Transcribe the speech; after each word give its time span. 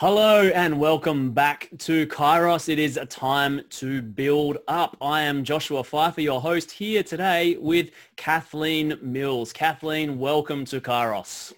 Hello 0.00 0.42
and 0.54 0.78
welcome 0.78 1.32
back 1.32 1.70
to 1.78 2.06
Kairos. 2.08 2.68
It 2.68 2.78
is 2.78 2.98
a 2.98 3.06
time 3.06 3.62
to 3.70 4.02
build 4.02 4.58
up. 4.68 4.94
I 5.00 5.22
am 5.22 5.42
Joshua 5.42 5.82
Pfeiffer, 5.82 6.20
your 6.20 6.38
host 6.38 6.70
here 6.70 7.02
today 7.02 7.56
with 7.58 7.92
Kathleen 8.16 8.98
Mills. 9.00 9.54
Kathleen, 9.54 10.18
welcome 10.18 10.66
to 10.66 10.82
Kairos. 10.82 11.54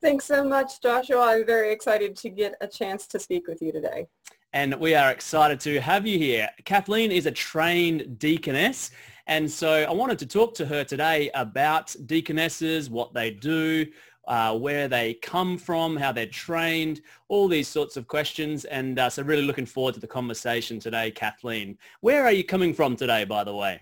Thanks 0.00 0.24
so 0.24 0.42
much, 0.42 0.80
Joshua. 0.80 1.26
I'm 1.26 1.44
very 1.44 1.72
excited 1.72 2.16
to 2.16 2.30
get 2.30 2.54
a 2.62 2.66
chance 2.66 3.06
to 3.08 3.18
speak 3.18 3.48
with 3.48 3.60
you 3.60 3.70
today. 3.70 4.06
And 4.54 4.74
we 4.76 4.94
are 4.94 5.10
excited 5.10 5.60
to 5.60 5.78
have 5.82 6.06
you 6.06 6.16
here. 6.18 6.48
Kathleen 6.64 7.12
is 7.12 7.26
a 7.26 7.32
trained 7.32 8.18
deaconess. 8.18 8.92
And 9.26 9.50
so 9.50 9.82
I 9.82 9.92
wanted 9.92 10.18
to 10.20 10.26
talk 10.26 10.54
to 10.54 10.64
her 10.64 10.84
today 10.84 11.30
about 11.34 11.94
deaconesses, 12.06 12.88
what 12.88 13.12
they 13.12 13.30
do, 13.30 13.84
uh, 14.26 14.56
where 14.56 14.88
they 14.88 15.14
come 15.14 15.58
from, 15.58 15.96
how 15.96 16.12
they're 16.12 16.26
trained, 16.26 17.00
all 17.28 17.48
these 17.48 17.68
sorts 17.68 17.96
of 17.96 18.06
questions. 18.06 18.64
And 18.64 18.98
uh, 18.98 19.10
so 19.10 19.22
really 19.22 19.42
looking 19.42 19.66
forward 19.66 19.94
to 19.94 20.00
the 20.00 20.06
conversation 20.06 20.78
today, 20.78 21.10
Kathleen. 21.10 21.78
Where 22.00 22.24
are 22.24 22.32
you 22.32 22.44
coming 22.44 22.74
from 22.74 22.96
today, 22.96 23.24
by 23.24 23.44
the 23.44 23.54
way? 23.54 23.80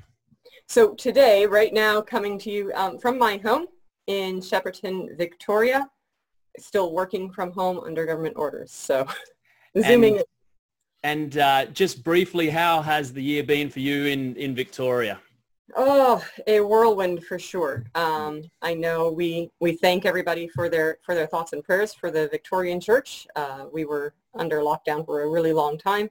So 0.69 0.95
today, 0.95 1.47
right 1.47 1.73
now, 1.73 2.01
coming 2.01 2.39
to 2.41 2.51
you 2.51 2.73
um, 2.75 2.99
from 2.99 3.19
my 3.19 3.37
home 3.39 3.67
in 4.07 4.41
Shepparton, 4.41 5.17
Victoria, 5.17 5.89
still 6.59 6.93
working 6.93 7.31
from 7.31 7.53
home 7.53 7.81
under 7.81 8.07
government 8.07 8.37
orders. 8.37 8.73
So 8.73 9.07
zooming 9.81 10.17
and, 10.17 10.25
And 11.03 11.39
uh, 11.39 11.67
just 11.67 12.05
briefly, 12.05 12.49
how 12.49 12.83
has 12.83 13.13
the 13.13 13.23
year 13.23 13.43
been 13.43 13.71
for 13.71 13.81
you 13.81 14.07
in, 14.07 14.37
in 14.37 14.55
Victoria? 14.55 15.21
Oh, 15.75 16.23
a 16.47 16.61
whirlwind 16.61 17.25
for 17.25 17.39
sure. 17.39 17.85
Um, 17.95 18.43
I 18.61 18.75
know 18.75 19.11
we 19.11 19.51
we 19.59 19.73
thank 19.73 20.05
everybody 20.05 20.47
for 20.49 20.69
their 20.69 20.99
for 21.03 21.15
their 21.15 21.27
thoughts 21.27 21.55
and 21.55 21.65
prayers 21.65 21.95
for 21.95 22.11
the 22.11 22.29
Victorian 22.29 22.79
Church. 22.79 23.27
Uh, 23.37 23.65
we 23.73 23.87
were 23.87 24.13
under 24.35 24.61
lockdown 24.61 25.05
for 25.07 25.23
a 25.23 25.31
really 25.31 25.53
long 25.53 25.79
time 25.79 26.11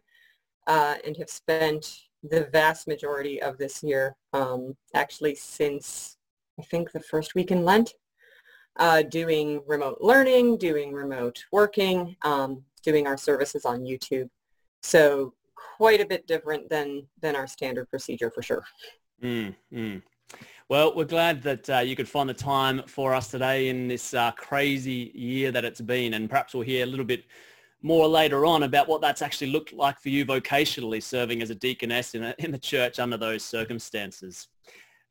uh, 0.66 0.96
and 1.06 1.16
have 1.18 1.30
spent 1.30 2.02
the 2.24 2.46
vast 2.46 2.88
majority 2.88 3.42
of 3.42 3.58
this 3.60 3.84
year, 3.84 4.16
um, 4.34 4.76
actually 4.96 5.36
since 5.36 6.18
I 6.60 6.64
think 6.64 6.92
the 6.92 7.00
first 7.00 7.36
week 7.36 7.52
in 7.52 7.64
Lent, 7.64 7.94
uh, 8.78 9.04
doing 9.04 9.62
remote 9.68 10.00
learning, 10.02 10.58
doing 10.58 10.92
remote 10.92 11.44
working, 11.52 12.16
um, 12.24 12.64
doing 12.84 13.06
our 13.06 13.18
services 13.18 13.66
on 13.66 13.82
YouTube. 13.82 14.30
So 14.82 15.34
quite 15.78 16.02
a 16.02 16.06
bit 16.06 16.26
different 16.26 16.68
than 16.70 17.06
than 17.22 17.36
our 17.36 17.46
standard 17.46 17.90
procedure 17.92 18.32
for 18.32 18.42
sure. 18.42 18.64
Mm, 19.24 19.56
mm. 19.74 20.02
Well, 20.70 20.96
we're 20.96 21.06
glad 21.06 21.44
that 21.44 21.70
uh, 21.70 21.80
you 21.80 21.96
could 21.96 22.08
find 22.08 22.30
the 22.30 22.34
time 22.34 22.84
for 22.88 23.14
us 23.14 23.28
today 23.28 23.68
in 23.68 23.88
this 23.88 24.14
uh, 24.14 24.32
crazy 24.32 25.12
year 25.14 25.52
that 25.52 25.66
it's 25.66 25.82
been, 25.82 26.14
and 26.14 26.30
perhaps 26.30 26.54
we'll 26.54 26.64
hear 26.64 26.84
a 26.84 26.88
little 26.88 27.06
bit 27.06 27.26
more 27.82 28.08
later 28.08 28.46
on 28.46 28.64
about 28.64 28.88
what 28.88 29.02
that's 29.02 29.22
actually 29.22 29.52
looked 29.52 29.74
like 29.74 30.00
for 30.00 30.10
you 30.10 30.26
vocationally, 30.26 31.04
serving 31.04 31.42
as 31.42 31.50
a 31.50 31.56
deaconess 31.56 32.16
in, 32.16 32.24
a, 32.24 32.36
in 32.40 32.52
the 32.52 32.58
church 32.58 33.00
under 33.00 33.18
those 33.18 33.44
circumstances. 33.44 34.48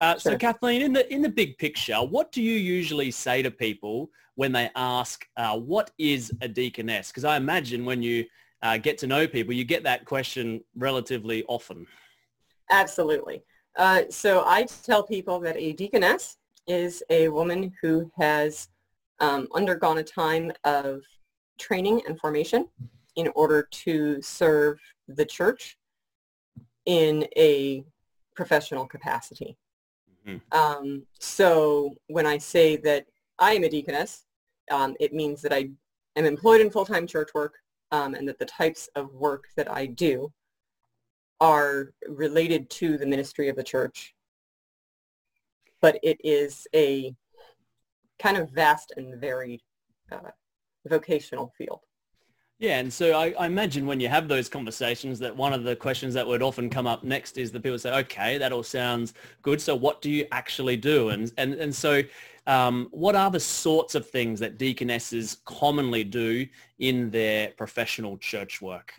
Uh, 0.00 0.12
sure. 0.12 0.32
So, 0.32 0.38
Kathleen, 0.38 0.80
in 0.80 0.92
the 0.94 1.12
in 1.12 1.20
the 1.20 1.28
big 1.28 1.58
picture, 1.58 1.96
what 1.96 2.32
do 2.32 2.42
you 2.42 2.54
usually 2.54 3.10
say 3.10 3.42
to 3.42 3.50
people 3.50 4.08
when 4.36 4.52
they 4.52 4.70
ask, 4.74 5.26
uh, 5.36 5.58
"What 5.58 5.90
is 5.98 6.32
a 6.40 6.48
deaconess?" 6.48 7.08
Because 7.08 7.24
I 7.24 7.36
imagine 7.36 7.84
when 7.84 8.02
you 8.02 8.24
uh, 8.62 8.78
get 8.78 8.96
to 8.98 9.06
know 9.06 9.28
people, 9.28 9.52
you 9.52 9.64
get 9.64 9.82
that 9.82 10.06
question 10.06 10.64
relatively 10.74 11.44
often. 11.48 11.86
Absolutely. 12.70 13.42
Uh, 13.76 14.02
so 14.10 14.44
I 14.46 14.66
tell 14.82 15.02
people 15.02 15.40
that 15.40 15.56
a 15.56 15.72
deaconess 15.72 16.36
is 16.66 17.02
a 17.10 17.28
woman 17.28 17.72
who 17.80 18.10
has 18.16 18.68
um, 19.20 19.48
undergone 19.54 19.98
a 19.98 20.02
time 20.02 20.52
of 20.64 21.02
training 21.58 22.02
and 22.06 22.18
formation 22.18 22.68
in 23.16 23.28
order 23.34 23.68
to 23.70 24.20
serve 24.22 24.78
the 25.08 25.24
church 25.24 25.78
in 26.86 27.26
a 27.36 27.84
professional 28.34 28.86
capacity. 28.86 29.56
Mm-hmm. 30.26 30.58
Um, 30.58 31.02
so 31.18 31.94
when 32.08 32.26
I 32.26 32.38
say 32.38 32.76
that 32.78 33.06
I 33.38 33.52
am 33.52 33.64
a 33.64 33.68
deaconess, 33.68 34.24
um, 34.70 34.96
it 35.00 35.12
means 35.12 35.42
that 35.42 35.52
I 35.52 35.70
am 36.16 36.24
employed 36.24 36.60
in 36.60 36.70
full-time 36.70 37.06
church 37.06 37.30
work 37.34 37.54
um, 37.92 38.14
and 38.14 38.26
that 38.28 38.38
the 38.38 38.46
types 38.46 38.88
of 38.94 39.12
work 39.14 39.44
that 39.56 39.70
I 39.70 39.86
do 39.86 40.32
are 41.40 41.92
related 42.06 42.68
to 42.70 42.98
the 42.98 43.06
ministry 43.06 43.48
of 43.48 43.56
the 43.56 43.62
church. 43.62 44.14
But 45.80 45.98
it 46.02 46.18
is 46.22 46.66
a 46.74 47.14
kind 48.18 48.36
of 48.36 48.50
vast 48.50 48.92
and 48.96 49.18
varied 49.18 49.62
uh, 50.12 50.30
vocational 50.86 51.52
field. 51.56 51.80
Yeah, 52.58 52.78
and 52.78 52.92
so 52.92 53.12
I, 53.12 53.30
I, 53.38 53.46
imagine 53.46 53.86
when 53.86 54.00
you 54.00 54.08
have 54.08 54.28
those 54.28 54.46
conversations 54.46 55.18
that 55.20 55.34
one 55.34 55.54
of 55.54 55.64
the 55.64 55.74
questions 55.74 56.12
that 56.12 56.26
would 56.26 56.42
often 56.42 56.68
come 56.68 56.86
up 56.86 57.02
next 57.02 57.38
is 57.38 57.50
that 57.52 57.62
people 57.62 57.78
say, 57.78 57.90
okay, 58.00 58.36
that 58.36 58.52
all 58.52 58.62
sounds 58.62 59.14
good. 59.40 59.62
So 59.62 59.74
what 59.74 60.02
do 60.02 60.10
you 60.10 60.26
actually 60.30 60.76
do? 60.76 61.08
And, 61.08 61.32
and, 61.38 61.54
and 61.54 61.74
so 61.74 62.02
um, 62.46 62.88
what 62.90 63.16
are 63.16 63.30
the 63.30 63.40
sorts 63.40 63.94
of 63.94 64.06
things 64.06 64.40
that 64.40 64.58
deaconesses 64.58 65.38
commonly 65.46 66.04
do 66.04 66.46
in 66.78 67.08
their 67.08 67.48
professional 67.56 68.18
church 68.18 68.60
work? 68.60 68.92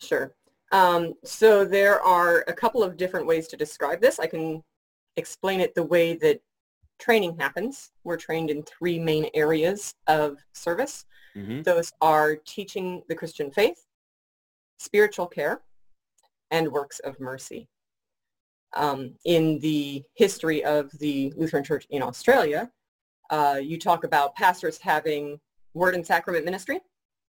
Sure. 0.00 0.34
Um, 0.74 1.14
so 1.22 1.64
there 1.64 2.00
are 2.00 2.44
a 2.48 2.52
couple 2.52 2.82
of 2.82 2.96
different 2.96 3.28
ways 3.28 3.46
to 3.46 3.56
describe 3.56 4.00
this. 4.00 4.18
I 4.18 4.26
can 4.26 4.60
explain 5.16 5.60
it 5.60 5.72
the 5.76 5.84
way 5.84 6.16
that 6.16 6.40
training 6.98 7.38
happens. 7.38 7.92
We're 8.02 8.16
trained 8.16 8.50
in 8.50 8.64
three 8.64 8.98
main 8.98 9.30
areas 9.34 9.94
of 10.08 10.38
service. 10.52 11.04
Mm-hmm. 11.36 11.62
Those 11.62 11.92
are 12.00 12.34
teaching 12.34 13.04
the 13.08 13.14
Christian 13.14 13.52
faith, 13.52 13.86
spiritual 14.78 15.28
care, 15.28 15.60
and 16.50 16.72
works 16.72 16.98
of 16.98 17.20
mercy. 17.20 17.68
Um, 18.74 19.14
in 19.24 19.60
the 19.60 20.02
history 20.14 20.64
of 20.64 20.90
the 20.98 21.32
Lutheran 21.36 21.62
Church 21.62 21.86
in 21.90 22.02
Australia, 22.02 22.68
uh, 23.30 23.60
you 23.62 23.78
talk 23.78 24.02
about 24.02 24.34
pastors 24.34 24.78
having 24.78 25.38
word 25.72 25.94
and 25.94 26.04
sacrament 26.04 26.44
ministry 26.44 26.80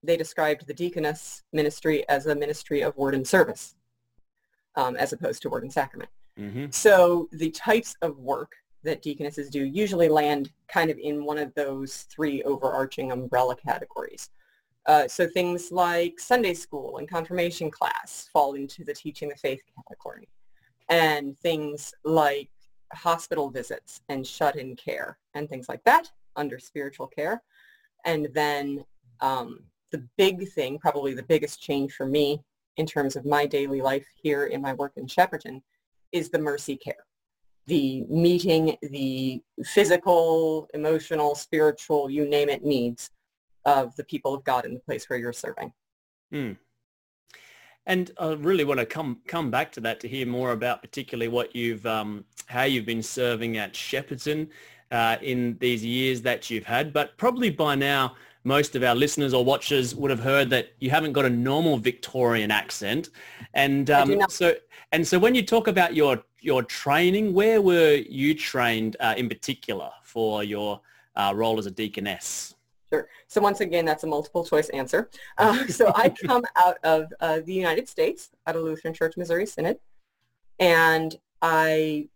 they 0.02 0.16
described 0.16 0.66
the 0.66 0.74
deaconess 0.74 1.42
ministry 1.52 2.08
as 2.08 2.26
a 2.26 2.34
ministry 2.34 2.82
of 2.82 2.96
word 2.96 3.14
and 3.14 3.26
service 3.26 3.74
um, 4.76 4.96
as 4.96 5.12
opposed 5.12 5.42
to 5.42 5.50
word 5.50 5.62
and 5.62 5.72
sacrament. 5.72 6.10
Mm-hmm. 6.38 6.66
So 6.70 7.28
the 7.32 7.50
types 7.50 7.94
of 8.02 8.18
work 8.18 8.52
that 8.84 9.02
deaconesses 9.02 9.48
do 9.48 9.64
usually 9.64 10.08
land 10.08 10.50
kind 10.68 10.90
of 10.90 10.98
in 10.98 11.24
one 11.24 11.38
of 11.38 11.54
those 11.54 12.06
three 12.14 12.42
overarching 12.42 13.12
umbrella 13.12 13.54
categories. 13.56 14.30
Uh, 14.86 15.06
so 15.06 15.28
things 15.28 15.70
like 15.70 16.18
Sunday 16.18 16.54
school 16.54 16.98
and 16.98 17.08
confirmation 17.08 17.70
class 17.70 18.28
fall 18.32 18.54
into 18.54 18.84
the 18.84 18.94
teaching 18.94 19.28
the 19.28 19.36
faith 19.36 19.60
category. 19.88 20.28
And 20.88 21.38
things 21.38 21.94
like 22.04 22.50
hospital 22.92 23.50
visits 23.50 24.00
and 24.08 24.26
shut-in 24.26 24.74
care 24.76 25.18
and 25.34 25.48
things 25.48 25.68
like 25.68 25.84
that 25.84 26.10
under 26.34 26.58
spiritual 26.58 27.06
care. 27.06 27.42
And 28.04 28.28
then 28.34 28.84
um, 29.20 29.60
the 29.92 30.06
big 30.18 30.48
thing, 30.50 30.78
probably 30.78 31.14
the 31.14 31.22
biggest 31.22 31.62
change 31.62 31.92
for 31.92 32.06
me 32.06 32.42
in 32.76 32.86
terms 32.86 33.16
of 33.16 33.24
my 33.24 33.46
daily 33.46 33.80
life 33.80 34.06
here 34.20 34.46
in 34.46 34.60
my 34.60 34.72
work 34.74 34.92
in 34.96 35.06
Shepparton 35.06 35.62
is 36.10 36.30
the 36.30 36.38
mercy 36.38 36.76
care. 36.76 37.04
The 37.66 38.04
meeting 38.08 38.76
the 38.82 39.40
physical, 39.64 40.68
emotional, 40.74 41.34
spiritual, 41.34 42.10
you 42.10 42.26
name 42.26 42.48
it, 42.48 42.64
needs 42.64 43.10
of 43.64 43.94
the 43.96 44.04
people 44.04 44.34
of 44.34 44.42
God 44.42 44.64
in 44.64 44.74
the 44.74 44.80
place 44.80 45.08
where 45.08 45.18
you're 45.18 45.32
serving. 45.32 45.72
Hmm. 46.32 46.52
And 47.86 48.10
I 48.18 48.32
really 48.32 48.64
want 48.64 48.80
to 48.80 48.86
come 48.86 49.20
come 49.26 49.50
back 49.50 49.72
to 49.72 49.80
that 49.80 50.00
to 50.00 50.08
hear 50.08 50.26
more 50.26 50.52
about 50.52 50.82
particularly 50.82 51.28
what 51.28 51.54
you've 51.54 51.84
um, 51.86 52.24
how 52.46 52.62
you've 52.62 52.86
been 52.86 53.02
serving 53.02 53.56
at 53.58 53.74
Shepparton 53.74 54.48
uh, 54.92 55.16
in 55.20 55.56
these 55.58 55.84
years 55.84 56.22
that 56.22 56.48
you've 56.48 56.64
had. 56.64 56.92
But 56.92 57.16
probably 57.16 57.50
by 57.50 57.74
now, 57.74 58.14
most 58.44 58.74
of 58.74 58.82
our 58.82 58.94
listeners 58.94 59.34
or 59.34 59.44
watchers 59.44 59.94
would 59.94 60.10
have 60.10 60.20
heard 60.20 60.50
that 60.50 60.72
you 60.80 60.90
haven't 60.90 61.12
got 61.12 61.24
a 61.24 61.30
normal 61.30 61.78
Victorian 61.78 62.50
accent. 62.50 63.10
And 63.54 63.90
um, 63.90 64.20
so, 64.28 64.54
and 64.90 65.06
so 65.06 65.18
when 65.18 65.34
you 65.34 65.44
talk 65.44 65.68
about 65.68 65.94
your 65.94 66.22
your 66.40 66.62
training, 66.62 67.32
where 67.32 67.62
were 67.62 67.94
you 67.94 68.34
trained 68.34 68.96
uh, 68.98 69.14
in 69.16 69.28
particular 69.28 69.90
for 70.02 70.42
your 70.42 70.80
uh, 71.14 71.32
role 71.34 71.58
as 71.58 71.66
a 71.66 71.70
deaconess? 71.70 72.54
Sure. 72.92 73.08
So 73.28 73.40
once 73.40 73.60
again, 73.60 73.84
that's 73.84 74.04
a 74.04 74.06
multiple 74.06 74.44
choice 74.44 74.68
answer. 74.70 75.08
Uh, 75.38 75.66
so 75.66 75.92
I 75.94 76.10
come 76.10 76.44
out 76.56 76.76
of 76.84 77.12
uh, 77.20 77.40
the 77.44 77.54
United 77.54 77.88
States, 77.88 78.30
out 78.46 78.54
of 78.54 78.62
Lutheran 78.62 78.92
Church 78.92 79.16
Missouri 79.16 79.46
Synod, 79.46 79.78
and 80.58 81.16
I 81.40 82.08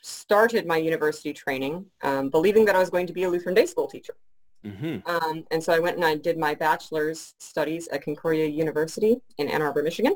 started 0.00 0.66
my 0.66 0.76
university 0.76 1.32
training 1.32 1.86
um, 2.02 2.30
believing 2.30 2.64
that 2.64 2.74
I 2.74 2.78
was 2.78 2.90
going 2.90 3.06
to 3.06 3.12
be 3.12 3.24
a 3.24 3.28
Lutheran 3.28 3.54
day 3.54 3.66
school 3.66 3.86
teacher. 3.86 4.14
Mm-hmm. 4.64 5.08
Um, 5.08 5.44
and 5.50 5.62
so 5.62 5.72
I 5.72 5.78
went 5.78 5.96
and 5.96 6.04
I 6.04 6.16
did 6.16 6.36
my 6.36 6.54
bachelor's 6.54 7.34
studies 7.38 7.88
at 7.88 8.04
Concordia 8.04 8.46
University 8.46 9.20
in 9.38 9.48
Ann 9.48 9.62
Arbor, 9.62 9.82
Michigan. 9.82 10.14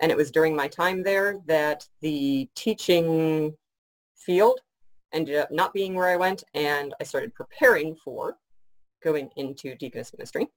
And 0.00 0.10
it 0.10 0.16
was 0.16 0.30
during 0.30 0.56
my 0.56 0.68
time 0.68 1.02
there 1.02 1.38
that 1.46 1.86
the 2.00 2.48
teaching 2.56 3.54
field 4.16 4.60
ended 5.12 5.36
up 5.36 5.50
not 5.52 5.72
being 5.72 5.94
where 5.94 6.08
I 6.08 6.16
went, 6.16 6.42
and 6.54 6.94
I 7.00 7.04
started 7.04 7.34
preparing 7.34 7.94
for 7.94 8.36
going 9.02 9.30
into 9.36 9.74
deaconess 9.76 10.12
ministry. 10.12 10.48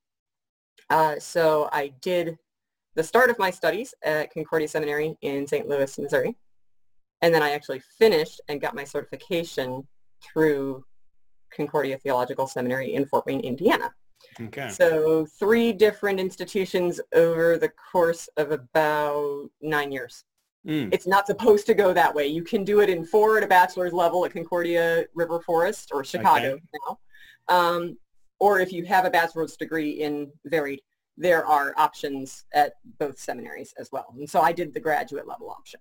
Uh, 0.89 1.19
so 1.19 1.69
I 1.71 1.93
did 2.01 2.37
the 2.95 3.03
start 3.03 3.29
of 3.29 3.37
my 3.37 3.51
studies 3.51 3.93
at 4.03 4.33
Concordia 4.33 4.67
Seminary 4.67 5.17
in 5.21 5.45
St. 5.45 5.67
Louis, 5.67 5.99
Missouri. 5.99 6.35
And 7.21 7.33
then 7.33 7.43
I 7.43 7.51
actually 7.51 7.81
finished 7.97 8.41
and 8.47 8.61
got 8.61 8.75
my 8.75 8.83
certification 8.83 9.87
through 10.21 10.83
Concordia 11.55 11.97
Theological 11.97 12.47
Seminary 12.47 12.93
in 12.93 13.05
Fort 13.05 13.25
Wayne, 13.25 13.39
Indiana. 13.41 13.93
Okay. 14.39 14.69
So 14.69 15.25
three 15.39 15.71
different 15.71 16.19
institutions 16.19 16.99
over 17.13 17.57
the 17.57 17.69
course 17.69 18.27
of 18.37 18.51
about 18.51 19.49
nine 19.61 19.91
years. 19.91 20.23
Mm. 20.67 20.91
It's 20.91 21.05
not 21.05 21.27
supposed 21.27 21.67
to 21.67 21.73
go 21.73 21.93
that 21.93 22.13
way. 22.13 22.27
You 22.27 22.43
can 22.43 22.63
do 22.63 22.81
it 22.81 22.89
in 22.89 23.05
four 23.05 23.37
at 23.37 23.43
a 23.43 23.47
bachelor's 23.47 23.93
level 23.93 24.25
at 24.25 24.33
Concordia 24.33 25.05
River 25.13 25.39
Forest 25.41 25.91
or 25.93 26.03
Chicago 26.03 26.53
Okay. 26.53 26.61
now. 26.87 26.99
Um, 27.47 27.97
or 28.39 28.59
if 28.59 28.73
you 28.73 28.83
have 28.85 29.05
a 29.05 29.09
bachelor's 29.09 29.55
degree 29.55 29.91
in 30.01 30.31
varied, 30.45 30.81
there 31.17 31.45
are 31.45 31.73
options 31.77 32.45
at 32.53 32.73
both 32.99 33.17
seminaries 33.17 33.73
as 33.79 33.89
well. 33.91 34.13
And 34.17 34.29
so 34.29 34.41
I 34.41 34.51
did 34.51 34.73
the 34.73 34.79
graduate 34.79 35.27
level 35.27 35.49
option. 35.49 35.79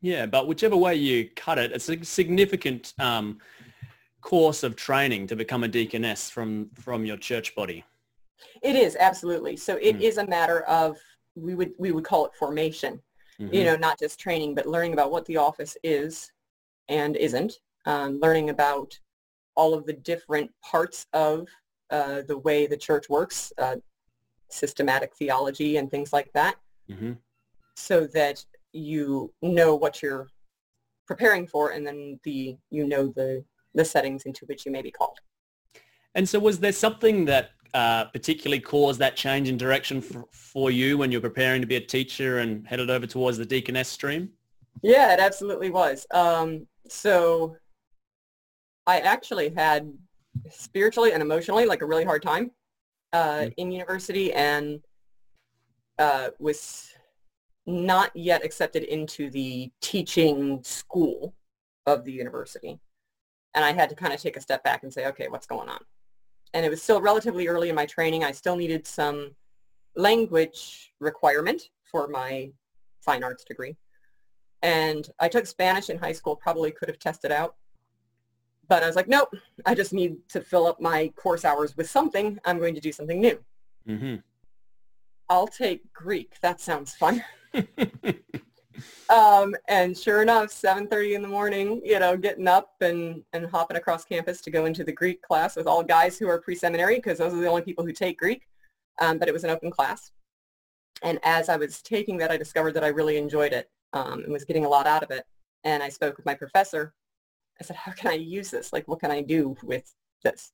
Yeah, 0.00 0.26
but 0.26 0.46
whichever 0.46 0.76
way 0.76 0.94
you 0.94 1.28
cut 1.34 1.58
it, 1.58 1.72
it's 1.72 1.88
a 1.88 2.02
significant 2.04 2.94
um, 2.98 3.38
course 4.26 4.64
of 4.64 4.74
training 4.74 5.24
to 5.28 5.36
become 5.36 5.62
a 5.62 5.68
deaconess 5.68 6.28
from 6.28 6.68
from 6.74 7.04
your 7.04 7.16
church 7.16 7.54
body. 7.54 7.84
It 8.60 8.74
is 8.74 8.96
absolutely. 8.98 9.56
So 9.56 9.76
it 9.80 9.96
Mm. 9.96 10.02
is 10.08 10.18
a 10.18 10.26
matter 10.26 10.62
of 10.62 10.98
we 11.36 11.54
would 11.54 11.72
we 11.78 11.92
would 11.92 12.04
call 12.04 12.26
it 12.26 12.34
formation. 12.34 13.00
Mhm. 13.38 13.54
You 13.54 13.64
know, 13.64 13.76
not 13.76 14.00
just 14.00 14.18
training, 14.18 14.56
but 14.56 14.66
learning 14.66 14.94
about 14.94 15.12
what 15.12 15.24
the 15.26 15.36
office 15.36 15.76
is 15.84 16.32
and 16.88 17.16
isn't. 17.16 17.52
Um, 17.84 18.18
learning 18.18 18.50
about 18.50 18.98
all 19.54 19.72
of 19.74 19.86
the 19.86 19.92
different 19.92 20.50
parts 20.60 21.06
of 21.12 21.48
uh, 21.90 22.22
the 22.22 22.38
way 22.38 22.66
the 22.66 22.76
church 22.88 23.08
works, 23.08 23.52
uh, 23.58 23.76
systematic 24.48 25.14
theology 25.14 25.76
and 25.76 25.88
things 25.88 26.12
like 26.12 26.32
that, 26.32 26.56
Mhm. 26.90 27.16
so 27.76 28.08
that 28.08 28.44
you 28.72 29.32
know 29.40 29.76
what 29.76 30.02
you're 30.02 30.26
preparing 31.06 31.46
for, 31.46 31.70
and 31.70 31.86
then 31.86 32.18
the 32.24 32.58
you 32.70 32.84
know 32.88 33.06
the 33.20 33.44
the 33.76 33.84
settings 33.84 34.24
into 34.24 34.44
which 34.46 34.66
you 34.66 34.72
may 34.72 34.82
be 34.82 34.90
called. 34.90 35.18
And 36.16 36.28
so, 36.28 36.38
was 36.38 36.58
there 36.58 36.72
something 36.72 37.26
that 37.26 37.50
uh, 37.74 38.06
particularly 38.06 38.60
caused 38.60 38.98
that 39.00 39.16
change 39.16 39.48
in 39.48 39.56
direction 39.56 40.00
for, 40.00 40.24
for 40.32 40.70
you 40.70 40.98
when 40.98 41.12
you're 41.12 41.20
preparing 41.20 41.60
to 41.60 41.66
be 41.66 41.76
a 41.76 41.80
teacher 41.80 42.38
and 42.38 42.66
headed 42.66 42.90
over 42.90 43.06
towards 43.06 43.36
the 43.38 43.44
deaconess 43.46 43.88
stream? 43.88 44.30
Yeah, 44.82 45.12
it 45.12 45.20
absolutely 45.20 45.70
was. 45.70 46.06
Um, 46.10 46.66
so 46.88 47.56
I 48.86 49.00
actually 49.00 49.50
had 49.54 49.92
spiritually 50.50 51.12
and 51.12 51.22
emotionally 51.22 51.66
like 51.66 51.82
a 51.82 51.86
really 51.86 52.04
hard 52.04 52.22
time 52.22 52.50
uh, 53.12 53.46
Mm. 53.46 53.54
in 53.56 53.72
university 53.72 54.32
and 54.32 54.82
uh, 55.98 56.30
was 56.38 56.90
not 57.66 58.14
yet 58.14 58.44
accepted 58.44 58.84
into 58.84 59.28
the 59.30 59.70
teaching 59.80 60.62
school 60.62 61.34
of 61.86 62.04
the 62.04 62.12
university. 62.12 62.78
And 63.56 63.64
I 63.64 63.72
had 63.72 63.88
to 63.88 63.96
kind 63.96 64.12
of 64.12 64.20
take 64.20 64.36
a 64.36 64.40
step 64.40 64.62
back 64.62 64.82
and 64.82 64.92
say, 64.92 65.06
okay, 65.06 65.28
what's 65.28 65.46
going 65.46 65.70
on? 65.70 65.80
And 66.52 66.64
it 66.64 66.68
was 66.68 66.82
still 66.82 67.00
relatively 67.00 67.48
early 67.48 67.70
in 67.70 67.74
my 67.74 67.86
training. 67.86 68.22
I 68.22 68.30
still 68.32 68.54
needed 68.54 68.86
some 68.86 69.34
language 69.96 70.92
requirement 71.00 71.70
for 71.90 72.06
my 72.06 72.52
fine 73.00 73.24
arts 73.24 73.44
degree. 73.44 73.76
And 74.62 75.08
I 75.18 75.28
took 75.28 75.46
Spanish 75.46 75.88
in 75.88 75.98
high 75.98 76.12
school, 76.12 76.36
probably 76.36 76.70
could 76.70 76.88
have 76.88 76.98
tested 76.98 77.32
out. 77.32 77.56
But 78.68 78.82
I 78.82 78.86
was 78.86 78.96
like, 78.96 79.08
nope, 79.08 79.32
I 79.64 79.74
just 79.74 79.92
need 79.94 80.16
to 80.28 80.40
fill 80.40 80.66
up 80.66 80.80
my 80.80 81.08
course 81.16 81.44
hours 81.44 81.76
with 81.76 81.88
something. 81.88 82.38
I'm 82.44 82.58
going 82.58 82.74
to 82.74 82.80
do 82.80 82.92
something 82.92 83.20
new. 83.20 83.42
hmm 83.86 84.16
I'll 85.28 85.48
take 85.48 85.92
Greek. 85.92 86.38
That 86.40 86.60
sounds 86.60 86.94
fun. 86.94 87.24
Um, 89.08 89.54
and 89.68 89.96
sure 89.96 90.22
enough, 90.22 90.48
7.30 90.48 91.14
in 91.14 91.22
the 91.22 91.28
morning, 91.28 91.80
you 91.84 91.98
know, 91.98 92.16
getting 92.16 92.48
up 92.48 92.74
and, 92.80 93.22
and 93.32 93.46
hopping 93.46 93.76
across 93.76 94.04
campus 94.04 94.40
to 94.42 94.50
go 94.50 94.66
into 94.66 94.84
the 94.84 94.92
Greek 94.92 95.22
class 95.22 95.56
with 95.56 95.66
all 95.66 95.82
guys 95.82 96.18
who 96.18 96.28
are 96.28 96.40
pre-seminary 96.40 96.96
because 96.96 97.18
those 97.18 97.32
are 97.32 97.40
the 97.40 97.46
only 97.46 97.62
people 97.62 97.84
who 97.84 97.92
take 97.92 98.18
Greek. 98.18 98.46
Um, 99.00 99.18
but 99.18 99.28
it 99.28 99.32
was 99.32 99.44
an 99.44 99.50
open 99.50 99.70
class. 99.70 100.10
And 101.02 101.18
as 101.22 101.48
I 101.48 101.56
was 101.56 101.82
taking 101.82 102.16
that, 102.18 102.30
I 102.30 102.36
discovered 102.36 102.72
that 102.74 102.84
I 102.84 102.88
really 102.88 103.16
enjoyed 103.16 103.52
it 103.52 103.70
um, 103.92 104.24
and 104.24 104.32
was 104.32 104.44
getting 104.44 104.64
a 104.64 104.68
lot 104.68 104.86
out 104.86 105.02
of 105.02 105.10
it. 105.10 105.24
And 105.64 105.82
I 105.82 105.88
spoke 105.88 106.16
with 106.16 106.26
my 106.26 106.34
professor. 106.34 106.94
I 107.60 107.64
said, 107.64 107.76
how 107.76 107.92
can 107.92 108.10
I 108.10 108.14
use 108.14 108.50
this? 108.50 108.72
Like, 108.72 108.88
what 108.88 109.00
can 109.00 109.10
I 109.10 109.20
do 109.20 109.56
with 109.62 109.94
this? 110.22 110.52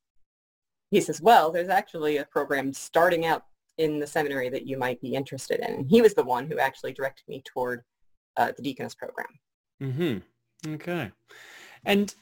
He 0.91 1.01
says, 1.01 1.23
well, 1.23 1.51
there's 1.51 1.69
actually 1.69 2.19
a 2.19 2.25
program 2.25 2.73
starting 2.73 3.25
out 3.25 3.45
in 3.79 3.99
the 3.99 4.07
seminary 4.07 4.49
that 4.51 4.67
you 4.67 4.77
might 4.77 5.01
be 5.01 5.15
interested 5.15 5.61
in. 5.61 5.75
And 5.75 5.91
he 5.91 6.03
was 6.03 6.15
the 6.15 6.25
one 6.25 6.47
who 6.47 6.59
actually 6.59 6.93
directed 6.93 7.25
me 7.29 7.43
toward 7.45 7.83
uh, 8.37 8.53
the 8.57 8.63
deaconess 8.63 8.95
program. 8.95 9.27
Mm-hmm. 9.83 10.75
Okay. 10.75 11.11
And 11.85 12.15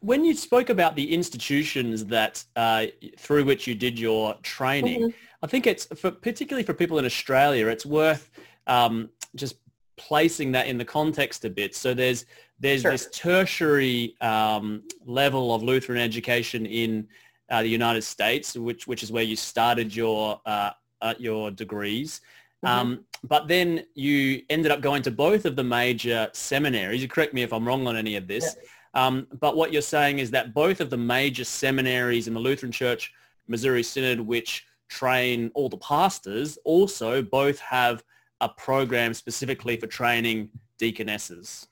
when 0.00 0.24
you 0.24 0.34
spoke 0.34 0.70
about 0.70 0.94
the 0.94 1.12
institutions 1.12 2.04
that 2.06 2.44
uh, 2.56 2.86
through 3.18 3.44
which 3.44 3.66
you 3.66 3.74
did 3.74 3.98
your 3.98 4.34
training, 4.42 5.02
Mhm. 5.02 5.14
I 5.42 5.46
think 5.46 5.66
it's 5.66 5.86
for 5.86 6.10
particularly 6.10 6.64
for 6.64 6.74
people 6.74 6.98
in 6.98 7.04
Australia, 7.04 7.66
it's 7.68 7.86
worth 7.86 8.30
um, 8.66 9.10
just 9.34 9.56
placing 9.96 10.52
that 10.52 10.66
in 10.68 10.78
the 10.78 10.84
context 10.84 11.44
a 11.44 11.50
bit. 11.50 11.74
So 11.74 11.94
there's 11.94 12.24
there's 12.60 12.82
Sure. 12.82 12.90
this 12.92 13.08
tertiary 13.12 14.16
um, 14.20 14.82
level 15.04 15.54
of 15.54 15.62
Lutheran 15.62 15.98
education 16.00 16.66
in 16.66 17.08
uh, 17.50 17.62
the 17.62 17.68
United 17.68 18.02
States, 18.02 18.56
which 18.56 18.86
which 18.86 19.02
is 19.02 19.10
where 19.12 19.24
you 19.24 19.36
started 19.36 19.94
your 19.94 20.40
uh, 20.46 20.70
uh, 21.00 21.14
your 21.18 21.50
degrees. 21.50 22.20
Mhm. 22.64 22.68
Um, 22.68 23.04
but 23.24 23.48
then 23.48 23.84
you 23.94 24.42
ended 24.50 24.70
up 24.70 24.80
going 24.80 25.02
to 25.02 25.10
both 25.10 25.44
of 25.44 25.56
the 25.56 25.64
major 25.64 26.28
seminaries. 26.32 27.02
You 27.02 27.08
correct 27.08 27.34
me 27.34 27.42
if 27.42 27.52
I'm 27.52 27.66
wrong 27.66 27.86
on 27.86 27.96
any 27.96 28.16
of 28.16 28.26
this. 28.26 28.56
Um, 28.94 29.26
but 29.40 29.56
what 29.56 29.72
you're 29.72 29.82
saying 29.82 30.18
is 30.18 30.30
that 30.30 30.54
both 30.54 30.80
of 30.80 30.90
the 30.90 30.96
major 30.96 31.44
seminaries 31.44 32.26
in 32.26 32.34
the 32.34 32.40
Lutheran 32.40 32.72
Church, 32.72 33.12
Missouri 33.46 33.82
Synod, 33.82 34.20
which 34.20 34.66
train 34.88 35.50
all 35.54 35.68
the 35.68 35.78
pastors, 35.78 36.58
also 36.64 37.22
both 37.22 37.58
have 37.60 38.02
a 38.40 38.48
program 38.48 39.14
specifically 39.14 39.76
for 39.76 39.86
training 39.86 40.48
deaconesses. 40.78 41.66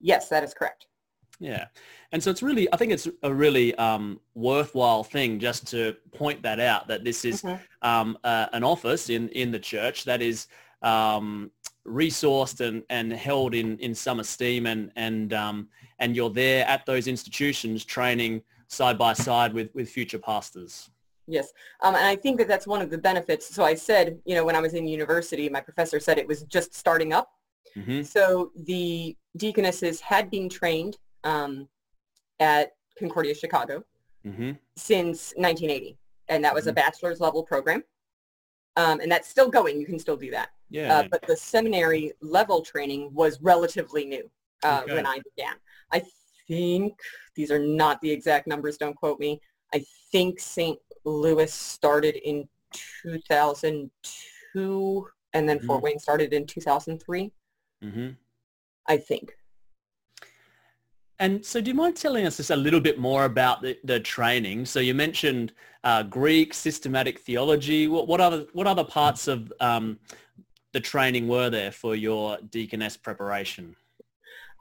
Yes, 0.00 0.28
that 0.28 0.44
is 0.44 0.54
correct. 0.54 0.87
Yeah. 1.40 1.66
And 2.12 2.22
so 2.22 2.30
it's 2.30 2.42
really, 2.42 2.72
I 2.72 2.76
think 2.76 2.92
it's 2.92 3.08
a 3.22 3.32
really 3.32 3.74
um, 3.76 4.20
worthwhile 4.34 5.04
thing 5.04 5.38
just 5.38 5.66
to 5.68 5.96
point 6.12 6.42
that 6.42 6.58
out, 6.58 6.88
that 6.88 7.04
this 7.04 7.24
is 7.24 7.42
Mhm. 7.42 7.60
um, 7.82 8.18
uh, 8.24 8.46
an 8.52 8.64
office 8.64 9.08
in, 9.08 9.28
in 9.30 9.50
the 9.50 9.58
church 9.58 10.04
that 10.04 10.20
is 10.20 10.48
um, 10.82 11.50
resourced 11.86 12.60
and, 12.60 12.82
and 12.90 13.12
held 13.12 13.54
in, 13.54 13.78
in 13.78 13.94
some 13.94 14.20
esteem 14.20 14.66
and, 14.66 14.90
and, 14.96 15.32
um, 15.32 15.68
and 15.98 16.16
you're 16.16 16.30
there 16.30 16.66
at 16.66 16.84
those 16.86 17.06
institutions 17.06 17.84
training 17.84 18.42
side 18.68 18.98
by 18.98 19.12
side 19.12 19.52
with, 19.52 19.72
with 19.74 19.88
future 19.88 20.18
pastors. 20.18 20.90
Yes. 21.26 21.52
Um, 21.82 21.94
and 21.94 22.04
I 22.04 22.16
think 22.16 22.38
that 22.38 22.48
that's 22.48 22.66
one 22.66 22.80
of 22.80 22.90
the 22.90 22.98
benefits. 22.98 23.54
So 23.54 23.62
I 23.64 23.74
said, 23.74 24.18
you 24.24 24.34
know, 24.34 24.44
when 24.44 24.56
I 24.56 24.60
was 24.60 24.74
in 24.74 24.86
university, 24.88 25.48
my 25.48 25.60
professor 25.60 26.00
said 26.00 26.18
it 26.18 26.26
was 26.26 26.42
just 26.44 26.74
starting 26.74 27.12
up. 27.12 27.30
hmm 27.74 28.02
So 28.02 28.50
the 28.56 29.16
deaconesses 29.36 30.00
had 30.00 30.30
been 30.30 30.48
trained 30.48 30.96
um, 31.24 31.68
at 32.40 32.74
Concordia 32.98 33.34
Chicago 33.34 33.84
hmm 34.24 34.52
since 34.76 35.32
1980. 35.36 35.96
And 36.28 36.44
that 36.44 36.54
was 36.54 36.66
a 36.66 36.72
Mhm. 36.72 36.76
bachelor's 36.76 37.20
level 37.20 37.42
program. 37.42 37.82
Um, 38.76 39.00
and 39.00 39.10
that's 39.10 39.28
still 39.28 39.48
going. 39.50 39.80
You 39.80 39.86
can 39.86 39.98
still 39.98 40.16
do 40.16 40.30
that. 40.30 40.50
Yeah. 40.70 40.98
Uh, 40.98 41.08
but 41.10 41.26
the 41.26 41.36
seminary 41.36 42.12
level 42.20 42.62
training 42.62 43.12
was 43.14 43.40
relatively 43.40 44.04
new 44.04 44.30
uh, 44.62 44.82
Okay. 44.84 44.94
when 44.94 45.06
I 45.06 45.20
began. 45.20 45.56
I 45.92 46.02
think, 46.48 47.00
these 47.34 47.50
are 47.50 47.58
not 47.58 48.00
the 48.00 48.10
exact 48.10 48.46
numbers, 48.48 48.76
don't 48.76 48.94
quote 48.94 49.18
me. 49.20 49.40
I 49.72 49.84
think 50.12 50.38
St. 50.40 50.78
Louis 51.04 51.52
started 51.52 52.16
in 52.16 52.48
2002 53.02 55.08
and 55.32 55.48
then 55.48 55.58
Fort 55.60 55.80
Mhm. 55.80 55.84
Wayne 55.84 55.98
started 55.98 56.32
in 56.32 56.46
2003, 56.46 57.32
hmm 57.82 58.10
I 58.86 58.96
think. 58.96 59.36
And 61.20 61.44
so 61.44 61.60
do 61.60 61.68
you 61.70 61.74
mind 61.74 61.96
telling 61.96 62.26
us 62.26 62.36
just 62.36 62.50
a 62.50 62.56
little 62.56 62.80
bit 62.80 62.98
more 62.98 63.24
about 63.24 63.62
the, 63.62 63.76
the 63.82 63.98
training? 63.98 64.64
So 64.66 64.78
you 64.78 64.94
mentioned 64.94 65.52
uh, 65.82 66.04
Greek, 66.04 66.54
systematic 66.54 67.18
theology. 67.20 67.88
What, 67.88 68.06
what 68.06 68.20
other 68.20 68.46
what 68.52 68.66
other 68.66 68.84
parts 68.84 69.26
of 69.26 69.52
um, 69.60 69.98
the 70.72 70.80
training 70.80 71.26
were 71.26 71.50
there 71.50 71.72
for 71.72 71.96
your 71.96 72.38
deaconess 72.50 72.96
preparation? 72.96 73.74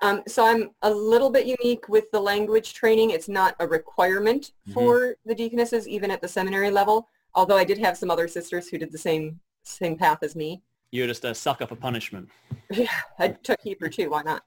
Um, 0.02 0.24
so 0.28 0.46
I'm 0.46 0.72
a 0.82 0.92
little 0.92 1.30
bit 1.30 1.46
unique 1.46 1.90
with 1.90 2.10
the 2.12 2.20
language 2.20 2.74
training. 2.74 3.12
It's 3.12 3.30
not 3.30 3.56
a 3.60 3.68
requirement 3.68 4.52
Mhm. 4.68 4.74
for 4.74 5.16
the 5.26 5.34
deaconesses, 5.36 5.88
even 5.88 6.12
at 6.12 6.22
the 6.22 6.28
seminary 6.28 6.70
level, 6.70 7.08
although 7.34 7.58
I 7.58 7.64
did 7.64 7.80
have 7.80 7.98
some 7.98 8.12
other 8.12 8.28
sisters 8.28 8.68
who 8.68 8.78
did 8.78 8.92
the 8.92 8.98
same 8.98 9.40
same 9.64 9.96
path 9.98 10.20
as 10.24 10.36
me. 10.36 10.62
You're 10.92 11.08
just 11.08 11.24
a 11.26 11.36
sucker 11.36 11.68
for 11.68 11.76
punishment. 11.76 12.30
Yeah, 12.72 12.90
I 13.20 13.30
took 13.30 13.62
Hebrew 13.62 13.90
too. 13.90 14.10
Why 14.10 14.24
not? 14.24 14.44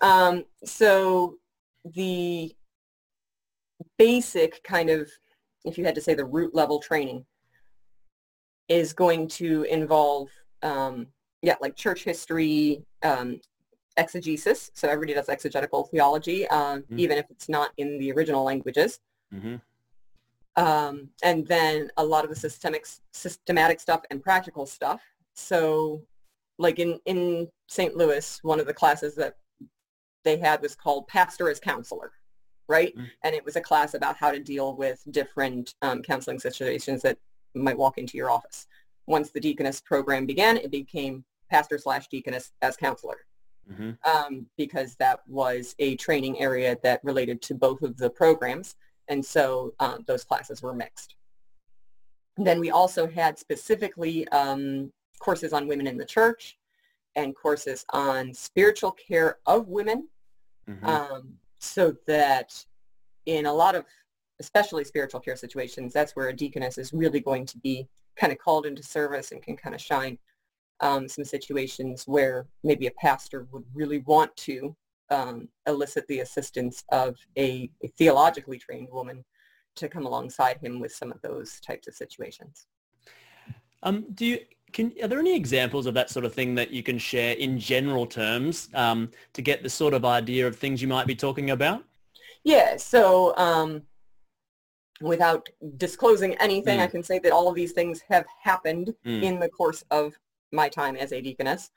Um, 0.00 0.44
so 0.64 1.38
the 1.84 2.54
basic 3.98 4.62
kind 4.64 4.90
of, 4.90 5.10
if 5.64 5.78
you 5.78 5.84
had 5.84 5.94
to 5.94 6.00
say 6.00 6.14
the 6.14 6.24
root 6.24 6.54
level 6.54 6.80
training, 6.80 7.24
is 8.68 8.92
going 8.92 9.28
to 9.28 9.64
involve, 9.64 10.28
um, 10.62 11.06
yeah, 11.42 11.56
like 11.60 11.76
church 11.76 12.04
history, 12.04 12.84
um, 13.02 13.40
exegesis. 13.96 14.70
So 14.74 14.88
everybody 14.88 15.14
does 15.14 15.28
exegetical 15.28 15.84
theology, 15.84 16.46
um, 16.48 16.82
mm-hmm. 16.82 16.98
even 16.98 17.18
if 17.18 17.26
it's 17.30 17.48
not 17.48 17.70
in 17.76 17.98
the 17.98 18.12
original 18.12 18.44
languages. 18.44 19.00
Mm-hmm. 19.34 19.56
Um, 20.62 21.08
and 21.22 21.46
then 21.46 21.90
a 21.96 22.04
lot 22.04 22.24
of 22.24 22.30
the 22.30 22.36
systemic, 22.36 22.86
systematic 23.12 23.80
stuff 23.80 24.02
and 24.10 24.22
practical 24.22 24.66
stuff. 24.66 25.02
So 25.34 26.02
like 26.58 26.78
in, 26.78 27.00
in 27.06 27.48
St. 27.68 27.96
Louis, 27.96 28.38
one 28.42 28.60
of 28.60 28.66
the 28.66 28.74
classes 28.74 29.14
that 29.16 29.36
they 30.24 30.36
had 30.36 30.62
was 30.62 30.74
called 30.74 31.08
Pastor 31.08 31.50
as 31.50 31.60
Counselor, 31.60 32.12
right? 32.68 32.94
Mm-hmm. 32.94 33.06
And 33.24 33.34
it 33.34 33.44
was 33.44 33.56
a 33.56 33.60
class 33.60 33.94
about 33.94 34.16
how 34.16 34.30
to 34.30 34.38
deal 34.38 34.74
with 34.74 35.02
different 35.10 35.74
um, 35.82 36.02
counseling 36.02 36.38
situations 36.38 37.02
that 37.02 37.18
might 37.54 37.76
walk 37.78 37.98
into 37.98 38.16
your 38.16 38.30
office. 38.30 38.66
Once 39.06 39.30
the 39.30 39.40
deaconess 39.40 39.80
program 39.80 40.26
began, 40.26 40.56
it 40.56 40.70
became 40.70 41.24
pastor 41.50 41.78
slash 41.78 42.08
deaconess 42.08 42.52
as 42.62 42.76
counselor. 42.76 43.18
Mm-hmm. 43.70 43.92
Um, 44.10 44.46
because 44.56 44.96
that 44.96 45.20
was 45.28 45.76
a 45.78 45.94
training 45.94 46.40
area 46.40 46.76
that 46.82 46.98
related 47.04 47.40
to 47.42 47.54
both 47.54 47.82
of 47.82 47.96
the 47.96 48.10
programs. 48.10 48.74
And 49.06 49.24
so 49.24 49.72
um, 49.78 50.02
those 50.08 50.24
classes 50.24 50.62
were 50.62 50.74
mixed. 50.74 51.14
then 52.36 52.58
we 52.58 52.70
also 52.70 53.06
had 53.06 53.38
specifically 53.38 54.26
um, 54.28 54.92
courses 55.20 55.52
on 55.52 55.68
women 55.68 55.86
in 55.86 55.96
the 55.96 56.04
church 56.04 56.58
and 57.16 57.34
courses 57.36 57.84
on 57.90 58.32
spiritual 58.32 58.92
care 58.92 59.38
of 59.46 59.68
women 59.68 60.08
mm-hmm. 60.68 60.86
um, 60.86 61.34
so 61.58 61.94
that 62.06 62.64
in 63.26 63.46
a 63.46 63.52
lot 63.52 63.74
of 63.74 63.84
especially 64.40 64.84
spiritual 64.84 65.20
care 65.20 65.36
situations 65.36 65.92
that's 65.92 66.16
where 66.16 66.28
a 66.28 66.32
deaconess 66.32 66.78
is 66.78 66.92
really 66.92 67.20
going 67.20 67.46
to 67.46 67.58
be 67.58 67.86
kind 68.16 68.32
of 68.32 68.38
called 68.38 68.66
into 68.66 68.82
service 68.82 69.32
and 69.32 69.42
can 69.42 69.56
kind 69.56 69.74
of 69.74 69.80
shine 69.80 70.18
um, 70.80 71.08
some 71.08 71.24
situations 71.24 72.04
where 72.06 72.46
maybe 72.64 72.86
a 72.86 72.92
pastor 72.92 73.46
would 73.52 73.64
really 73.72 73.98
want 73.98 74.34
to 74.36 74.74
um, 75.10 75.48
elicit 75.66 76.06
the 76.08 76.20
assistance 76.20 76.84
of 76.90 77.16
a, 77.38 77.70
a 77.82 77.88
theologically 77.98 78.58
trained 78.58 78.88
woman 78.90 79.24
to 79.76 79.88
come 79.88 80.06
alongside 80.06 80.58
him 80.58 80.80
with 80.80 80.92
some 80.92 81.12
of 81.12 81.20
those 81.22 81.60
types 81.60 81.86
of 81.86 81.94
situations. 81.94 82.66
Um, 83.82 84.06
do 84.14 84.26
you 84.26 84.38
can 84.72 84.92
are 85.02 85.08
there 85.08 85.18
any 85.18 85.34
examples 85.34 85.86
of 85.86 85.94
that 85.94 86.10
sort 86.10 86.24
of 86.24 86.34
thing 86.34 86.54
that 86.54 86.70
you 86.70 86.82
can 86.82 86.98
share 86.98 87.34
in 87.36 87.58
general 87.58 88.06
terms 88.06 88.68
um, 88.74 89.10
to 89.32 89.42
get 89.42 89.62
the 89.62 89.70
sort 89.70 89.94
of 89.94 90.04
idea 90.04 90.46
of 90.46 90.56
things 90.56 90.80
you 90.80 90.88
might 90.88 91.06
be 91.06 91.14
talking 91.14 91.50
about? 91.50 91.84
Yeah. 92.44 92.76
So 92.76 93.36
um, 93.36 93.82
without 95.00 95.48
disclosing 95.76 96.34
anything, 96.36 96.78
mm. 96.78 96.82
I 96.82 96.86
can 96.86 97.02
say 97.02 97.18
that 97.20 97.32
all 97.32 97.48
of 97.48 97.54
these 97.54 97.72
things 97.72 98.00
have 98.08 98.24
happened 98.42 98.94
mm. 99.06 99.22
in 99.22 99.38
the 99.38 99.48
course 99.48 99.84
of 99.90 100.14
my 100.52 100.68
time 100.68 100.96
as 100.96 101.12
a 101.12 101.20
deaconess. 101.20 101.70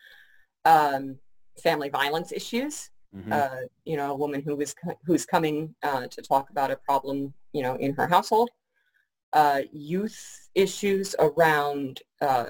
Um, 0.65 1.17
family 1.61 1.89
violence 1.89 2.31
issues. 2.31 2.89
Mm-hmm. 3.15 3.31
Uh, 3.31 3.67
you 3.85 3.95
know, 3.95 4.11
a 4.11 4.15
woman 4.15 4.41
who 4.41 4.55
was 4.57 4.75
who's 5.05 5.25
coming 5.25 5.73
uh, 5.83 6.07
to 6.07 6.21
talk 6.21 6.49
about 6.49 6.71
a 6.71 6.75
problem, 6.75 7.33
you 7.53 7.61
know, 7.61 7.75
in 7.75 7.93
her 7.93 8.07
household. 8.07 8.49
Uh, 9.31 9.61
youth 9.71 10.49
issues 10.53 11.15
around 11.19 12.01
uh, 12.21 12.45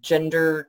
gender 0.00 0.68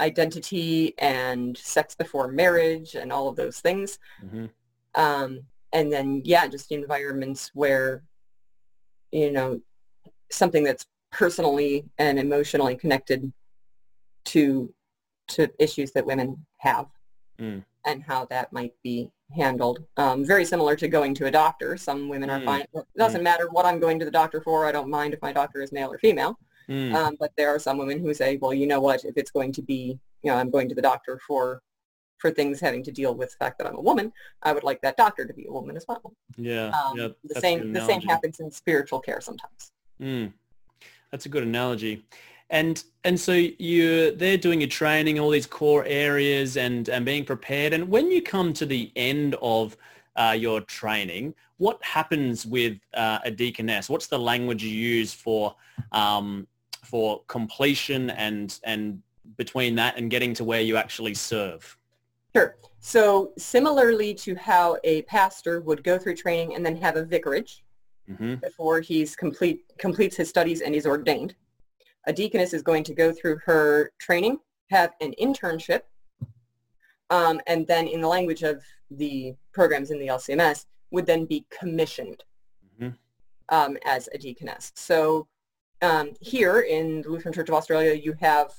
identity 0.00 0.94
and 0.98 1.56
sex 1.56 1.94
before 1.94 2.28
marriage 2.28 2.94
and 2.94 3.12
all 3.12 3.28
of 3.28 3.36
those 3.36 3.60
things. 3.60 3.98
Mm-hmm. 4.24 4.46
Um, 4.94 5.40
and 5.72 5.92
then, 5.92 6.22
yeah, 6.24 6.46
just 6.46 6.72
environments 6.72 7.50
where, 7.54 8.02
you 9.12 9.30
know, 9.30 9.60
something 10.30 10.64
that's 10.64 10.86
personally 11.12 11.84
and 11.98 12.18
emotionally 12.18 12.76
connected 12.76 13.32
to 14.24 14.72
to 15.26 15.48
issues 15.58 15.90
that 15.92 16.04
women 16.04 16.44
have 16.58 16.86
mm. 17.40 17.64
and 17.86 18.02
how 18.02 18.26
that 18.26 18.52
might 18.52 18.72
be 18.82 19.10
handled. 19.34 19.82
Um, 19.96 20.24
very 20.24 20.44
similar 20.44 20.76
to 20.76 20.88
going 20.88 21.14
to 21.14 21.26
a 21.26 21.30
doctor. 21.30 21.76
Some 21.76 22.08
women 22.08 22.28
are 22.28 22.40
mm. 22.40 22.44
fine. 22.44 22.60
It 22.74 22.84
doesn't 22.96 23.20
mm. 23.20 23.24
matter 23.24 23.48
what 23.50 23.64
I'm 23.64 23.80
going 23.80 23.98
to 24.00 24.04
the 24.04 24.10
doctor 24.10 24.40
for. 24.42 24.66
I 24.66 24.72
don't 24.72 24.90
mind 24.90 25.14
if 25.14 25.22
my 25.22 25.32
doctor 25.32 25.62
is 25.62 25.72
male 25.72 25.92
or 25.92 25.98
female. 25.98 26.38
Mm. 26.68 26.94
Um, 26.94 27.16
but 27.18 27.32
there 27.36 27.54
are 27.54 27.58
some 27.58 27.78
women 27.78 27.98
who 27.98 28.14
say, 28.14 28.36
well, 28.36 28.54
you 28.54 28.66
know 28.66 28.80
what, 28.80 29.04
if 29.04 29.16
it's 29.16 29.30
going 29.30 29.52
to 29.52 29.62
be, 29.62 29.98
you 30.22 30.30
know, 30.30 30.36
I'm 30.36 30.50
going 30.50 30.68
to 30.68 30.74
the 30.74 30.82
doctor 30.82 31.20
for 31.26 31.62
for 32.18 32.30
things 32.30 32.58
having 32.58 32.82
to 32.82 32.90
deal 32.90 33.14
with 33.14 33.32
the 33.32 33.36
fact 33.36 33.58
that 33.58 33.66
I'm 33.66 33.76
a 33.76 33.80
woman, 33.80 34.10
I 34.42 34.52
would 34.52 34.62
like 34.62 34.80
that 34.80 34.96
doctor 34.96 35.26
to 35.26 35.34
be 35.34 35.44
a 35.46 35.52
woman 35.52 35.76
as 35.76 35.84
well. 35.86 36.14
Yeah, 36.36 36.68
um, 36.68 36.96
yeah 36.96 37.08
the 37.24 37.40
same 37.40 37.72
the 37.72 37.84
same 37.84 38.00
happens 38.00 38.40
in 38.40 38.50
spiritual 38.50 39.00
care 39.00 39.20
sometimes. 39.20 39.72
Mm. 40.00 40.32
That's 41.10 41.26
a 41.26 41.28
good 41.28 41.42
analogy. 41.42 42.04
And 42.50 42.82
and 43.04 43.18
so 43.18 43.32
you're 43.32 44.10
there 44.12 44.36
doing 44.36 44.60
your 44.60 44.70
training, 44.70 45.18
all 45.18 45.30
these 45.30 45.46
core 45.46 45.84
areas, 45.86 46.56
and 46.56 46.88
and 46.88 47.04
being 47.04 47.24
prepared. 47.24 47.72
And 47.72 47.88
when 47.88 48.10
you 48.10 48.22
come 48.22 48.52
to 48.54 48.66
the 48.66 48.90
end 48.96 49.36
of 49.42 49.76
uh, 50.16 50.36
your 50.38 50.60
training, 50.62 51.34
what 51.58 51.82
happens 51.84 52.46
with 52.46 52.78
uh, 52.94 53.18
a 53.24 53.30
deaconess? 53.30 53.88
What's 53.88 54.06
the 54.06 54.18
language 54.18 54.62
you 54.62 54.70
use 54.70 55.12
for 55.12 55.54
um, 55.92 56.46
for 56.84 57.22
completion 57.26 58.10
and 58.10 58.58
and 58.64 59.02
between 59.36 59.74
that 59.76 59.96
and 59.96 60.10
getting 60.10 60.34
to 60.34 60.44
where 60.44 60.60
you 60.60 60.76
actually 60.76 61.14
serve? 61.14 61.76
Sure. 62.34 62.56
So 62.80 63.32
similarly 63.38 64.12
to 64.14 64.34
how 64.34 64.76
a 64.84 65.02
pastor 65.02 65.60
would 65.62 65.82
go 65.82 65.98
through 65.98 66.16
training 66.16 66.54
and 66.54 66.64
then 66.64 66.76
have 66.76 66.96
a 66.96 67.04
vicarage 67.04 67.64
mm-hmm. 68.10 68.34
before 68.36 68.80
he's 68.80 69.16
complete 69.16 69.64
completes 69.78 70.16
his 70.16 70.28
studies 70.28 70.60
and 70.60 70.74
he's 70.74 70.86
ordained, 70.86 71.34
a 72.06 72.12
deaconess 72.12 72.52
is 72.52 72.62
going 72.62 72.84
to 72.84 72.94
go 72.94 73.12
through 73.12 73.38
her 73.44 73.92
training, 73.98 74.38
have 74.70 74.92
an 75.00 75.14
internship, 75.20 75.82
um, 77.10 77.40
and 77.46 77.66
then 77.66 77.86
in 77.86 78.00
the 78.00 78.08
language 78.08 78.42
of 78.42 78.62
the 78.90 79.34
programs 79.52 79.90
in 79.90 79.98
the 79.98 80.08
LCMS, 80.08 80.66
would 80.90 81.06
then 81.06 81.24
be 81.24 81.44
commissioned 81.50 82.22
mm-hmm. 82.80 82.94
um, 83.48 83.76
as 83.84 84.08
a 84.12 84.18
deaconess. 84.18 84.72
So 84.74 85.26
um, 85.82 86.12
here 86.20 86.60
in 86.60 87.02
the 87.02 87.10
Lutheran 87.10 87.34
Church 87.34 87.48
of 87.48 87.54
Australia, 87.54 87.94
you 87.94 88.14
have 88.20 88.52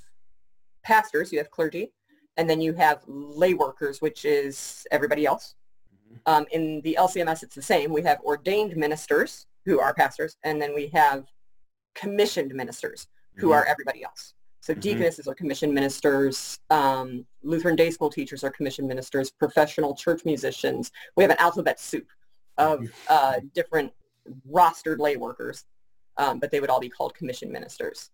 pastors, 0.84 1.32
you 1.32 1.40
have 1.40 1.50
clergy, 1.52 1.92
and 2.38 2.50
then 2.50 2.62
you 2.62 2.74
have 2.74 3.02
lay 3.08 3.54
workers, 3.54 4.02
which 4.02 4.26
is 4.26 4.86
everybody 4.92 5.26
else. 5.26 5.56
Mm-hmm. 6.06 6.16
Um, 6.26 6.46
in 6.52 6.82
the 6.82 6.98
LCMS, 7.00 7.44
it's 7.44 7.56
the 7.56 7.62
same. 7.62 7.92
We 7.92 8.04
have 8.04 8.20
ordained 8.22 8.76
ministers 8.76 9.48
who 9.66 9.80
are 9.80 9.94
pastors, 9.94 10.38
and 10.44 10.62
then 10.62 10.76
we 10.76 10.88
have 10.88 11.26
commissioned 11.96 12.54
ministers 12.54 13.08
who 13.36 13.48
mm-hmm. 13.48 13.56
are 13.56 13.66
everybody 13.66 14.04
else. 14.04 14.34
So 14.60 14.74
mm-hmm. 14.74 14.82
deaconesses 14.82 15.28
are 15.28 15.36
commissioned 15.36 15.74
ministers. 15.74 16.60
Um, 16.70 17.26
Lutheran 17.44 17.76
day 17.76 17.92
school 17.92 18.10
teachers 18.10 18.44
are 18.44 18.52
commissioned 18.52 18.88
ministers. 18.88 19.32
Professional 19.32 19.96
church 19.96 20.26
musicians. 20.26 20.92
We 21.16 21.24
have 21.24 21.32
an 21.32 21.38
alphabet 21.40 21.80
soup 21.80 22.08
of 22.58 22.92
uh, 23.10 23.40
different 23.54 23.92
rostered 24.50 25.00
lay 25.00 25.18
workers, 25.18 25.66
um, 26.18 26.40
but 26.40 26.52
they 26.52 26.60
would 26.60 26.70
all 26.70 26.80
be 26.80 26.90
called 26.90 27.14
commissioned 27.14 27.52
ministers. 27.52 28.12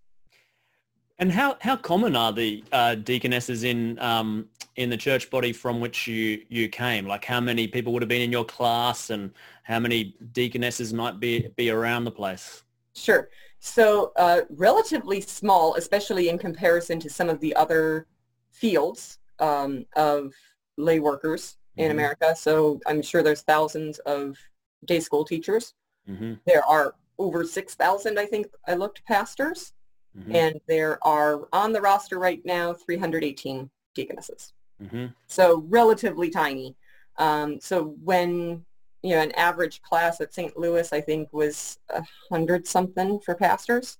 And 1.19 1.31
how, 1.31 1.57
how 1.61 1.75
common 1.75 2.15
are 2.15 2.33
the 2.33 2.63
uh, 2.71 2.95
deaconesses 2.95 3.63
in 3.63 3.99
um, 3.99 4.47
in 4.77 4.89
the 4.89 4.97
church 4.97 5.29
body 5.29 5.53
from 5.53 5.79
which 5.79 6.07
you 6.07 6.41
you 6.49 6.67
came? 6.67 7.05
Like 7.05 7.23
how 7.23 7.39
many 7.39 7.67
people 7.67 7.93
would 7.93 8.01
have 8.01 8.09
been 8.09 8.23
in 8.23 8.31
your 8.31 8.45
class, 8.45 9.11
and 9.11 9.31
how 9.63 9.79
many 9.79 10.15
deaconesses 10.31 10.93
might 10.93 11.19
be 11.19 11.47
be 11.55 11.69
around 11.69 12.05
the 12.05 12.11
place? 12.11 12.63
Sure. 12.93 13.29
So 13.59 14.11
uh, 14.15 14.41
relatively 14.49 15.21
small, 15.21 15.75
especially 15.75 16.29
in 16.29 16.39
comparison 16.39 16.99
to 17.01 17.09
some 17.09 17.29
of 17.29 17.39
the 17.39 17.55
other 17.55 18.07
fields 18.49 19.19
um, 19.39 19.85
of 19.95 20.33
lay 20.77 20.99
workers 20.99 21.57
in 21.77 21.85
mm-hmm. 21.85 21.91
America. 21.91 22.35
So 22.35 22.79
I'm 22.87 23.01
sure 23.03 23.21
there's 23.21 23.43
thousands 23.43 23.99
of 23.99 24.37
day 24.85 24.99
school 24.99 25.23
teachers. 25.23 25.75
Mm-hmm. 26.09 26.33
There 26.45 26.65
are 26.65 26.95
over 27.21 27.45
6,000, 27.45 28.19
I 28.19 28.25
think 28.25 28.47
I 28.67 28.73
looked, 28.73 29.05
pastors. 29.05 29.73
Mm-hmm. 30.17 30.35
And 30.35 30.61
there 30.67 30.97
are 31.07 31.47
on 31.53 31.71
the 31.71 31.79
roster 31.79 32.19
right 32.19 32.41
now 32.43 32.73
318 32.73 33.69
deaconesses. 33.93 34.53
Mm-hmm. 34.83 35.07
So 35.27 35.63
relatively 35.69 36.29
tiny. 36.29 36.75
Um, 37.17 37.59
so 37.61 37.95
when 38.03 38.65
you 39.03 39.15
know, 39.15 39.21
an 39.21 39.31
average 39.31 39.81
class 39.81 40.21
at 40.21 40.33
St. 40.33 40.57
Louis, 40.57 40.91
I 40.93 41.01
think, 41.01 41.31
was 41.33 41.79
a 41.89 42.03
hundred 42.29 42.67
something 42.67 43.19
for 43.19 43.35
pastors. 43.35 43.97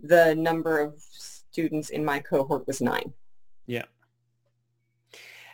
The 0.00 0.34
number 0.34 0.78
of 0.78 0.94
students 1.10 1.90
in 1.90 2.04
my 2.04 2.20
cohort 2.20 2.66
was 2.66 2.80
nine. 2.80 3.12
Yeah. 3.66 3.84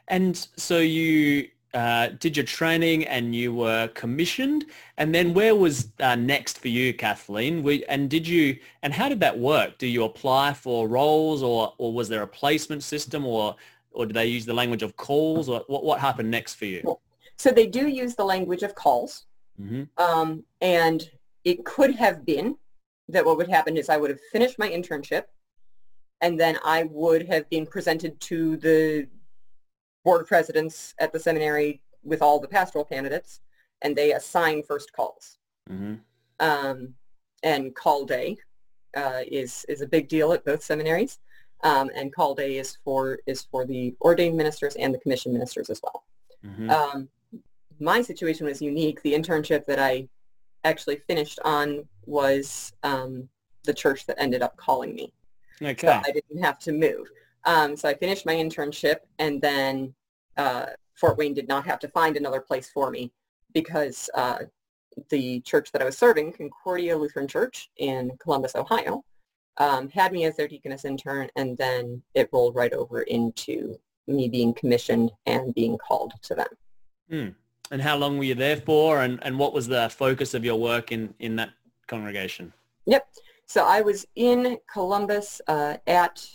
And 0.09 0.37
so 0.57 0.79
you 0.79 1.49
uh, 1.77 2.09
did 2.19 2.39
your 2.39 2.47
training 2.47 3.05
and 3.05 3.35
you 3.37 3.53
were 3.53 3.89
commissioned. 3.89 4.65
And 4.97 5.15
then 5.15 5.35
where 5.35 5.55
was 5.55 5.91
uh, 6.01 6.15
next 6.15 6.59
for 6.59 6.69
you, 6.69 6.95
Kathleen? 6.95 7.63
We, 7.63 7.85
and 7.85 8.09
did 8.09 8.27
you, 8.27 8.57
and 8.83 8.95
how 8.95 9.11
did 9.11 9.21
that 9.21 9.39
work? 9.39 9.77
Do 9.77 9.87
you 9.87 10.05
apply 10.05 10.55
for 10.55 10.89
roles 10.89 11.43
or, 11.43 11.75
or 11.77 11.93
was 11.93 12.09
there 12.09 12.23
a 12.23 12.27
placement 12.27 12.83
system 12.83 13.27
or, 13.27 13.57
or 13.91 14.07
did 14.07 14.17
they 14.17 14.25
use 14.25 14.47
the 14.47 14.55
language 14.55 14.83
of 14.83 14.97
calls 14.97 15.51
or 15.51 15.65
what, 15.67 15.85
what 15.85 16.01
happened 16.01 16.31
next 16.31 16.55
for 16.55 16.65
you? 16.65 16.99
So 17.37 17.51
they 17.51 17.67
do 17.67 17.89
use 17.89 18.15
the 18.15 18.25
language 18.25 18.63
of 18.63 18.75
calls. 18.75 19.27
Mm-hmm. 19.61 19.83
Um, 20.03 20.45
and 20.63 21.07
it 21.45 21.67
could 21.67 21.95
have 21.97 22.25
been 22.25 22.57
that 23.11 23.27
what 23.27 23.37
would 23.37 23.51
happen 23.51 23.77
is 23.77 23.91
I 23.91 23.99
would 23.99 24.09
have 24.09 24.21
finished 24.33 24.59
my 24.59 24.71
internship 24.71 25.25
and 26.23 26.41
then 26.41 26.59
I 26.65 26.85
would 26.85 27.29
have 27.29 27.51
been 27.51 27.67
presented 27.67 28.19
to 28.21 28.57
the 28.57 29.09
board 30.07 30.23
of 30.23 30.29
presidents 30.29 30.95
at 31.01 31.13
the 31.13 31.19
seminary 31.19 31.83
with 32.05 32.23
all 32.23 32.39
the 32.39 32.47
pastoral 32.49 32.85
candidates 32.85 33.41
and 33.83 33.95
they 33.95 34.13
assign 34.13 34.63
first 34.63 34.93
calls. 34.93 35.39
Mm-hmm. 35.69 35.95
Um, 36.41 36.95
and 37.43 37.75
call 37.75 38.05
day 38.07 38.37
uh, 38.97 39.23
is 39.27 39.67
is 39.69 39.81
a 39.83 39.87
big 39.87 40.09
deal 40.09 40.33
at 40.33 40.45
both 40.45 40.63
seminaries. 40.63 41.19
Um, 41.65 41.91
and 41.95 42.15
call 42.15 42.35
day 42.35 42.59
is 42.59 42.79
for 42.85 43.19
is 43.27 43.43
for 43.51 43.67
the 43.67 43.95
ordained 44.01 44.37
ministers 44.37 44.77
and 44.77 44.95
the 44.95 44.99
commission 44.99 45.33
ministers 45.33 45.71
as 45.71 45.81
well. 45.83 46.05
Mm-hmm. 46.45 46.71
Um, 46.71 47.09
my 47.81 48.01
situation 48.01 48.47
was 48.47 48.63
unique. 48.63 49.03
The 49.03 49.13
internship 49.13 49.67
that 49.67 49.79
I 49.79 50.09
actually 50.65 50.97
finished 51.09 51.41
on 51.45 51.87
was 52.07 52.73
um, 52.85 53.29
the 53.65 53.75
church 53.75 54.07
that 54.07 54.17
ended 54.21 54.43
up 54.43 54.57
calling 54.57 54.95
me. 54.95 55.13
So 55.61 55.67
okay. 55.69 55.89
I 55.89 56.11
didn't 56.13 56.43
have 56.43 56.59
to 56.61 56.73
move. 56.73 57.09
Um, 57.47 57.77
so 57.77 57.89
I 57.89 57.95
finished 57.95 58.27
my 58.27 58.35
internship 58.35 58.97
and 59.19 59.41
then 59.41 59.95
uh, 60.37 60.67
Fort 60.95 61.17
Wayne 61.17 61.33
did 61.33 61.49
not 61.49 61.65
have 61.65 61.79
to 61.81 61.89
find 61.89 62.17
another 62.17 62.41
place 62.41 62.69
for 62.69 62.91
me 62.91 63.13
because 63.53 64.11
uh, 64.15 64.41
the 65.11 65.41
church 65.41 65.73
that 65.73 65.81
I 65.81 65.85
was 65.85 65.97
serving, 65.97 66.33
Concordia 66.33 66.97
Lutheran 66.97 67.29
Church 67.29 67.71
in 67.77 68.11
Columbus, 68.19 68.57
Ohio, 68.57 69.05
um, 69.59 69.89
had 69.89 70.13
me 70.13 70.25
as 70.25 70.37
their 70.37 70.49
deaconess 70.49 70.85
intern 70.85 71.31
and 71.37 71.57
then 71.57 72.03
it 72.15 72.29
rolled 72.33 72.57
right 72.57 72.73
over 72.73 73.03
into 73.03 73.79
me 74.07 74.29
being 74.29 74.53
commissioned 74.53 75.13
and 75.27 75.55
being 75.55 75.79
called 75.79 76.15
to 76.23 76.35
them. 76.35 76.47
Hmm. 77.09 77.29
And 77.71 77.83
how 77.83 77.97
long 77.97 78.19
were 78.19 78.25
you 78.25 78.35
there 78.35 78.57
for? 78.57 79.03
And, 79.03 79.19
and 79.23 79.39
what 79.39 79.53
was 79.53 79.67
the 79.67 79.89
focus 79.89 80.35
of 80.35 80.45
your 80.45 80.57
work 80.57 80.93
in, 80.93 81.15
in 81.19 81.37
that 81.37 81.51
congregation? 81.87 82.53
Yep. 82.87 83.09
So 83.47 83.65
I 83.65 83.81
was 83.81 84.07
in 84.17 84.59
Columbus 84.73 85.41
uh, 85.49 85.77
at 85.87 86.29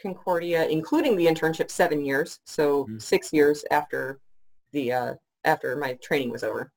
Concordia, 0.00 0.66
including 0.66 1.16
the 1.16 1.26
internship, 1.26 1.70
seven 1.70 2.04
years. 2.04 2.40
So 2.44 2.84
Mhm. 2.86 3.02
six 3.02 3.32
years 3.32 3.64
after 3.70 4.20
the 4.72 4.92
uh, 4.92 5.14
after 5.44 5.76
my 5.76 5.94
training 6.02 6.30
was 6.30 6.42
over, 6.42 6.72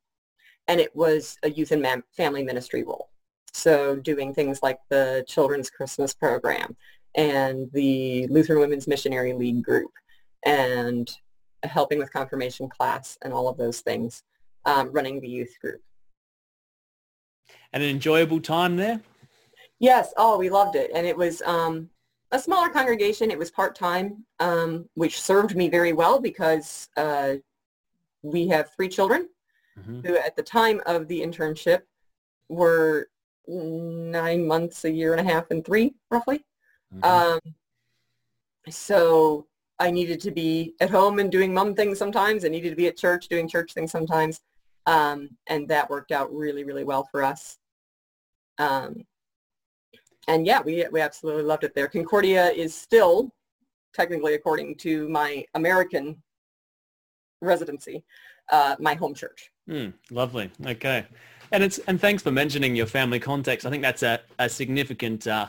and 0.68 0.80
it 0.80 0.96
was 0.96 1.38
a 1.44 1.50
youth 1.50 1.72
and 1.72 1.82
mam- 1.82 2.04
family 2.16 2.44
ministry 2.44 2.84
role. 2.84 3.10
So 3.54 3.96
doing 3.96 4.34
things 4.34 4.62
like 4.62 4.80
the 4.90 5.26
Children's 5.28 5.70
Christmas 5.70 6.14
program 6.14 6.78
and 7.16 7.72
the 7.74 8.28
Lutheran 8.28 8.60
Women's 8.60 8.88
Missionary 8.88 9.34
League 9.34 9.64
group, 9.64 9.92
and 10.46 11.10
helping 11.64 11.98
with 12.00 12.14
confirmation 12.14 12.70
class 12.70 13.18
and 13.24 13.34
all 13.34 13.48
of 13.48 13.58
those 13.58 13.82
things, 13.82 14.24
um, 14.66 14.92
running 14.92 15.20
the 15.20 15.28
youth 15.28 15.54
group. 15.60 15.82
And 17.74 17.84
an 17.84 17.90
enjoyable 17.90 18.40
time 18.40 18.78
there? 18.78 19.02
Yes. 19.80 20.14
Oh, 20.18 20.38
we 20.38 20.50
loved 20.50 20.76
it. 20.76 20.92
And 20.94 21.06
it 21.06 21.18
was 21.18 21.42
um, 21.42 21.90
a 22.31 22.39
smaller 22.39 22.69
congregation. 22.69 23.31
It 23.31 23.38
was 23.39 23.51
part-time, 23.51 24.25
um, 24.39 24.89
which 24.93 25.21
served 25.21 25.55
me 25.55 25.69
very 25.69 25.93
well 25.93 26.19
because 26.19 26.88
uh, 26.98 27.36
we 28.21 28.48
have 28.48 28.71
three 28.75 28.89
children 28.89 29.29
Mhm. 29.77 30.05
who 30.05 30.17
at 30.17 30.36
the 30.36 30.43
time 30.43 30.81
of 30.86 31.07
the 31.07 31.21
internship 31.21 31.83
were 32.50 33.09
nine 33.48 34.45
months, 34.45 34.86
a 34.86 34.91
year 34.91 35.13
and 35.13 35.21
a 35.27 35.31
half, 35.31 35.50
and 35.51 35.65
three, 35.65 35.95
roughly. 36.12 36.45
Mhm. 36.93 37.05
Um, 37.05 37.39
so 38.69 39.48
I 39.79 39.89
needed 39.89 40.19
to 40.21 40.31
be 40.31 40.75
at 40.79 40.89
home 40.89 41.19
and 41.19 41.31
doing 41.31 41.53
mom 41.53 41.74
things 41.74 41.98
sometimes. 41.98 42.43
I 42.43 42.50
needed 42.50 42.69
to 42.71 42.75
be 42.75 42.88
at 42.88 42.98
church 42.98 43.27
doing 43.27 43.48
church 43.48 43.74
things 43.74 43.91
sometimes. 43.91 44.41
Um, 44.86 45.38
and 45.48 45.67
that 45.69 45.89
worked 45.89 46.12
out 46.12 46.33
really, 46.33 46.63
really 46.63 46.83
well 46.83 47.07
for 47.12 47.24
us. 47.24 47.57
Um, 48.57 49.05
and 50.29 50.46
yeah, 50.46 50.61
we, 50.61 50.85
we 50.92 51.01
absolutely 51.01 51.44
loved 51.44 51.63
it 51.63 51.74
there. 51.74 51.87
Concordia 51.87 52.51
is 52.51 52.74
still, 52.75 53.31
technically 53.94 54.35
according 54.35 54.75
to 54.75 55.09
my 55.09 55.44
American 55.55 56.22
residency, 57.42 58.03
uh, 58.51 58.75
my 58.79 58.94
home 58.94 59.15
church. 59.15 59.50
Hmm, 59.68 59.89
lovely. 60.11 60.51
Okay. 60.65 61.05
And 61.51 61.63
it's 61.63 61.79
and 61.87 62.00
thanks 62.00 62.22
for 62.22 62.31
mentioning 62.31 62.75
your 62.75 62.85
family 62.85 63.20
context. 63.20 63.65
I 63.65 63.72
think 63.72 63.81
that's 63.81 64.03
a, 64.03 64.20
a 64.37 64.48
significant 64.48 65.25
uh, 65.25 65.48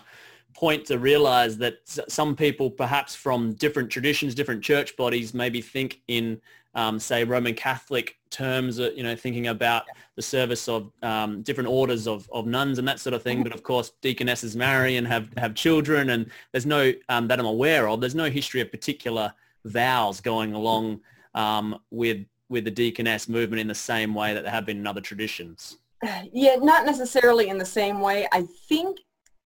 point 0.55 0.85
to 0.87 0.99
realize 0.99 1.57
that 1.59 1.79
some 1.85 2.37
people 2.37 2.71
perhaps 2.71 3.15
from 3.15 3.55
different 3.55 3.91
traditions, 3.91 4.35
different 4.35 4.63
church 4.63 4.97
bodies 4.97 5.35
maybe 5.35 5.61
think 5.61 6.01
in 6.09 6.41
um, 6.75 7.01
say 7.01 7.25
Roman 7.25 7.55
Catholic 7.55 8.17
terms, 8.31 8.79
uh, 8.79 8.91
you 8.95 9.03
know, 9.03 9.17
thinking 9.17 9.49
about 9.49 9.85
the 10.15 10.23
service 10.23 10.69
of 10.69 10.93
um, 11.03 11.43
different 11.43 11.69
orders 11.69 12.07
of, 12.07 12.31
of 12.33 12.47
nuns 12.47 12.79
and 12.79 12.87
that 12.87 13.01
sort 13.01 13.13
of 13.15 13.23
thing. 13.23 13.43
But 13.43 13.53
of 13.53 13.65
course, 13.65 13.93
deaconesses 14.03 14.55
marry 14.55 14.97
and 14.97 15.07
have, 15.07 15.29
have 15.37 15.55
children 15.55 16.11
and 16.11 16.31
there's 16.53 16.67
no, 16.67 16.93
um, 17.09 17.27
that 17.27 17.41
I'm 17.41 17.47
aware 17.47 17.89
of, 17.89 18.01
there's 18.01 18.15
no 18.15 18.31
history 18.31 18.61
of 18.61 18.71
particular 18.71 19.33
vows 19.65 20.21
going 20.21 20.55
along 20.55 21.01
um, 21.35 21.79
with 21.91 22.25
with 22.51 22.65
the 22.65 22.71
deaconess 22.71 23.29
movement 23.29 23.61
in 23.61 23.69
the 23.69 23.75
same 23.75 24.13
way 24.13 24.35
that 24.35 24.43
there 24.43 24.51
have 24.51 24.67
been 24.67 24.79
in 24.79 24.87
other 24.87 25.01
traditions. 25.01 25.79
Yeah, 26.33 26.57
not 26.57 26.87
necessarily 26.87 27.49
in 27.49 27.59
the 27.59 27.65
same 27.65 28.01
way. 28.01 28.27
I 28.33 28.43
think 28.69 28.99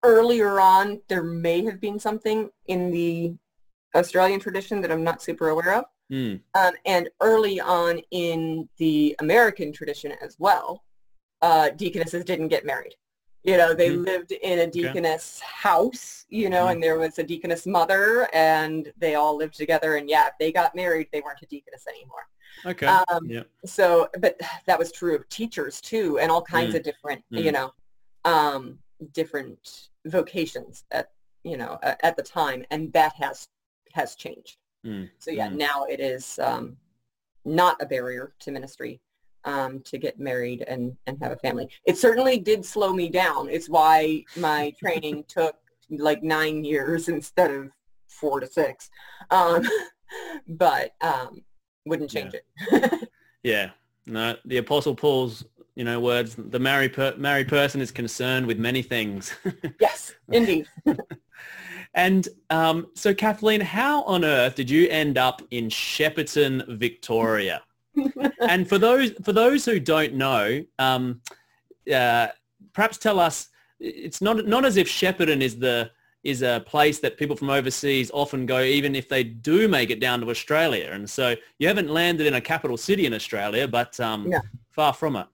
earlier 0.03 0.59
on 0.59 1.01
there 1.07 1.23
may 1.23 1.63
have 1.65 1.79
been 1.81 1.99
something 1.99 2.49
in 2.67 2.91
the 2.91 3.33
Australian 3.95 4.39
tradition 4.39 4.81
that 4.81 4.91
I'm 4.91 5.03
not 5.03 5.21
super 5.21 5.49
aware 5.49 5.73
of. 5.75 5.85
Hmm. 6.09 6.35
Um, 6.55 6.73
and 6.85 7.09
early 7.21 7.59
on 7.59 7.99
in 8.11 8.69
the 8.77 9.15
American 9.19 9.71
tradition 9.73 10.13
as 10.21 10.37
well, 10.39 10.83
uh, 11.41 11.69
deaconesses 11.71 12.23
didn't 12.23 12.47
get 12.47 12.65
married. 12.65 12.95
You 13.43 13.57
know, 13.57 13.73
they 13.73 13.89
Mhm. 13.89 14.05
lived 14.05 14.31
in 14.31 14.59
a 14.59 14.67
deaconess 14.67 15.39
house, 15.39 16.25
you 16.29 16.49
know, 16.49 16.65
Mhm. 16.65 16.71
and 16.73 16.83
there 16.83 16.97
was 16.97 17.17
a 17.19 17.23
deaconess 17.23 17.65
mother 17.65 18.27
and 18.33 18.91
they 18.97 19.15
all 19.15 19.35
lived 19.35 19.55
together. 19.55 19.95
And 19.95 20.09
yeah, 20.09 20.27
if 20.27 20.33
they 20.39 20.51
got 20.51 20.75
married, 20.75 21.07
they 21.11 21.21
weren't 21.21 21.41
a 21.41 21.45
deaconess 21.45 21.85
anymore. 21.87 22.27
Okay. 22.65 22.87
Um, 22.87 23.25
yeah. 23.29 23.43
so, 23.65 24.09
but 24.19 24.39
that 24.65 24.79
was 24.79 24.91
true 24.91 25.15
of 25.15 25.27
teachers 25.29 25.79
too, 25.79 26.17
and 26.19 26.31
all 26.31 26.41
kinds 26.41 26.73
Mm. 26.73 26.77
of 26.77 26.83
different, 26.83 27.23
Mm. 27.31 27.43
you 27.43 27.51
know, 27.51 27.73
um, 28.25 28.79
different 29.13 29.89
vocations 30.05 30.85
at, 30.91 31.11
you 31.43 31.57
know, 31.57 31.79
at 31.81 32.15
the 32.15 32.23
time, 32.23 32.65
and 32.71 32.91
that 32.93 33.13
has 33.15 33.47
has 33.93 34.15
changed. 34.15 34.57
Mm. 34.85 35.09
So 35.17 35.31
yeah, 35.31 35.49
Mm. 35.49 35.55
now 35.55 35.85
it 35.85 35.99
is 35.99 36.39
um, 36.39 36.77
not 37.45 37.81
a 37.81 37.85
barrier 37.85 38.33
to 38.39 38.51
ministry 38.51 39.01
um, 39.45 39.79
to 39.81 39.97
get 39.97 40.19
married 40.19 40.63
and 40.67 40.95
and 41.07 41.17
have 41.21 41.31
a 41.31 41.37
family. 41.37 41.69
It 41.85 41.97
certainly 41.97 42.37
did 42.39 42.65
slow 42.65 42.93
me 42.93 43.09
down. 43.09 43.49
It's 43.49 43.69
why 43.69 44.23
my 44.35 44.73
training 44.79 45.23
took 45.27 45.55
like 45.89 46.21
nine 46.23 46.63
years 46.63 47.07
instead 47.09 47.49
of 47.51 47.69
four 48.09 48.39
to 48.39 48.47
six. 48.47 48.89
Um, 49.31 49.63
but 50.47 50.95
um, 51.01 51.41
wouldn't 51.85 52.09
change 52.09 52.33
it. 52.33 53.09
Yeah. 53.43 53.69
No, 54.05 54.35
the 54.43 54.57
Apostle 54.57 54.93
Paul's, 54.95 55.45
you 55.77 55.83
know, 55.83 55.99
words, 55.99 56.35
the 56.35 56.57
married, 56.57 56.93
per- 56.93 57.13
married 57.17 57.47
person 57.47 57.81
is 57.81 57.91
concerned 57.91 58.47
with 58.47 58.57
many 58.57 58.81
things. 58.81 59.31
yes, 59.79 60.15
indeed. 60.31 60.67
and 61.93 62.27
um, 62.49 62.87
so, 62.95 63.13
Kathleen, 63.13 63.61
how 63.61 64.01
on 64.03 64.25
earth 64.25 64.55
did 64.55 64.71
you 64.71 64.89
end 64.89 65.19
up 65.19 65.43
in 65.51 65.69
Shepparton, 65.69 66.79
Victoria? 66.79 67.61
and 68.41 68.67
for 68.67 68.79
those 68.79 69.11
for 69.23 69.33
those 69.33 69.65
who 69.65 69.79
don't 69.79 70.15
know, 70.15 70.65
um, 70.79 71.21
uh, 71.93 72.27
perhaps 72.73 72.97
tell 72.97 73.19
us. 73.19 73.49
It's 73.79 74.21
not 74.21 74.47
not 74.47 74.65
as 74.65 74.77
if 74.77 74.87
Shepparton 74.87 75.41
is 75.41 75.59
the 75.59 75.91
is 76.23 76.41
a 76.41 76.63
place 76.65 76.97
that 76.99 77.17
people 77.17 77.35
from 77.35 77.51
overseas 77.51 78.09
often 78.11 78.47
go, 78.47 78.61
even 78.61 78.95
if 78.95 79.07
they 79.07 79.23
do 79.23 79.67
make 79.67 79.91
it 79.91 79.99
down 79.99 80.21
to 80.21 80.29
Australia. 80.31 80.89
And 80.91 81.07
so 81.07 81.35
you 81.59 81.67
haven't 81.67 81.89
landed 81.89 82.25
in 82.25 82.33
a 82.33 82.41
capital 82.41 82.77
city 82.77 83.05
in 83.05 83.13
Australia, 83.13 83.67
but 83.67 83.99
um, 83.99 84.27
Yeah. 84.27 84.41
far 84.71 84.93
from 84.93 85.15
it. 85.17 85.27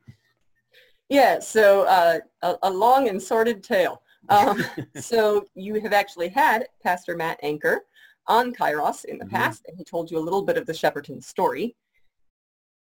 Yeah, 1.13 1.37
so 1.37 1.83
uh, 1.83 2.17
a, 2.41 2.55
a 2.63 2.69
long 2.71 3.07
and 3.07 3.21
sordid 3.21 3.63
tale. 3.63 4.01
Um, 4.29 4.65
so 4.99 5.45
you 5.53 5.79
have 5.79 5.93
actually 5.93 6.27
had 6.29 6.65
Pastor 6.81 7.15
Matt 7.15 7.39
Anchor 7.43 7.81
on 8.25 8.51
Kairos 8.51 9.05
in 9.05 9.19
the 9.19 9.25
Mhm. 9.25 9.29
past, 9.29 9.63
and 9.67 9.77
he 9.77 9.83
told 9.83 10.09
you 10.09 10.17
a 10.17 10.25
little 10.27 10.41
bit 10.41 10.57
of 10.57 10.65
the 10.65 10.73
Shepparton 10.73 11.23
story. 11.23 11.75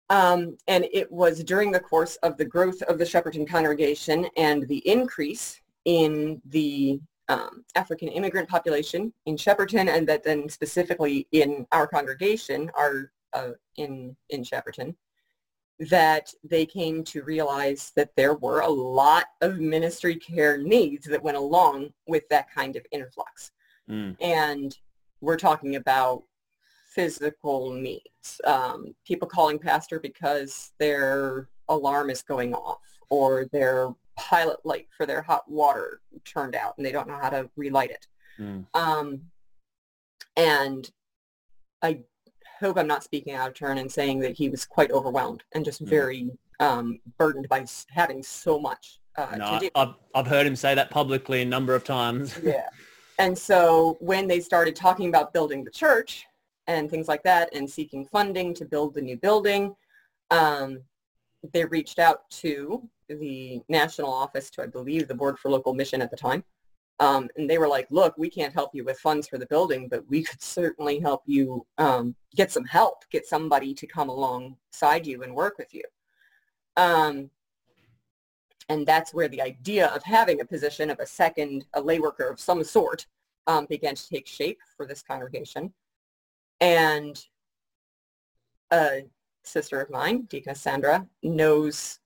Um, 0.09 0.55
and 0.69 0.87
it 0.93 1.11
was 1.11 1.43
during 1.43 1.71
the 1.71 1.79
course 1.81 2.15
of 2.17 2.37
the 2.37 2.45
growth 2.45 2.81
of 2.83 2.97
the 2.97 3.03
Shepparton 3.03 3.45
congregation 3.45 4.27
and 4.37 4.65
the 4.69 4.81
increase 4.87 5.59
in 5.83 6.41
the 6.45 7.01
um, 7.27 7.65
African 7.75 8.07
immigrant 8.07 8.47
population 8.47 9.13
in 9.25 9.35
Shepparton, 9.35 9.89
and 9.93 10.07
that 10.07 10.23
then 10.23 10.47
specifically 10.47 11.27
in 11.33 11.67
our 11.73 11.85
congregation, 11.85 12.71
our 12.77 13.11
uh, 13.33 13.51
in 13.75 14.15
in 14.29 14.41
Shepparton, 14.43 14.95
that 15.89 16.31
they 16.43 16.65
came 16.65 17.03
to 17.03 17.23
realize 17.23 17.91
that 17.95 18.11
there 18.15 18.35
were 18.35 18.59
a 18.61 18.69
lot 18.69 19.25
of 19.41 19.59
ministry 19.59 20.15
care 20.15 20.57
needs 20.57 21.07
that 21.07 21.23
went 21.23 21.37
along 21.37 21.91
with 22.07 22.27
that 22.29 22.53
kind 22.53 22.75
of 22.75 22.85
influx. 22.91 23.51
Mm, 23.89 24.15
And 24.21 24.77
we're 25.21 25.37
talking 25.37 25.75
about 25.77 26.23
physical 26.93 27.71
needs, 27.71 28.39
um, 28.43 28.93
people 29.05 29.27
calling 29.27 29.57
pastor 29.57 29.99
because 29.99 30.71
their 30.77 31.47
alarm 31.67 32.11
is 32.11 32.21
going 32.21 32.53
off 32.53 32.81
or 33.09 33.45
their 33.51 33.89
pilot 34.15 34.57
light 34.63 34.87
for 34.95 35.07
their 35.07 35.21
hot 35.21 35.49
water 35.49 36.01
turned 36.25 36.53
out 36.53 36.75
and 36.77 36.85
they 36.85 36.91
don't 36.91 37.07
know 37.07 37.17
how 37.19 37.29
to 37.29 37.49
relight 37.55 37.89
it. 37.89 38.07
Mm. 38.39 38.67
Um, 38.75 39.21
and 40.37 40.89
I 41.81 42.01
hope 42.61 42.77
I'm 42.77 42.87
not 42.87 43.03
speaking 43.03 43.33
out 43.33 43.49
of 43.49 43.53
turn 43.55 43.77
and 43.79 43.91
saying 43.91 44.19
that 44.19 44.33
he 44.37 44.47
was 44.47 44.65
quite 44.65 44.91
overwhelmed 44.91 45.43
and 45.53 45.65
just 45.65 45.83
Mm. 45.83 45.87
very 45.89 46.31
um, 46.59 46.99
burdened 47.17 47.49
by 47.49 47.65
having 47.89 48.21
so 48.23 48.59
much 48.59 48.99
uh, 49.17 49.35
No, 49.35 49.53
to 49.53 49.59
do. 49.59 49.69
I've, 49.75 49.95
I've 50.15 50.27
heard 50.27 50.45
him 50.45 50.55
say 50.55 50.75
that 50.75 50.89
publicly 50.91 51.41
a 51.41 51.45
number 51.45 51.73
of 51.75 51.83
times. 51.83 52.37
Yeah. 52.43 52.67
And 53.19 53.37
so 53.37 53.97
when 53.99 54.27
they 54.27 54.39
started 54.39 54.75
talking 54.75 55.09
about 55.09 55.33
building 55.33 55.63
the 55.63 55.69
church 55.71 56.25
and 56.67 56.89
things 56.89 57.07
like 57.07 57.23
that 57.23 57.53
and 57.53 57.69
seeking 57.69 58.05
funding 58.05 58.53
to 58.55 58.65
build 58.65 58.93
the 58.93 59.01
new 59.01 59.17
building, 59.17 59.75
um, 60.31 60.81
they 61.53 61.65
reached 61.65 61.99
out 61.99 62.29
to 62.29 62.87
the 63.09 63.61
national 63.69 64.11
office 64.11 64.49
to, 64.51 64.63
I 64.63 64.67
believe, 64.67 65.07
the 65.07 65.13
Board 65.15 65.37
for 65.37 65.49
Local 65.51 65.73
Mission 65.73 66.01
at 66.01 66.09
the 66.09 66.17
time. 66.17 66.43
Um, 67.01 67.29
and 67.35 67.49
they 67.49 67.57
were 67.57 67.67
like, 67.67 67.87
look, 67.89 68.13
we 68.15 68.29
can't 68.29 68.53
help 68.53 68.75
you 68.75 68.85
with 68.85 68.99
funds 68.99 69.27
for 69.27 69.39
the 69.39 69.47
building, 69.47 69.87
but 69.87 70.07
we 70.07 70.21
could 70.21 70.39
certainly 70.39 70.99
help 70.99 71.23
you 71.25 71.65
um, 71.79 72.15
get 72.35 72.51
some 72.51 72.63
help, 72.63 73.03
get 73.09 73.25
somebody 73.25 73.73
to 73.73 73.87
come 73.87 74.07
alongside 74.07 75.07
you 75.07 75.23
and 75.23 75.33
work 75.33 75.57
with 75.57 75.73
you. 75.73 75.83
Um, 76.77 77.31
and 78.69 78.85
that's 78.85 79.15
where 79.15 79.27
the 79.27 79.41
idea 79.41 79.87
of 79.87 80.03
having 80.03 80.41
a 80.41 80.45
position 80.45 80.91
of 80.91 80.99
a 80.99 81.07
second, 81.07 81.65
a 81.73 81.81
lay 81.81 81.97
worker 81.97 82.29
of 82.29 82.39
some 82.39 82.63
sort, 82.63 83.07
um, 83.47 83.65
began 83.65 83.95
to 83.95 84.07
take 84.07 84.27
shape 84.27 84.59
for 84.77 84.85
this 84.85 85.01
congregation. 85.01 85.73
And 86.59 87.19
a 88.71 89.05
sister 89.43 89.81
of 89.81 89.89
mine, 89.89 90.27
Deaconess 90.29 90.61
Sandra, 90.61 91.07
knows 91.23 91.99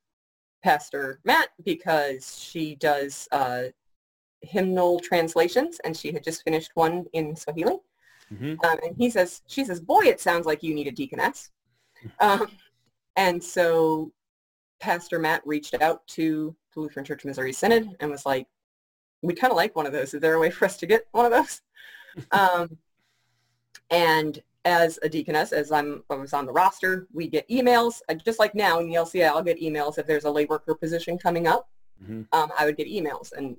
Pastor 0.64 1.20
Matt 1.26 1.50
because 1.66 2.40
she 2.40 2.76
does 2.76 3.28
uh, 3.34 3.66
hymnal 4.46 5.00
translations, 5.00 5.80
and 5.84 5.96
she 5.96 6.12
had 6.12 6.24
just 6.24 6.44
finished 6.44 6.72
one 6.76 7.06
in 7.14 7.36
Swahili. 7.36 7.80
Mhm. 8.34 8.64
Um, 8.64 8.80
and 8.84 8.96
he 8.98 9.10
says, 9.10 9.42
she 9.48 9.64
says, 9.64 9.80
boy, 9.80 10.06
it 10.06 10.20
sounds 10.20 10.46
like 10.46 10.64
you 10.64 10.74
need 10.74 10.88
a 10.88 10.92
deaconess. 10.92 11.52
Um, 12.20 12.48
and 13.16 13.44
so 13.44 14.12
Pastor 14.80 15.20
Matt 15.20 15.46
reached 15.46 15.76
out 15.82 16.06
to 16.08 16.56
the 16.74 16.80
Lutheran 16.80 17.06
Church 17.06 17.26
Missouri 17.26 17.54
Synod 17.54 17.96
and 18.00 18.12
was 18.12 18.26
like, 18.26 18.48
we 19.22 19.34
kind 19.34 19.52
of 19.52 19.58
like 19.58 19.76
one 19.76 19.86
of 19.86 19.94
those. 19.94 20.14
Is 20.14 20.22
there 20.22 20.36
a 20.36 20.40
way 20.40 20.50
for 20.50 20.66
us 20.66 20.78
to 20.78 20.86
get 20.86 21.08
one 21.12 21.26
of 21.26 21.32
those? 21.32 21.62
um, 22.32 22.78
and 23.90 24.42
as 24.66 24.98
a 25.04 25.10
deaconess, 25.10 25.52
as 25.52 25.72
I'm, 25.72 26.04
I 26.10 26.16
was 26.16 26.34
on 26.34 26.46
the 26.46 26.52
roster, 26.52 27.08
we 27.14 27.28
get 27.28 27.48
emails. 27.50 28.02
Uh, 28.10 28.16
Just 28.16 28.40
like 28.40 28.56
now 28.56 28.80
in 28.80 28.88
the 28.88 28.96
LCA, 28.96 29.28
I'll 29.28 29.44
get 29.44 29.62
emails 29.62 29.98
if 29.98 30.08
there's 30.08 30.26
a 30.26 30.32
lay 30.32 30.46
worker 30.46 30.74
position 30.76 31.18
coming 31.18 31.48
up. 31.48 31.70
Mhm. 32.04 32.28
Um, 32.32 32.52
I 32.58 32.66
would 32.66 32.76
get 32.76 32.88
emails. 32.88 33.32
And 33.32 33.58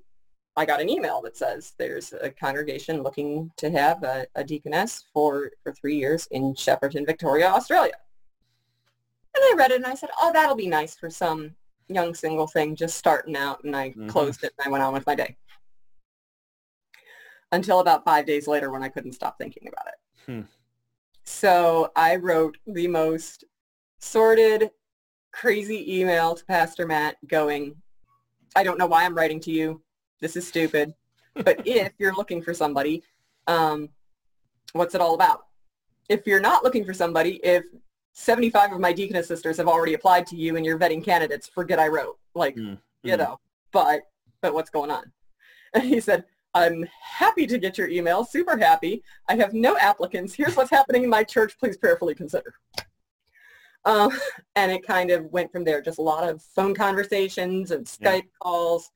I 0.57 0.65
got 0.65 0.81
an 0.81 0.89
email 0.89 1.21
that 1.23 1.37
says 1.37 1.75
there's 1.79 2.15
a 2.21 2.31
congregation 2.31 3.03
looking 3.03 3.51
to 3.59 3.71
have 3.71 4.03
a, 4.03 4.27
a 4.35 4.43
deaconess 4.43 5.05
for, 5.13 5.51
for 5.63 5.73
three 5.73 5.97
years 5.97 6.27
in 6.31 6.55
Shepparton, 6.55 7.05
Victoria, 7.05 7.49
Australia. 7.49 7.93
And 9.35 9.45
I 9.45 9.55
read 9.59 9.71
it 9.71 9.77
and 9.77 9.87
I 9.87 9.95
said, 9.95 10.09
oh, 10.21 10.33
that'll 10.33 10.57
be 10.57 10.67
nice 10.67 10.97
for 10.97 11.11
some 11.11 11.55
young 11.89 12.15
single 12.15 12.47
thing 12.47 12.75
just 12.75 12.97
starting 12.97 13.37
out. 13.37 13.63
And 13.65 13.77
I 13.77 13.91
Mhm. 13.91 14.09
closed 14.09 14.43
it 14.45 14.55
and 14.59 14.67
I 14.67 14.71
went 14.71 14.83
on 14.83 14.95
with 14.95 15.07
my 15.07 15.15
day. 15.15 15.37
Until 17.53 17.81
about 17.81 18.05
five 18.05 18.25
days 18.25 18.49
later 18.49 18.71
when 18.71 18.83
I 18.83 18.89
couldn't 18.89 19.13
stop 19.13 19.37
thinking 19.39 19.69
about 19.69 19.89
it. 19.89 19.95
Hmm. 20.25 20.43
So 21.23 21.93
I 21.95 22.17
wrote 22.17 22.57
the 22.67 22.89
most 22.89 23.45
sordid, 23.99 24.71
crazy 25.33 26.01
email 26.01 26.35
to 26.35 26.45
Pastor 26.47 26.87
Matt 26.87 27.17
going, 27.29 27.77
I 28.57 28.63
don't 28.65 28.79
know 28.79 28.87
why 28.87 29.05
I'm 29.05 29.15
writing 29.15 29.41
to 29.41 29.51
you. 29.53 29.83
This 30.21 30.37
is 30.37 30.47
stupid. 30.47 30.95
But 31.35 31.61
if 31.67 31.93
you're 31.99 32.15
looking 32.15 32.43
for 32.43 32.55
somebody, 32.55 33.03
um, 33.47 33.89
what's 34.73 34.95
it 34.95 35.01
all 35.01 35.15
about? 35.15 35.47
If 36.09 36.27
you're 36.27 36.41
not 36.41 36.65
looking 36.65 36.85
for 36.85 36.95
somebody, 36.95 37.41
if 37.43 37.65
75 38.13 38.73
of 38.73 38.81
my 38.81 38.93
deaconess 38.93 39.29
sisters 39.29 39.57
have 39.59 39.69
already 39.69 39.95
applied 39.95 40.27
to 40.29 40.37
you 40.37 40.57
and 40.57 40.65
you're 40.65 40.79
vetting 40.79 41.05
candidates, 41.05 41.49
forget 41.49 41.79
I 41.79 41.89
wrote. 41.89 42.19
Like, 42.35 42.57
Mm. 42.57 42.79
you 43.03 43.15
Mm. 43.15 43.19
know, 43.19 43.41
but, 43.73 44.03
but 44.41 44.55
what's 44.55 44.71
going 44.71 44.91
on? 44.91 45.13
And 45.75 45.85
he 45.85 46.01
said, 46.01 46.25
I'm 46.55 46.89
happy 47.03 47.47
to 47.47 47.59
get 47.59 47.77
your 47.77 47.89
email, 47.89 48.25
super 48.25 48.57
happy. 48.57 49.03
I 49.29 49.37
have 49.37 49.53
no 49.53 49.77
applicants. 49.77 50.33
Here's 50.33 50.57
what's 50.57 50.71
happening 50.71 51.05
in 51.05 51.11
my 51.11 51.23
church. 51.23 51.59
Please 51.59 51.77
prayerfully 51.77 52.15
consider. 52.15 52.55
Um, 53.85 54.11
and 54.57 54.73
it 54.73 54.87
kind 54.87 55.11
of 55.11 55.27
went 55.27 55.53
from 55.53 55.65
there. 55.65 55.83
Just 55.83 55.99
a 55.99 56.03
lot 56.03 56.27
of 56.27 56.43
phone 56.43 56.75
conversations 56.75 57.73
and 57.73 57.87
Yeah. 58.01 58.13
Skype 58.13 58.29
calls, 58.43 58.91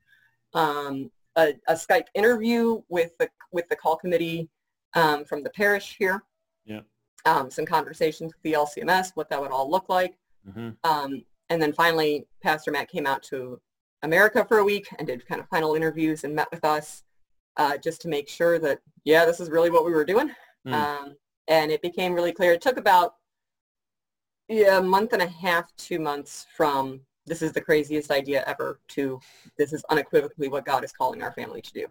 um, 0.54 1.10
a, 1.36 1.54
a 1.68 1.74
Skype 1.74 2.06
interview 2.14 2.82
with 2.88 3.16
the 3.18 3.28
with 3.52 3.68
the 3.68 3.76
call 3.76 3.96
committee 3.96 4.48
um, 4.94 5.24
from 5.24 5.42
the 5.42 5.50
parish 5.50 5.96
here. 5.98 6.22
Yeah. 6.64 6.80
Um, 7.24 7.50
some 7.50 7.66
conversations 7.66 8.32
with 8.34 8.42
the 8.42 8.52
LCMS, 8.52 9.12
what 9.14 9.28
that 9.30 9.40
would 9.40 9.50
all 9.50 9.70
look 9.70 9.88
like. 9.88 10.16
Mhm. 10.48 10.76
Um, 10.84 11.24
and 11.50 11.60
then 11.60 11.72
finally, 11.72 12.26
Pastor 12.42 12.70
Matt 12.70 12.88
came 12.88 13.06
out 13.06 13.22
to 13.24 13.60
America 14.02 14.44
for 14.44 14.58
a 14.58 14.64
week 14.64 14.86
and 14.98 15.06
did 15.06 15.26
kind 15.26 15.40
of 15.40 15.48
final 15.48 15.74
interviews 15.74 16.24
and 16.24 16.34
met 16.34 16.48
with 16.50 16.64
us 16.64 17.02
uh, 17.56 17.76
just 17.76 18.00
to 18.02 18.08
make 18.08 18.28
sure 18.28 18.58
that, 18.58 18.78
yeah, 19.04 19.26
this 19.26 19.40
is 19.40 19.50
really 19.50 19.70
what 19.70 19.84
we 19.84 19.92
were 19.92 20.04
doing. 20.04 20.30
Mm. 20.66 20.72
Um, 20.72 21.16
and 21.48 21.70
it 21.70 21.82
became 21.82 22.14
really 22.14 22.32
clear. 22.32 22.52
It 22.52 22.62
took 22.62 22.78
about 22.78 23.16
yeah, 24.48 24.78
a 24.78 24.82
month 24.82 25.12
and 25.12 25.22
a 25.22 25.28
half, 25.28 25.74
two 25.76 25.98
months 25.98 26.46
from 26.56 27.00
this 27.26 27.42
is 27.42 27.52
the 27.52 27.60
craziest 27.60 28.10
idea 28.10 28.44
ever 28.46 28.80
to 28.88 29.20
this 29.56 29.72
is 29.72 29.84
unequivocally 29.90 30.48
what 30.48 30.64
God 30.64 30.84
is 30.84 30.92
calling 30.92 31.22
our 31.22 31.32
family 31.32 31.62
to 31.62 31.72
do. 31.72 31.86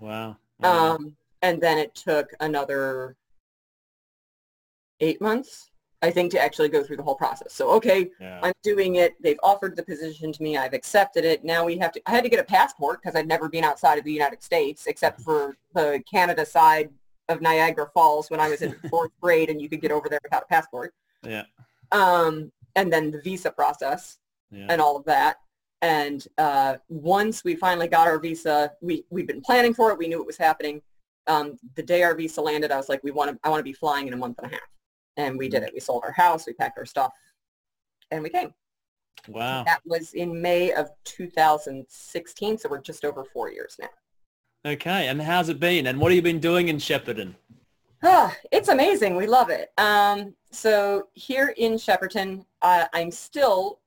Wow. 0.00 0.36
Wow. 0.60 0.94
Um, 0.94 1.16
and 1.42 1.60
then 1.60 1.78
it 1.78 1.94
took 1.94 2.32
another 2.40 3.16
eight 5.00 5.20
months, 5.20 5.70
I 6.02 6.10
think, 6.10 6.30
to 6.32 6.40
actually 6.40 6.68
go 6.68 6.82
through 6.82 6.96
the 6.96 7.02
whole 7.02 7.14
process. 7.14 7.52
So, 7.52 7.70
okay, 7.72 8.10
yeah. 8.20 8.40
I'm 8.42 8.52
doing 8.62 8.96
it. 8.96 9.14
They've 9.22 9.38
offered 9.42 9.76
the 9.76 9.82
position 9.82 10.32
to 10.32 10.42
me. 10.42 10.56
I've 10.56 10.72
accepted 10.72 11.24
it. 11.24 11.44
Now 11.44 11.64
we 11.64 11.78
have 11.78 11.92
to, 11.92 12.00
I 12.06 12.10
had 12.12 12.24
to 12.24 12.30
get 12.30 12.40
a 12.40 12.44
passport 12.44 13.02
because 13.02 13.16
I'd 13.16 13.28
never 13.28 13.48
been 13.48 13.64
outside 13.64 13.98
of 13.98 14.04
the 14.04 14.12
United 14.12 14.42
States 14.42 14.86
except 14.86 15.20
for 15.20 15.56
the 15.74 16.02
Canada 16.10 16.44
side 16.46 16.90
of 17.28 17.40
Niagara 17.40 17.88
Falls 17.92 18.30
when 18.30 18.40
I 18.40 18.48
was 18.48 18.62
in 18.62 18.74
fourth 18.90 19.10
grade 19.20 19.50
and 19.50 19.60
you 19.60 19.68
could 19.68 19.80
get 19.80 19.90
over 19.90 20.08
there 20.08 20.20
without 20.22 20.44
a 20.44 20.46
passport. 20.46 20.94
yeah. 21.22 21.44
Um, 21.92 22.50
and 22.74 22.92
then 22.92 23.10
the 23.10 23.20
visa 23.20 23.50
process 23.50 24.18
Yeah. 24.50 24.66
and 24.68 24.80
all 24.80 24.96
of 24.96 25.04
that. 25.04 25.36
And 25.82 26.26
uh, 26.38 26.76
once 26.88 27.44
we 27.44 27.54
finally 27.54 27.88
got 27.88 28.06
our 28.06 28.18
visa, 28.18 28.72
we 28.80 29.04
we've 29.10 29.26
been 29.26 29.42
planning 29.42 29.74
for 29.74 29.90
it. 29.90 29.98
We 29.98 30.08
knew 30.08 30.20
it 30.20 30.26
was 30.26 30.38
happening. 30.38 30.80
Um, 31.26 31.58
the 31.74 31.82
day 31.82 32.02
our 32.02 32.14
visa 32.14 32.40
landed, 32.40 32.70
I 32.70 32.76
was 32.76 32.88
like, 32.88 33.02
we 33.04 33.10
want 33.10 33.30
to. 33.30 33.38
I 33.44 33.50
want 33.50 33.60
to 33.60 33.64
be 33.64 33.72
flying 33.72 34.06
in 34.06 34.14
a 34.14 34.16
month 34.16 34.38
and 34.38 34.50
a 34.50 34.54
half, 34.54 34.68
and 35.16 35.36
we 35.36 35.48
did 35.48 35.62
it. 35.62 35.72
We 35.74 35.80
sold 35.80 36.02
our 36.04 36.12
house, 36.12 36.46
we 36.46 36.54
packed 36.54 36.78
our 36.78 36.86
stuff, 36.86 37.12
and 38.10 38.22
we 38.22 38.30
came. 38.30 38.54
Wow. 39.28 39.64
That 39.64 39.80
was 39.84 40.14
in 40.14 40.40
May 40.40 40.72
of 40.72 40.90
2016, 41.04 42.58
so 42.58 42.68
we're 42.68 42.80
just 42.80 43.04
over 43.04 43.24
four 43.24 43.50
years 43.50 43.76
now. 43.80 43.88
Okay. 44.64 45.08
And 45.08 45.20
how's 45.20 45.48
it 45.48 45.60
been? 45.60 45.86
And 45.86 46.00
what 46.00 46.10
have 46.12 46.16
you 46.16 46.22
been 46.22 46.40
doing 46.40 46.68
in 46.68 46.76
Shepparton? 46.76 47.34
Ah, 48.02 48.34
it's 48.52 48.68
amazing. 48.68 49.16
We 49.16 49.26
love 49.26 49.50
it. 49.50 49.70
Um, 49.78 50.34
so 50.50 51.08
here 51.14 51.54
in 51.56 51.72
Shepparton, 51.74 52.44
uh, 52.62 52.86
I'm 52.92 53.10
still 53.10 53.80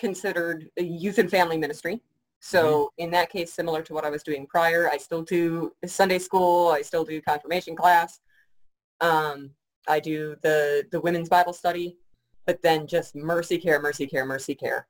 considered 0.00 0.68
a 0.78 0.82
youth 0.82 1.18
and 1.18 1.30
family 1.30 1.58
ministry. 1.58 2.00
So 2.40 2.90
in 2.96 3.10
that 3.10 3.30
case, 3.30 3.52
similar 3.52 3.82
to 3.82 3.92
what 3.92 4.04
I 4.04 4.10
was 4.10 4.22
doing 4.22 4.46
prior, 4.46 4.90
I 4.90 4.96
still 4.96 5.22
do 5.22 5.72
Sunday 5.84 6.18
school. 6.18 6.68
I 6.70 6.80
still 6.80 7.04
do 7.04 7.20
confirmation 7.20 7.76
class. 7.76 8.20
Um, 9.02 9.50
I 9.86 10.00
do 10.00 10.36
the, 10.42 10.84
the 10.90 11.00
women's 11.00 11.28
Bible 11.28 11.52
study, 11.52 11.98
but 12.46 12.62
then 12.62 12.86
just 12.86 13.14
mercy 13.14 13.58
care, 13.58 13.80
mercy 13.80 14.06
care, 14.06 14.24
mercy 14.24 14.54
care 14.54 14.88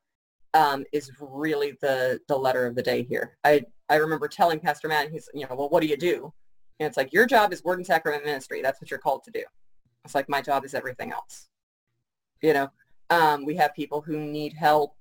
um, 0.53 0.85
is 0.93 1.11
really 1.19 1.77
the, 1.81 2.19
the 2.29 2.37
letter 2.37 2.65
of 2.65 2.75
the 2.75 2.81
day 2.81 3.03
here. 3.03 3.37
I, 3.43 3.63
I 3.89 3.95
remember 3.95 4.27
telling 4.29 4.59
Pastor 4.59 4.87
Matt, 4.87 5.11
he's, 5.11 5.27
you 5.33 5.45
know, 5.47 5.55
well, 5.55 5.69
what 5.69 5.81
do 5.81 5.87
you 5.87 5.97
do? 5.97 6.33
And 6.79 6.87
it's 6.87 6.97
like, 6.97 7.11
your 7.11 7.25
job 7.25 7.51
is 7.53 7.63
word 7.63 7.79
and 7.79 7.85
sacrament 7.85 8.25
ministry. 8.25 8.61
That's 8.61 8.79
what 8.81 8.89
you're 8.89 8.99
called 8.99 9.23
to 9.25 9.31
do. 9.31 9.43
It's 10.05 10.15
like, 10.15 10.29
my 10.29 10.41
job 10.41 10.63
is 10.65 10.73
everything 10.73 11.11
else. 11.11 11.49
You 12.41 12.53
know, 12.53 12.67
um, 13.09 13.45
we 13.45 13.55
have 13.57 13.75
people 13.75 14.01
who 14.01 14.17
need 14.17 14.53
help 14.53 14.95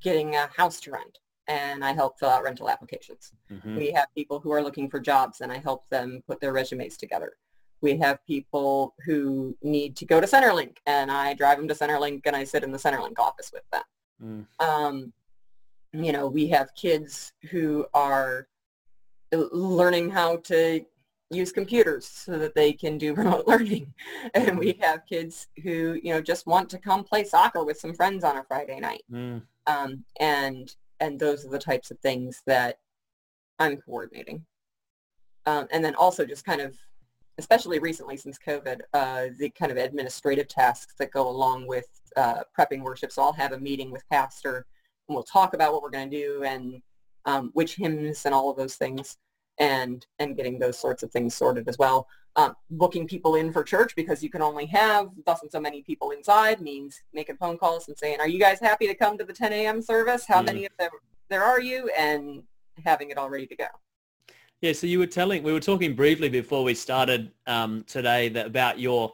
getting 0.00 0.36
a 0.36 0.48
house 0.56 0.80
to 0.80 0.92
rent, 0.92 1.18
and 1.46 1.84
I 1.84 1.92
help 1.92 2.18
fill 2.18 2.28
out 2.30 2.42
rental 2.42 2.68
applications. 2.70 3.32
Mhm. 3.50 3.76
We 3.76 3.90
have 3.92 4.06
people 4.14 4.40
who 4.40 4.52
are 4.52 4.62
looking 4.62 4.88
for 4.90 5.00
jobs, 5.00 5.40
and 5.40 5.50
I 5.52 5.58
help 5.58 5.88
them 5.88 6.22
put 6.26 6.40
their 6.40 6.52
resumes 6.52 6.96
together. 6.96 7.36
We 7.80 7.96
have 7.98 8.24
people 8.26 8.94
who 9.04 9.56
need 9.62 9.96
to 9.96 10.04
go 10.06 10.20
to 10.20 10.26
Centrelink, 10.26 10.78
and 10.86 11.10
I 11.10 11.34
drive 11.34 11.58
them 11.58 11.68
to 11.68 11.74
Centrelink, 11.74 12.22
and 12.26 12.36
I 12.36 12.44
sit 12.44 12.62
in 12.62 12.70
the 12.72 12.78
Centrelink 12.78 13.18
office 13.18 13.50
with 13.52 13.68
them 13.70 13.82
Mm. 14.22 14.46
um, 14.60 15.12
you 15.92 16.12
know, 16.12 16.28
we 16.28 16.46
have 16.48 16.74
kids 16.74 17.32
who 17.50 17.86
are 17.92 18.46
learning 19.32 20.10
how 20.10 20.36
to 20.36 20.84
use 21.30 21.50
computers 21.50 22.06
so 22.06 22.38
that 22.38 22.54
they 22.54 22.72
can 22.72 22.98
do 22.98 23.14
remote 23.42 23.46
learning. 23.46 23.92
And 24.34 24.58
we 24.58 24.78
have 24.80 25.06
kids 25.06 25.48
who, 25.62 25.98
you 26.02 26.12
know, 26.12 26.20
just 26.20 26.46
want 26.46 26.68
to 26.70 26.78
come 26.78 27.04
play 27.04 27.24
soccer 27.24 27.64
with 27.64 27.78
some 27.78 27.94
friends 27.94 28.22
on 28.24 28.36
a 28.36 28.44
Friday 28.44 28.78
night. 28.80 29.02
Mm. 29.10 29.42
Um, 29.66 30.04
and 30.20 30.74
and 31.00 31.18
those 31.18 31.44
are 31.44 31.50
the 31.50 31.58
types 31.58 31.90
of 31.90 31.98
things 31.98 32.42
that 32.46 32.78
I'm 33.58 33.76
coordinating. 33.78 34.44
Um, 35.46 35.66
and 35.72 35.84
then 35.84 35.96
also 35.96 36.24
just 36.24 36.44
kind 36.44 36.60
of, 36.60 36.76
especially 37.38 37.80
recently 37.80 38.16
since 38.16 38.38
COVID, 38.38 38.80
uh, 38.94 39.26
the 39.38 39.50
kind 39.50 39.72
of 39.72 39.78
administrative 39.78 40.46
tasks 40.46 40.94
that 40.98 41.10
go 41.10 41.28
along 41.28 41.66
with 41.66 41.86
uh, 42.16 42.42
prepping 42.56 42.82
worship. 42.82 43.10
So 43.10 43.22
I'll 43.22 43.32
have 43.32 43.52
a 43.52 43.58
meeting 43.58 43.90
with 43.90 44.08
pastor 44.10 44.66
and 45.08 45.14
we'll 45.14 45.24
talk 45.24 45.54
about 45.54 45.72
what 45.72 45.82
we're 45.82 45.90
going 45.90 46.10
to 46.10 46.16
do 46.16 46.44
and 46.44 46.80
um, 47.24 47.50
which 47.54 47.74
hymns 47.76 48.24
and 48.24 48.34
all 48.34 48.50
of 48.50 48.56
those 48.56 48.76
things 48.76 49.16
and 49.58 50.06
and 50.18 50.36
getting 50.36 50.58
those 50.58 50.78
sorts 50.78 51.02
of 51.02 51.10
things 51.10 51.34
sorted 51.34 51.68
as 51.68 51.78
well. 51.78 52.06
Um, 52.34 52.54
booking 52.70 53.06
people 53.06 53.34
in 53.34 53.52
for 53.52 53.62
church 53.62 53.94
because 53.94 54.22
you 54.22 54.30
can 54.30 54.40
only 54.40 54.64
have 54.64 55.10
thus 55.26 55.42
and 55.42 55.52
so 55.52 55.60
many 55.60 55.82
people 55.82 56.12
inside 56.12 56.62
means 56.62 57.02
making 57.12 57.36
phone 57.36 57.58
calls 57.58 57.88
and 57.88 57.98
saying, 57.98 58.20
are 58.20 58.28
you 58.28 58.40
guys 58.40 58.58
happy 58.58 58.86
to 58.86 58.94
come 58.94 59.18
to 59.18 59.24
the 59.24 59.34
10 59.34 59.52
a.m. 59.52 59.82
service? 59.82 60.24
How 60.26 60.40
mm. 60.40 60.46
many 60.46 60.64
of 60.64 60.72
them 60.78 60.88
there 61.28 61.44
are 61.44 61.60
you? 61.60 61.90
And 61.98 62.42
having 62.84 63.10
it 63.10 63.18
all 63.18 63.28
ready 63.28 63.46
to 63.46 63.56
go. 63.56 63.66
Yeah, 64.60 64.72
so 64.72 64.86
you 64.86 65.00
were 65.00 65.06
telling, 65.06 65.42
we 65.42 65.52
were 65.52 65.60
talking 65.60 65.94
briefly 65.94 66.28
before 66.28 66.62
we 66.62 66.74
started 66.74 67.32
um, 67.46 67.84
today 67.86 68.28
that, 68.28 68.46
about 68.46 68.78
your 68.78 69.12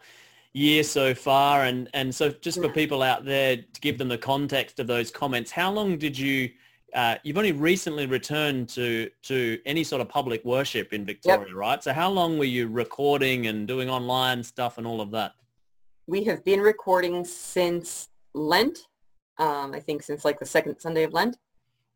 year 0.52 0.82
so 0.82 1.14
far. 1.14 1.64
And, 1.64 1.88
and 1.94 2.14
so 2.14 2.28
just 2.30 2.60
for 2.60 2.68
people 2.68 3.02
out 3.02 3.24
there 3.24 3.56
to 3.56 3.80
give 3.80 3.96
them 3.96 4.08
the 4.08 4.18
context 4.18 4.78
of 4.78 4.86
those 4.86 5.10
comments, 5.10 5.50
how 5.50 5.72
long 5.72 5.96
did 5.96 6.18
you, 6.18 6.50
uh, 6.94 7.16
you've 7.22 7.36
only 7.36 7.52
recently 7.52 8.06
returned 8.06 8.68
to, 8.70 9.10
to 9.22 9.58
any 9.66 9.84
sort 9.84 10.00
of 10.00 10.08
public 10.08 10.44
worship 10.44 10.92
in 10.92 11.04
Victoria, 11.04 11.46
yep. 11.46 11.54
right? 11.54 11.82
So 11.82 11.92
how 11.92 12.10
long 12.10 12.38
were 12.38 12.44
you 12.44 12.68
recording 12.68 13.46
and 13.46 13.68
doing 13.68 13.90
online 13.90 14.42
stuff 14.42 14.78
and 14.78 14.86
all 14.86 15.00
of 15.00 15.10
that? 15.12 15.32
We 16.06 16.24
have 16.24 16.44
been 16.44 16.60
recording 16.60 17.24
since 17.24 18.08
Lent, 18.34 18.78
um, 19.38 19.74
I 19.74 19.80
think 19.80 20.02
since 20.02 20.24
like 20.24 20.38
the 20.38 20.46
second 20.46 20.80
Sunday 20.80 21.02
of 21.04 21.12
Lent. 21.12 21.36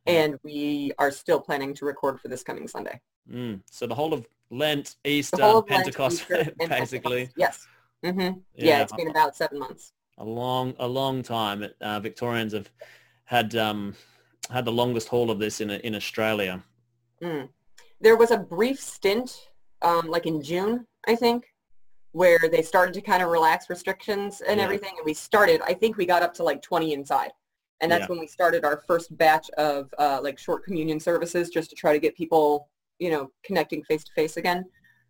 And 0.05 0.37
we 0.43 0.93
are 0.99 1.13
still 1.13 1.41
planning 1.41 1.75
to 1.75 1.85
record 1.85 2.21
for 2.21 2.29
this 2.29 2.43
coming 2.43 2.67
Sunday. 2.67 3.01
Mm. 3.31 3.61
So 3.71 3.87
the 3.87 3.95
whole 3.95 4.13
of 4.13 4.27
Lent, 4.51 4.97
Easter, 5.05 5.43
of 5.43 5.67
Pentecost, 5.67 6.29
Lent, 6.29 6.49
Easter, 6.49 6.55
basically. 6.69 7.29
Pentecost. 7.29 7.37
Yes. 7.37 7.67
Mm-hmm. 8.05 8.21
Yeah. 8.21 8.35
yeah. 8.57 8.83
it's 8.83 8.93
been 8.93 9.09
about 9.09 9.37
seven 9.37 9.61
months. 9.61 9.93
A 10.19 10.25
long, 10.25 10.75
a 10.79 10.87
long 10.87 11.23
time. 11.23 11.65
Uh, 11.81 12.01
Victorians 12.01 12.53
have 12.53 12.69
had 13.25 13.55
um, 13.55 13.95
had 14.51 14.65
the 14.65 14.73
longest 14.73 15.09
haul 15.09 15.31
of 15.31 15.39
this 15.39 15.61
in 15.61 15.71
in 15.71 15.95
Australia. 15.95 16.63
Mm. 17.23 17.49
There 18.01 18.17
was 18.17 18.31
a 18.31 18.39
brief 18.39 18.81
stint, 18.81 19.51
um, 19.83 20.09
like 20.09 20.27
in 20.27 20.43
June, 20.43 20.87
I 21.07 21.15
think, 21.15 21.45
where 22.13 22.41
they 22.51 22.63
started 22.63 22.95
to 22.95 23.01
kind 23.01 23.23
of 23.23 23.31
relax 23.31 23.71
restrictions 23.71 24.41
and 24.41 24.59
yeah. 24.59 24.65
everything, 24.65 24.95
and 24.97 25.05
we 25.05 25.15
started. 25.15 25.61
I 25.65 25.75
think 25.75 25.97
we 25.97 26.07
got 26.07 26.23
up 26.23 26.35
to 26.35 26.43
like 26.43 26.63
20 26.63 26.93
inside 26.93 27.31
and 27.81 27.91
that's 27.91 28.03
yeah. 28.03 28.09
when 28.11 28.21
we 28.21 28.29
started 28.29 28.65
our 28.65 28.81
first 28.87 29.17
batch 29.17 29.51
of 29.59 29.93
uh, 29.99 30.21
like 30.23 30.39
short 30.39 30.63
communion 30.65 31.01
services 31.01 31.51
just 31.51 31.69
to 31.69 31.75
try 31.75 31.93
to 31.93 31.99
get 31.99 32.17
people 32.17 32.69
you 33.03 33.11
know, 33.11 33.31
connecting 33.43 33.83
face 33.83 34.05
to 34.05 34.13
face 34.13 34.37
again. 34.37 34.65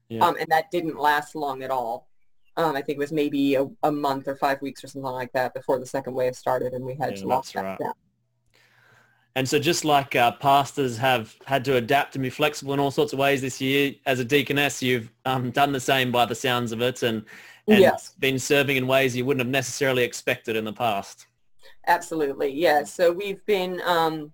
Yeah. 0.09 0.25
Um, 0.25 0.37
and 0.41 0.49
that 0.49 0.71
didn't 0.71 0.99
last 0.99 1.35
long 1.35 1.63
at 1.63 1.71
all. 1.71 2.09
Um, 2.57 2.75
I 2.75 2.81
think 2.83 2.97
it 2.97 2.99
was 2.99 3.13
maybe 3.13 3.55
a, 3.55 3.67
a, 3.83 3.93
month 3.93 4.29
or 4.29 4.37
five 4.37 4.61
weeks 4.63 4.83
or 4.83 4.89
something 4.89 5.11
like 5.11 5.33
that 5.33 5.55
before 5.55 5.79
the 5.79 5.87
second 5.87 6.15
wave 6.15 6.35
started, 6.35 6.73
and 6.73 6.85
we 6.85 6.95
had 6.95 7.17
to 7.17 7.27
lock 7.27 7.47
that 7.53 7.63
right. 7.63 7.79
down. 7.79 7.95
And 9.35 9.49
so 9.49 9.59
just 9.59 9.85
like 9.85 10.15
uh, 10.15 10.33
pastors 10.33 10.99
have 10.99 11.35
had 11.47 11.65
to 11.65 11.77
adapt 11.77 12.17
and 12.17 12.23
be 12.23 12.31
flexible 12.31 12.75
in 12.75 12.81
all 12.81 12.91
sorts 12.91 13.13
of 13.13 13.19
ways 13.19 13.41
this 13.41 13.61
year, 13.61 13.95
as 14.05 14.21
a 14.21 14.25
deaconess, 14.25 14.83
you've 14.83 15.11
um, 15.25 15.51
done 15.51 15.73
the 15.73 15.81
same 15.81 16.13
by 16.13 16.27
the 16.27 16.35
sounds 16.35 16.71
of 16.71 16.83
it 16.83 17.03
and, 17.03 17.25
and 17.67 17.81
yes. 17.81 18.15
been 18.19 18.39
serving 18.39 18.77
in 18.77 18.87
ways 18.87 19.17
you 19.17 19.25
wouldn't 19.25 19.41
have 19.41 19.51
necessarily 19.51 20.03
expected 20.03 20.55
in 20.55 20.65
the 20.65 20.73
past. 20.73 21.27
Absolutely, 21.87 22.51
yeah. 22.53 22.85
So 22.85 23.11
we've 23.11 23.45
been 23.47 23.81
um, 23.87 24.33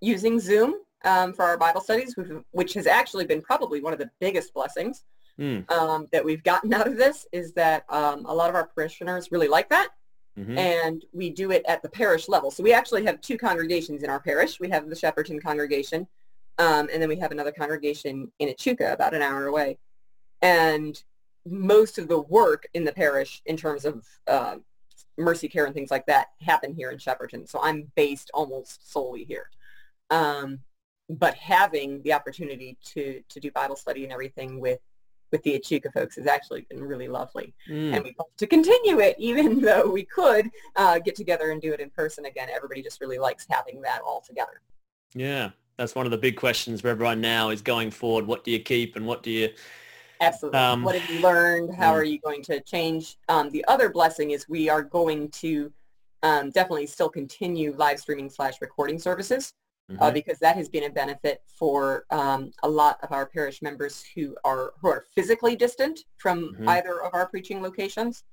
using 0.00 0.38
Zoom 0.38 0.76
um, 1.04 1.32
for 1.32 1.44
our 1.44 1.58
Bible 1.58 1.80
studies, 1.80 2.14
which 2.52 2.74
has 2.74 2.86
actually 2.86 3.26
been 3.26 3.42
probably 3.42 3.80
one 3.80 3.92
of 3.92 3.98
the 3.98 4.10
biggest 4.20 4.54
blessings 4.54 5.04
mm. 5.38 5.68
um, 5.70 6.06
that 6.12 6.24
we've 6.24 6.42
gotten 6.44 6.72
out 6.72 6.86
of 6.86 6.96
this 6.96 7.26
is 7.32 7.52
that 7.54 7.84
um, 7.88 8.24
a 8.26 8.34
lot 8.34 8.48
of 8.48 8.54
our 8.54 8.66
parishioners 8.66 9.32
really 9.32 9.48
like 9.48 9.68
that. 9.70 9.88
Mm-hmm. 10.38 10.58
And 10.58 11.04
we 11.12 11.30
do 11.30 11.50
it 11.50 11.64
at 11.66 11.82
the 11.82 11.88
parish 11.88 12.28
level. 12.28 12.50
So 12.50 12.62
we 12.62 12.72
actually 12.72 13.04
have 13.04 13.20
two 13.20 13.36
congregations 13.36 14.02
in 14.02 14.10
our 14.10 14.20
parish. 14.20 14.60
We 14.60 14.70
have 14.70 14.88
the 14.88 14.94
Shepparton 14.94 15.42
congregation, 15.42 16.06
um, 16.58 16.88
and 16.92 17.02
then 17.02 17.08
we 17.08 17.16
have 17.16 17.32
another 17.32 17.52
congregation 17.52 18.30
in 18.38 18.48
Echuca, 18.48 18.92
about 18.92 19.14
an 19.14 19.22
hour 19.22 19.46
away. 19.46 19.78
And 20.42 21.02
most 21.46 21.98
of 21.98 22.08
the 22.08 22.20
work 22.20 22.68
in 22.74 22.84
the 22.84 22.92
parish 22.92 23.42
in 23.46 23.56
terms 23.56 23.84
of 23.84 24.06
uh, 24.26 24.56
mercy 25.16 25.48
care 25.48 25.66
and 25.66 25.74
things 25.74 25.90
like 25.90 26.06
that 26.06 26.28
happen 26.40 26.74
here 26.74 26.90
in 26.90 26.98
Shepparton. 26.98 27.48
So 27.48 27.60
I'm 27.62 27.90
based 27.94 28.30
almost 28.32 28.90
solely 28.92 29.24
here. 29.24 29.50
Um, 30.10 30.60
but 31.08 31.34
having 31.34 32.02
the 32.02 32.12
opportunity 32.12 32.78
to 32.84 33.22
to 33.28 33.40
do 33.40 33.50
Bible 33.50 33.76
study 33.76 34.04
and 34.04 34.12
everything 34.12 34.60
with 34.60 34.78
with 35.30 35.42
the 35.42 35.54
Echuca 35.54 35.90
folks 35.92 36.16
has 36.16 36.26
actually 36.26 36.62
been 36.68 36.82
really 36.82 37.08
lovely. 37.08 37.54
Mm. 37.68 37.94
And 37.94 38.04
we 38.04 38.14
hope 38.18 38.36
to 38.36 38.46
continue 38.46 39.00
it, 39.00 39.16
even 39.18 39.60
though 39.62 39.90
we 39.90 40.04
could 40.04 40.50
uh, 40.76 40.98
get 40.98 41.14
together 41.14 41.50
and 41.50 41.60
do 41.60 41.72
it 41.72 41.80
in 41.80 41.90
person 41.90 42.26
again. 42.26 42.48
Everybody 42.54 42.82
just 42.82 43.00
really 43.00 43.18
likes 43.18 43.46
having 43.48 43.80
that 43.82 44.00
all 44.02 44.20
together. 44.20 44.60
Yeah, 45.14 45.50
that's 45.76 45.94
one 45.94 46.06
of 46.06 46.12
the 46.12 46.18
big 46.18 46.36
questions 46.36 46.80
for 46.80 46.88
everyone 46.88 47.20
now 47.20 47.50
is 47.50 47.62
going 47.62 47.90
forward. 47.90 48.26
What 48.26 48.44
do 48.44 48.50
you 48.50 48.60
keep 48.60 48.96
and 48.96 49.06
what 49.06 49.22
do 49.22 49.30
you... 49.30 49.50
Absolutely. 50.22 50.60
Um, 50.60 50.82
what 50.82 50.94
have 50.96 51.10
you 51.10 51.22
learned? 51.22 51.74
How 51.74 51.92
mm. 51.92 51.96
are 51.96 52.04
you 52.04 52.18
going 52.20 52.42
to 52.42 52.60
change? 52.60 53.16
Um, 53.28 53.48
the 53.50 53.64
other 53.68 53.88
blessing 53.88 54.32
is 54.32 54.46
we 54.48 54.68
are 54.68 54.82
going 54.82 55.30
to 55.30 55.72
um, 56.22 56.50
definitely 56.50 56.86
still 56.86 57.08
continue 57.08 57.74
live 57.78 57.98
streaming 57.98 58.28
slash 58.28 58.60
recording 58.60 58.98
services 58.98 59.54
mm-hmm. 59.90 60.02
uh, 60.02 60.10
because 60.10 60.38
that 60.38 60.56
has 60.56 60.68
been 60.68 60.84
a 60.84 60.90
benefit 60.90 61.42
for 61.46 62.04
um, 62.10 62.52
a 62.62 62.68
lot 62.68 62.98
of 63.02 63.12
our 63.12 63.26
parish 63.26 63.62
members 63.62 64.04
who 64.14 64.36
are 64.44 64.72
who 64.80 64.88
are 64.88 65.04
physically 65.14 65.56
distant 65.56 66.00
from 66.16 66.54
mm-hmm. 66.54 66.68
either 66.68 67.02
of 67.02 67.14
our 67.14 67.26
preaching 67.26 67.62
locations 67.62 68.24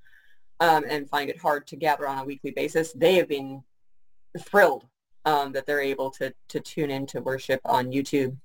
um, 0.59 0.83
and 0.89 1.09
find 1.09 1.29
it 1.29 1.39
hard 1.39 1.67
to 1.67 1.75
gather 1.75 2.07
on 2.07 2.19
a 2.19 2.25
weekly 2.25 2.51
basis. 2.51 2.93
They 2.93 3.15
have 3.15 3.27
been 3.27 3.63
thrilled 4.39 4.85
um, 5.25 5.51
that 5.53 5.65
they're 5.65 5.81
able 5.81 6.11
to 6.11 6.33
to 6.49 6.59
tune 6.59 6.91
in 6.91 7.05
to 7.07 7.21
worship 7.21 7.61
on 7.65 7.91
YouTube 7.91 8.37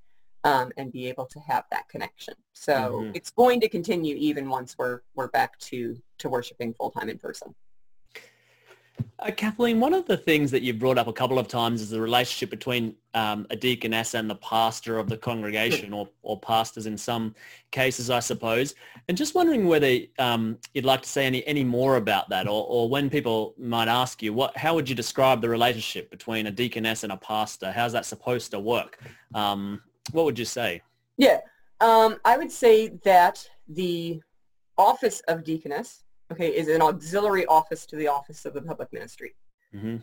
um, 0.45 0.73
and 0.77 0.93
be 0.93 1.07
able 1.07 1.27
to 1.27 1.41
have 1.41 1.65
that 1.71 1.89
connection. 1.89 2.35
So 2.53 2.73
mm-hmm. 2.73 3.13
it's 3.15 3.31
going 3.31 3.61
to 3.61 3.69
continue 3.69 4.17
even 4.17 4.49
once 4.49 4.77
we're 4.79 5.01
we're 5.15 5.29
back 5.29 5.59
to 5.61 5.97
to 6.19 6.29
worshiping 6.29 6.75
full 6.75 6.91
time 6.91 7.09
in 7.09 7.19
person. 7.19 7.55
Uh, 9.19 9.31
Kathleen, 9.31 9.79
one 9.79 9.95
of 9.95 10.05
the 10.07 10.17
things 10.17 10.51
that 10.51 10.63
you've 10.63 10.81
brought 10.81 10.99
up 10.99 11.07
a 11.07 11.13
couple 11.13 11.39
of 11.39 11.47
times 11.47 11.81
is 11.81 11.91
the 11.91 12.01
relationship 12.01 12.51
between 12.51 12.95
um, 13.15 13.47
a 13.51 13.57
deaconess 13.57 14.15
and 14.15 14.29
the 14.29 14.35
pastor 14.37 14.99
of 14.99 15.09
the 15.09 15.17
congregation, 15.17 15.93
or, 15.93 16.09
or 16.23 16.41
pastors 16.41 16.87
in 16.87 16.99
some 16.99 17.35
cases, 17.71 18.11
I 18.11 18.19
suppose. 18.19 18.75
And 19.09 19.17
just 19.17 19.35
wondering 19.35 19.69
whether 19.69 19.99
um, 20.19 20.59
you'd 20.75 20.85
like 20.85 21.03
to 21.03 21.09
say 21.09 21.25
any, 21.25 21.47
any 21.47 21.63
more 21.63 21.97
about 21.97 22.29
that, 22.31 22.49
or, 22.49 22.67
or 22.67 22.89
when 22.89 23.09
people 23.09 23.55
might 23.59 23.87
ask 23.89 24.23
you, 24.23 24.33
what, 24.33 24.57
how 24.57 24.75
would 24.75 24.89
you 24.89 24.97
describe 24.97 25.41
the 25.41 25.49
relationship 25.49 26.11
between 26.11 26.49
a 26.49 26.51
deaconess 26.51 27.05
and 27.05 27.13
a 27.13 27.17
pastor? 27.17 27.71
How's 27.71 27.93
that 27.93 28.07
supposed 28.07 28.51
to 28.51 28.59
work? 28.59 28.99
Um, 29.35 29.83
what 30.11 30.25
would 30.25 30.39
you 30.39 30.45
say? 30.45 30.83
Yeah, 31.17 31.39
um, 31.81 32.19
I 32.25 32.37
would 32.37 32.51
say 32.51 32.89
that 33.05 33.49
the 33.69 34.21
office 34.77 35.21
of 35.29 35.45
deaconess 35.45 36.03
okay, 36.33 36.49
is 36.49 36.69
an 36.69 36.83
auxiliary 36.83 37.47
office 37.47 37.87
to 37.87 37.97
the 37.97 38.09
office 38.09 38.45
of 38.45 38.55
the 38.55 38.63
public 38.63 38.93
ministry. 38.93 39.35
Mm-hmm. 39.75 39.97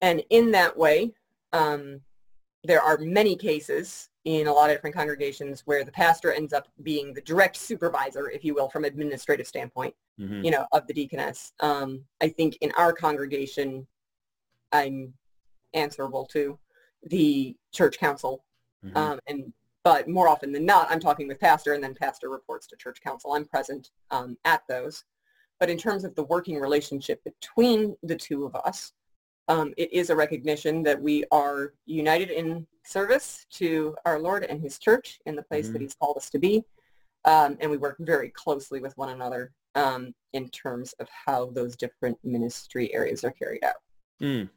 And 0.00 0.22
in 0.30 0.50
that 0.52 0.76
way, 0.76 1.12
um, 1.52 2.00
there 2.64 2.82
are 2.82 2.98
many 2.98 3.36
cases 3.36 4.08
in 4.24 4.46
a 4.46 4.52
lot 4.52 4.70
of 4.70 4.76
different 4.76 4.94
congregations 4.94 5.62
where 5.64 5.84
the 5.84 5.90
pastor 5.90 6.32
ends 6.32 6.52
up 6.52 6.68
being 6.82 7.12
the 7.12 7.20
direct 7.22 7.56
supervisor, 7.56 8.30
if 8.30 8.44
you 8.44 8.54
will, 8.54 8.68
from 8.68 8.84
administrative 8.84 9.46
standpoint, 9.46 9.94
mm-hmm. 10.20 10.44
you 10.44 10.50
know, 10.50 10.66
of 10.72 10.86
the 10.86 10.94
deaconess. 10.94 11.52
Um, 11.60 12.04
I 12.20 12.28
think 12.28 12.56
in 12.60 12.70
our 12.76 12.92
congregation, 12.92 13.86
I'm 14.70 15.14
answerable 15.74 16.26
to 16.26 16.58
the 17.04 17.56
church 17.72 17.98
council. 17.98 18.44
Mm-hmm. 18.84 18.96
Um, 18.96 19.18
and 19.26 19.52
but 19.84 20.08
more 20.08 20.28
often 20.28 20.52
than 20.52 20.64
not, 20.64 20.88
I'm 20.90 21.00
talking 21.00 21.26
with 21.26 21.40
pastor 21.40 21.72
and 21.72 21.82
then 21.82 21.94
pastor 21.94 22.28
reports 22.28 22.68
to 22.68 22.76
church 22.76 23.00
council. 23.00 23.32
I'm 23.32 23.44
present 23.44 23.90
um, 24.12 24.36
at 24.44 24.62
those. 24.68 25.04
But 25.62 25.70
in 25.70 25.78
terms 25.78 26.02
of 26.02 26.12
the 26.16 26.24
working 26.24 26.58
relationship 26.58 27.22
between 27.22 27.94
the 28.02 28.16
two 28.16 28.44
of 28.46 28.56
us, 28.56 28.94
um, 29.46 29.72
it 29.76 29.92
is 29.92 30.10
a 30.10 30.16
recognition 30.16 30.82
that 30.82 31.00
we 31.00 31.22
are 31.30 31.74
united 31.86 32.30
in 32.30 32.66
service 32.84 33.46
to 33.52 33.94
our 34.04 34.18
Lord 34.18 34.42
and 34.42 34.60
his 34.60 34.80
church 34.80 35.20
in 35.24 35.36
the 35.36 35.42
place 35.44 35.66
mm-hmm. 35.66 35.74
that 35.74 35.82
he's 35.82 35.94
called 35.94 36.16
us 36.16 36.30
to 36.30 36.40
be. 36.40 36.64
Um, 37.26 37.58
and 37.60 37.70
we 37.70 37.76
work 37.76 37.94
very 38.00 38.30
closely 38.30 38.80
with 38.80 38.98
one 38.98 39.10
another 39.10 39.52
um, 39.76 40.12
in 40.32 40.48
terms 40.48 40.94
of 40.98 41.06
how 41.26 41.50
those 41.50 41.76
different 41.76 42.18
ministry 42.24 42.92
areas 42.92 43.22
are 43.22 43.30
carried 43.30 43.62
out. 43.62 43.76
Mm. 44.20 44.48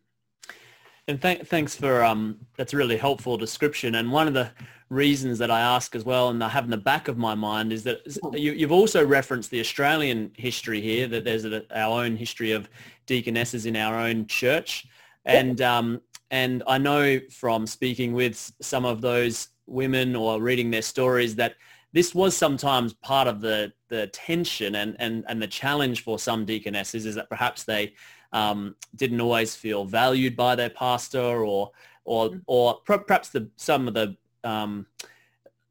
And 1.07 1.21
th- 1.21 1.43
thanks 1.43 1.75
for 1.75 2.03
um, 2.03 2.39
that's 2.57 2.73
a 2.73 2.77
really 2.77 2.97
helpful 2.97 3.37
description. 3.37 3.95
And 3.95 4.11
one 4.11 4.27
of 4.27 4.33
the 4.33 4.49
reasons 4.89 5.37
that 5.37 5.51
I 5.51 5.59
ask 5.59 5.95
as 5.95 6.03
well, 6.03 6.29
and 6.29 6.43
I 6.43 6.49
have 6.49 6.63
in 6.63 6.71
the 6.71 6.77
back 6.77 7.07
of 7.07 7.17
my 7.17 7.35
mind, 7.35 7.71
is 7.71 7.83
that 7.83 8.01
you, 8.33 8.57
have 8.59 8.71
also 8.71 9.05
referenced 9.05 9.51
the 9.51 9.59
Australian 9.59 10.31
history 10.35 10.81
here. 10.81 11.07
That 11.07 11.23
there's 11.23 11.45
a, 11.45 11.63
our 11.77 12.03
own 12.03 12.15
history 12.15 12.51
of 12.51 12.69
deaconesses 13.05 13.67
in 13.67 13.75
our 13.75 13.99
own 13.99 14.25
church, 14.25 14.87
and 15.25 15.61
um, 15.61 16.01
and 16.31 16.63
I 16.67 16.79
know 16.79 17.19
from 17.29 17.67
speaking 17.67 18.13
with 18.13 18.51
some 18.61 18.83
of 18.83 19.01
those 19.01 19.49
women 19.67 20.15
or 20.15 20.41
reading 20.41 20.71
their 20.71 20.81
stories 20.81 21.35
that 21.35 21.55
this 21.93 22.13
was 22.13 22.35
sometimes 22.35 22.93
part 22.93 23.27
of 23.27 23.39
the, 23.39 23.71
the 23.87 24.07
tension 24.07 24.75
and, 24.75 24.97
and, 24.99 25.23
and 25.29 25.41
the 25.41 25.47
challenge 25.47 26.03
for 26.03 26.19
some 26.19 26.45
deaconesses 26.45 27.05
is 27.05 27.15
that 27.15 27.29
perhaps 27.29 27.63
they 27.63 27.93
um, 28.35 28.75
didn't 28.97 29.21
always 29.21 29.55
feel 29.55 29.85
valued 29.85 30.35
by 30.35 30.55
their 30.55 30.69
pastor 30.69 31.45
or, 31.45 31.71
or, 32.03 32.29
mm. 32.29 32.41
or 32.47 32.81
perhaps 32.85 33.29
the, 33.29 33.49
some 33.55 33.87
of 33.87 33.93
the, 33.93 34.15
um, 34.43 34.85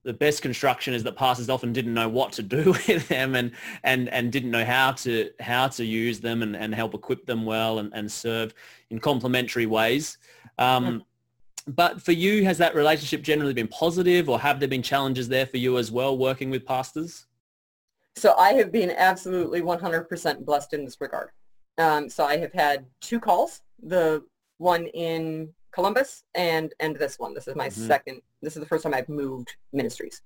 the 0.02 0.14
best 0.14 0.40
construction 0.40 0.94
is 0.94 1.04
that 1.04 1.14
pastors 1.14 1.50
often 1.50 1.74
didn't 1.74 1.92
know 1.92 2.08
what 2.08 2.32
to 2.32 2.42
do 2.42 2.72
with 2.88 3.06
them 3.08 3.34
and, 3.34 3.52
and, 3.84 4.08
and 4.08 4.32
didn't 4.32 4.50
know 4.50 4.64
how 4.64 4.92
to, 4.92 5.30
how 5.40 5.68
to 5.68 5.84
use 5.84 6.20
them 6.20 6.42
and, 6.42 6.56
and 6.56 6.74
help 6.74 6.94
equip 6.94 7.26
them 7.26 7.44
well 7.44 7.80
and, 7.80 7.92
and 7.92 8.10
serve 8.10 8.54
in 8.88 8.98
complementary 8.98 9.66
ways. 9.66 10.16
Um, 10.58 11.04
but 11.66 12.00
for 12.00 12.12
you, 12.12 12.44
has 12.44 12.56
that 12.58 12.74
relationship 12.74 13.22
generally 13.22 13.54
been 13.54 13.68
positive 13.68 14.30
or 14.30 14.40
have 14.40 14.58
there 14.58 14.68
been 14.68 14.82
challenges 14.82 15.28
there 15.28 15.46
for 15.46 15.58
you 15.58 15.76
as 15.76 15.92
well 15.92 16.16
working 16.16 16.48
with 16.48 16.64
pastors? 16.64 17.26
So 18.16 18.34
I 18.38 18.54
have 18.54 18.72
been 18.72 18.90
absolutely 18.90 19.60
100% 19.60 20.46
blessed 20.46 20.72
in 20.72 20.84
this 20.84 20.98
regard. 21.00 21.30
Um, 21.78 22.08
so 22.08 22.24
I 22.24 22.36
have 22.36 22.52
had 22.52 22.86
two 23.00 23.18
calls, 23.20 23.62
the 23.82 24.24
one 24.58 24.86
in 24.88 25.52
Columbus 25.72 26.24
and, 26.34 26.72
and 26.80 26.96
this 26.96 27.18
one. 27.18 27.34
This 27.34 27.48
is 27.48 27.56
my 27.56 27.68
mm-hmm. 27.68 27.86
second, 27.86 28.22
this 28.42 28.56
is 28.56 28.60
the 28.60 28.66
first 28.66 28.84
time 28.84 28.94
I've 28.94 29.08
moved 29.08 29.56
ministries. 29.72 30.22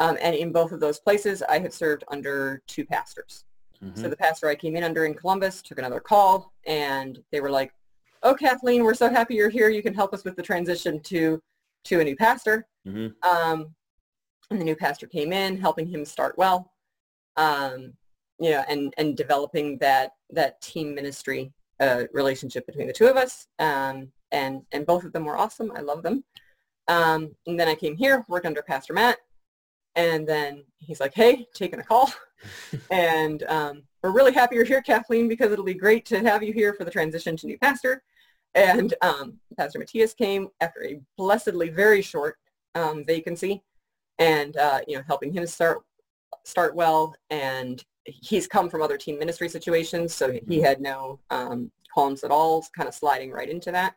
Um, 0.00 0.18
and 0.20 0.34
in 0.34 0.52
both 0.52 0.72
of 0.72 0.80
those 0.80 0.98
places, 0.98 1.42
I 1.48 1.58
have 1.60 1.72
served 1.72 2.04
under 2.08 2.62
two 2.66 2.84
pastors. 2.84 3.44
Mm-hmm. 3.82 4.00
So 4.00 4.08
the 4.08 4.16
pastor 4.16 4.48
I 4.48 4.54
came 4.54 4.76
in 4.76 4.82
under 4.82 5.04
in 5.06 5.14
Columbus 5.14 5.62
took 5.62 5.78
another 5.78 6.00
call 6.00 6.52
and 6.66 7.22
they 7.30 7.40
were 7.40 7.50
like, 7.50 7.72
oh, 8.22 8.34
Kathleen, 8.34 8.82
we're 8.82 8.94
so 8.94 9.08
happy 9.08 9.34
you're 9.34 9.48
here. 9.48 9.68
You 9.68 9.82
can 9.82 9.94
help 9.94 10.12
us 10.12 10.24
with 10.24 10.36
the 10.36 10.42
transition 10.42 11.00
to, 11.04 11.40
to 11.84 12.00
a 12.00 12.04
new 12.04 12.16
pastor. 12.16 12.66
Mm-hmm. 12.86 13.28
Um, 13.28 13.74
and 14.50 14.60
the 14.60 14.64
new 14.64 14.76
pastor 14.76 15.06
came 15.06 15.32
in, 15.32 15.56
helping 15.58 15.86
him 15.86 16.04
start 16.04 16.36
well, 16.36 16.72
um, 17.36 17.92
you 18.38 18.50
know, 18.50 18.64
and, 18.68 18.92
and 18.98 19.16
developing 19.16 19.78
that, 19.78 20.12
that 20.30 20.60
team 20.60 20.94
ministry 20.94 21.52
uh, 21.80 22.04
relationship 22.12 22.66
between 22.66 22.86
the 22.86 22.92
two 22.92 23.06
of 23.06 23.16
us. 23.16 23.46
Um, 23.58 24.12
and, 24.32 24.62
and 24.72 24.86
both 24.86 25.04
of 25.04 25.12
them 25.12 25.24
were 25.24 25.36
awesome. 25.36 25.72
I 25.74 25.80
love 25.80 26.02
them. 26.02 26.24
Um, 26.88 27.34
and 27.46 27.58
then 27.58 27.68
I 27.68 27.74
came 27.74 27.96
here, 27.96 28.24
worked 28.28 28.46
under 28.46 28.62
Pastor 28.62 28.92
Matt, 28.92 29.18
and 29.96 30.26
then 30.26 30.64
he's 30.78 31.00
like, 31.00 31.14
hey, 31.14 31.46
taking 31.54 31.80
a 31.80 31.84
call. 31.84 32.12
and 32.90 33.42
um, 33.44 33.82
we're 34.02 34.12
really 34.12 34.32
happy 34.32 34.56
you're 34.56 34.64
here, 34.64 34.82
Kathleen, 34.82 35.26
because 35.26 35.50
it'll 35.52 35.64
be 35.64 35.74
great 35.74 36.04
to 36.06 36.20
have 36.20 36.42
you 36.42 36.52
here 36.52 36.74
for 36.74 36.84
the 36.84 36.90
transition 36.90 37.36
to 37.38 37.46
new 37.46 37.58
pastor. 37.58 38.02
And 38.54 38.94
um, 39.02 39.38
Pastor 39.56 39.78
Matthias 39.78 40.14
came 40.14 40.48
after 40.60 40.84
a 40.84 41.00
blessedly 41.16 41.70
very 41.70 42.02
short 42.02 42.36
um, 42.74 43.04
vacancy 43.04 43.62
and, 44.18 44.56
uh, 44.56 44.80
you 44.86 44.96
know, 44.96 45.02
helping 45.06 45.32
him 45.32 45.46
start, 45.46 45.78
start 46.44 46.74
well. 46.74 47.14
And 47.30 47.84
he's 48.06 48.46
come 48.46 48.70
from 48.70 48.82
other 48.82 48.96
team 48.96 49.18
ministry 49.18 49.48
situations, 49.48 50.14
so 50.14 50.32
he 50.32 50.38
mm-hmm. 50.40 50.64
had 50.64 50.80
no 50.80 51.20
um, 51.30 51.70
qualms 51.92 52.24
at 52.24 52.30
all, 52.30 52.64
kind 52.76 52.88
of 52.88 52.94
sliding 52.94 53.30
right 53.30 53.48
into 53.48 53.72
that. 53.72 53.94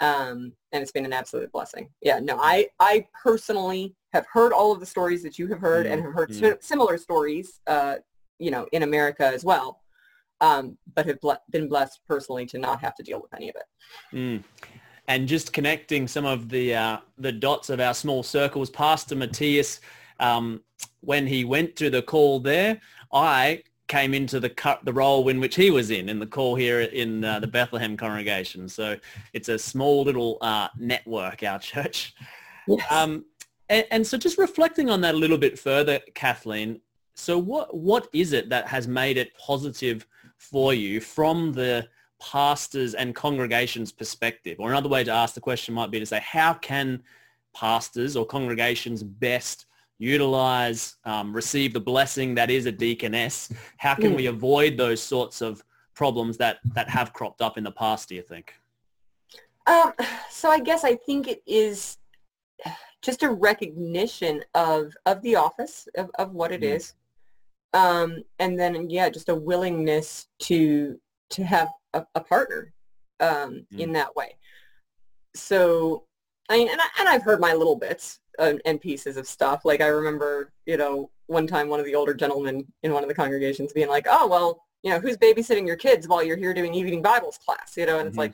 Um, 0.00 0.52
and 0.72 0.82
it's 0.82 0.92
been 0.92 1.04
an 1.04 1.12
absolute 1.12 1.52
blessing. 1.52 1.88
Yeah, 2.00 2.18
no, 2.18 2.38
I, 2.40 2.68
I 2.80 3.06
personally 3.22 3.94
have 4.12 4.26
heard 4.30 4.52
all 4.52 4.72
of 4.72 4.80
the 4.80 4.86
stories 4.86 5.22
that 5.22 5.38
you 5.38 5.46
have 5.48 5.60
heard 5.60 5.86
mm-hmm. 5.86 5.92
and 5.92 6.02
have 6.02 6.14
heard 6.14 6.30
mm-hmm. 6.30 6.56
similar 6.60 6.98
stories, 6.98 7.60
uh, 7.66 7.96
you 8.38 8.50
know, 8.50 8.66
in 8.72 8.82
America 8.82 9.26
as 9.26 9.44
well 9.44 9.82
um, 10.42 10.76
but 10.94 11.06
have 11.06 11.20
ble- 11.20 11.42
been 11.50 11.68
blessed 11.68 12.00
personally 12.06 12.44
to 12.46 12.58
not 12.58 12.80
have 12.80 12.94
to 12.96 13.02
deal 13.02 13.22
with 13.22 13.32
any 13.32 13.48
of 13.48 13.56
it. 13.56 14.16
Mm. 14.16 14.42
And 15.08 15.26
just 15.26 15.52
connecting 15.52 16.06
some 16.06 16.26
of 16.26 16.48
the 16.48 16.74
uh, 16.74 16.98
the 17.18 17.32
dots 17.32 17.70
of 17.70 17.80
our 17.80 17.94
small 17.94 18.22
circles, 18.22 18.70
Pastor 18.70 19.16
Matthias, 19.16 19.80
um, 20.20 20.62
when 21.00 21.26
he 21.26 21.44
went 21.44 21.76
to 21.76 21.90
the 21.90 22.02
call 22.02 22.40
there, 22.40 22.80
I 23.12 23.62
came 23.88 24.14
into 24.14 24.40
the 24.40 24.78
the 24.84 24.92
role 24.92 25.28
in 25.28 25.38
which 25.38 25.54
he 25.54 25.70
was 25.70 25.90
in 25.90 26.08
in 26.08 26.18
the 26.18 26.26
call 26.26 26.54
here 26.56 26.80
in 26.80 27.24
uh, 27.24 27.40
the 27.40 27.46
Bethlehem 27.46 27.96
congregation. 27.96 28.68
So 28.68 28.96
it's 29.32 29.48
a 29.48 29.58
small 29.58 30.02
little 30.04 30.38
uh, 30.40 30.68
network, 30.78 31.42
our 31.42 31.58
church. 31.72 32.14
Yes. 32.66 32.84
Um, 32.90 33.24
and, 33.68 33.86
and, 33.90 34.06
so 34.06 34.16
just 34.16 34.38
reflecting 34.38 34.90
on 34.90 35.00
that 35.00 35.14
a 35.14 35.18
little 35.18 35.38
bit 35.38 35.58
further, 35.58 36.00
Kathleen. 36.14 36.80
So 37.14 37.38
what 37.38 37.76
what 37.76 38.08
is 38.12 38.32
it 38.32 38.48
that 38.48 38.66
has 38.68 38.88
made 38.88 39.16
it 39.18 39.36
positive 39.36 40.06
for 40.38 40.74
you 40.74 41.00
from 41.00 41.52
the 41.52 41.88
pastors 42.20 42.94
and 42.94 43.14
congregations 43.14 43.92
perspective? 43.92 44.56
Or 44.58 44.70
another 44.70 44.88
way 44.88 45.04
to 45.04 45.10
ask 45.10 45.34
the 45.34 45.40
question 45.40 45.74
might 45.74 45.90
be 45.90 45.98
to 45.98 46.06
say, 46.06 46.20
how 46.20 46.54
can 46.54 47.02
pastors 47.54 48.16
or 48.16 48.24
congregations 48.24 49.02
best 49.02 49.66
utilize, 49.98 50.96
um, 51.04 51.32
receive 51.32 51.72
the 51.72 51.80
blessing 51.80 52.34
that 52.34 52.50
is 52.50 52.66
a 52.66 52.72
deaconess? 52.72 53.52
How 53.76 53.94
can 53.94 54.12
mm. 54.12 54.16
we 54.16 54.26
avoid 54.26 54.76
those 54.76 55.02
sorts 55.02 55.40
of 55.40 55.62
problems 55.94 56.36
that, 56.38 56.58
that 56.74 56.88
have 56.88 57.12
cropped 57.12 57.40
up 57.40 57.58
in 57.58 57.64
the 57.64 57.70
past, 57.70 58.08
do 58.08 58.14
you 58.14 58.22
think? 58.22 58.54
Um, 59.66 59.92
so 60.30 60.50
I 60.50 60.58
guess 60.58 60.84
I 60.84 60.96
think 60.96 61.28
it 61.28 61.42
is 61.46 61.98
just 63.00 63.22
a 63.22 63.30
recognition 63.30 64.42
of, 64.54 64.92
of 65.06 65.22
the 65.22 65.36
office, 65.36 65.88
of, 65.96 66.10
of 66.18 66.32
what 66.32 66.52
it 66.52 66.62
mm. 66.62 66.76
is, 66.76 66.94
um, 67.74 68.22
and 68.38 68.58
then 68.58 68.90
yeah, 68.90 69.08
just 69.08 69.28
a 69.28 69.34
willingness 69.34 70.28
to 70.40 70.98
to 71.30 71.42
have 71.42 71.68
a, 71.94 72.04
a 72.14 72.20
partner 72.20 72.72
um, 73.20 73.66
mm. 73.72 73.78
in 73.78 73.92
that 73.92 74.14
way. 74.14 74.36
So 75.34 76.04
I 76.48 76.58
mean, 76.58 76.68
and, 76.68 76.80
I, 76.80 76.86
and 77.00 77.08
I've 77.08 77.22
heard 77.22 77.40
my 77.40 77.54
little 77.54 77.76
bits 77.76 78.20
uh, 78.38 78.54
and 78.64 78.80
pieces 78.80 79.16
of 79.16 79.26
stuff. 79.26 79.64
Like 79.64 79.80
I 79.80 79.88
remember, 79.88 80.52
you 80.66 80.76
know, 80.76 81.10
one 81.26 81.46
time 81.46 81.68
one 81.68 81.80
of 81.80 81.86
the 81.86 81.94
older 81.94 82.14
gentlemen 82.14 82.66
in 82.82 82.92
one 82.92 83.02
of 83.02 83.08
the 83.08 83.14
congregations 83.14 83.72
being 83.72 83.88
like, 83.88 84.06
"Oh 84.08 84.26
well, 84.26 84.62
you 84.82 84.90
know, 84.90 85.00
who's 85.00 85.16
babysitting 85.16 85.66
your 85.66 85.76
kids 85.76 86.08
while 86.08 86.22
you're 86.22 86.36
here 86.36 86.54
doing 86.54 86.74
evening 86.74 87.02
Bibles 87.02 87.38
class?" 87.38 87.76
You 87.76 87.86
know, 87.86 87.98
and 87.98 88.00
mm-hmm. 88.00 88.08
it's 88.08 88.16
like, 88.18 88.32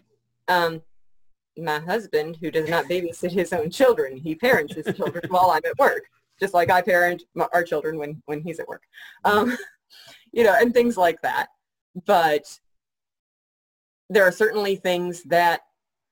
um, 0.49 0.83
my 1.57 1.81
husband 1.81 2.39
who 2.41 2.51
does 2.51 2.69
not 2.69 2.87
babysit 2.87 3.33
his 3.33 3.53
own 3.53 3.71
children. 3.71 4.17
He 4.17 4.35
parents 4.35 4.75
his 4.75 4.95
children 4.97 5.25
while 5.29 5.51
I'm 5.51 5.65
at 5.65 5.79
work 5.79 6.05
just 6.39 6.55
like 6.55 6.71
I 6.71 6.83
parent 6.83 7.25
our 7.53 7.63
children 7.63 7.99
when, 7.99 8.23
when 8.27 8.41
he's 8.41 8.61
at 8.61 8.69
work, 8.69 8.83
um, 9.25 9.57
you 10.33 10.45
know, 10.45 10.55
and 10.59 10.73
things 10.73 10.97
like 10.97 11.21
that. 11.23 11.49
But 12.07 12.59
there 14.09 14.25
are 14.25 14.33
certainly 14.33 14.77
things 14.77 15.23
that 15.25 15.63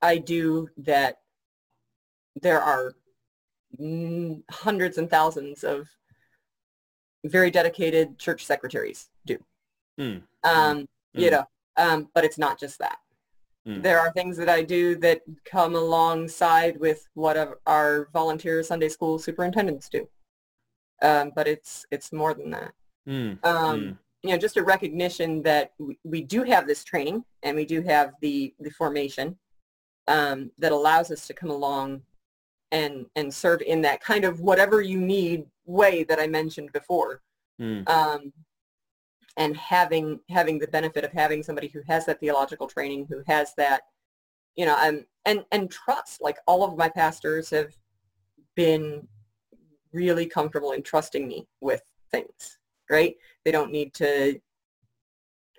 I 0.03 0.19
do 0.19 0.69
that 0.79 1.19
there 2.43 2.61
are 2.61 2.93
hundreds 4.51 4.99
and 4.99 5.11
thousands 5.11 5.65
of 5.65 5.89
very 7.25 7.51
dedicated 7.51 8.19
church 8.19 8.45
secretaries 8.45 9.09
do. 9.25 9.39
Mm. 9.99 10.23
Um, 10.45 10.79
mm. 10.81 10.87
You 11.15 11.31
know, 11.31 11.45
um, 11.77 12.09
but 12.15 12.25
it's 12.25 12.39
not 12.39 12.59
just 12.59 12.79
that. 12.79 12.99
Mm. 13.67 13.83
There 13.83 13.99
are 13.99 14.13
things 14.13 14.37
that 14.37 14.49
I 14.49 14.63
do 14.63 14.97
that 14.97 15.23
come 15.45 15.75
alongside 15.75 16.79
with 16.79 17.07
what 17.15 17.59
our 17.67 18.09
volunteer 18.13 18.63
Sunday 18.63 18.89
school 18.89 19.19
superintendents 19.19 19.89
do 19.89 20.09
um, 21.03 21.33
but 21.35 21.47
it's 21.47 21.87
it's 21.91 22.13
more 22.13 22.35
than 22.35 22.51
that. 22.51 22.73
Mm. 23.09 23.45
Um, 23.45 23.81
mm. 23.81 23.99
You 24.23 24.31
know, 24.31 24.39
just 24.39 24.57
a 24.57 24.63
recognition 24.63 25.43
that 25.43 25.73
we, 25.79 25.99
we, 26.03 26.23
do 26.23 26.43
have 26.43 26.67
this 26.67 26.83
training 26.83 27.25
and 27.43 27.55
we 27.57 27.65
do 27.65 27.83
have 27.83 28.13
the 28.21 28.55
the 28.61 28.71
formation 28.71 29.37
um, 30.09 30.51
that 30.59 30.73
allows 30.73 31.11
us 31.11 31.27
to 31.27 31.35
come 31.35 31.51
along 31.51 32.03
and 32.73 33.07
and 33.17 33.33
serve 33.33 33.63
in 33.63 33.83
that 33.83 34.01
kind 34.01 34.25
of 34.25 34.41
whatever 34.41 34.81
you 34.81 34.99
need 34.99 35.47
way 35.65 36.05
that 36.05 36.19
I 36.19 36.27
mentioned 36.27 36.73
before. 36.73 37.23
Mm. 37.61 37.89
Um, 37.89 38.33
and 39.37 39.57
having 39.57 40.21
having 40.31 40.59
the 40.59 40.69
benefit 40.69 41.05
of 41.05 41.13
having 41.13 41.43
somebody 41.43 41.69
who 41.69 41.83
has 41.87 42.07
that 42.07 42.21
theological 42.21 42.67
training, 42.67 43.07
who 43.09 43.23
has 43.27 43.53
that, 43.57 43.83
you 44.57 44.65
know, 44.65 44.77
and 44.81 45.05
and 45.25 45.45
and 45.53 45.71
trust. 45.71 46.23
Like 46.23 46.39
all 46.47 46.65
of 46.65 46.77
my 46.77 46.89
pastors 46.89 47.51
have 47.51 47.77
been 48.55 49.07
really 49.93 50.27
comfortable 50.27 50.73
in 50.73 50.83
trusting 50.83 51.27
me 51.27 51.47
with 51.61 51.83
things, 52.11 52.59
right? 52.91 53.15
They 53.45 53.53
don't 53.53 53.73
need 53.73 53.95
to 53.95 54.41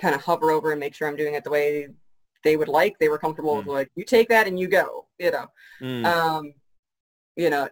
kind 0.01 0.15
of 0.15 0.21
hover 0.21 0.51
over 0.51 0.71
and 0.71 0.79
make 0.79 0.93
sure 0.93 1.07
I'm 1.07 1.15
doing 1.15 1.35
it 1.35 1.43
the 1.43 1.49
way 1.49 1.87
they 2.43 2.57
would 2.57 2.67
like. 2.67 2.97
They 2.99 3.09
were 3.09 3.17
comfortable 3.17 3.53
mm. 3.53 3.57
with 3.57 3.67
like, 3.67 3.91
you 3.95 4.05
take 4.05 4.29
that 4.29 4.47
and 4.47 4.59
you 4.59 4.67
go, 4.67 5.07
you 5.19 5.31
know. 5.31 5.47
Mm. 5.81 6.05
Um, 6.05 6.53
you 7.37 7.49
know, 7.49 7.69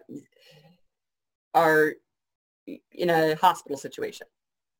are 1.54 1.94
in 2.92 3.10
a 3.10 3.34
hospital 3.36 3.76
situation. 3.76 4.26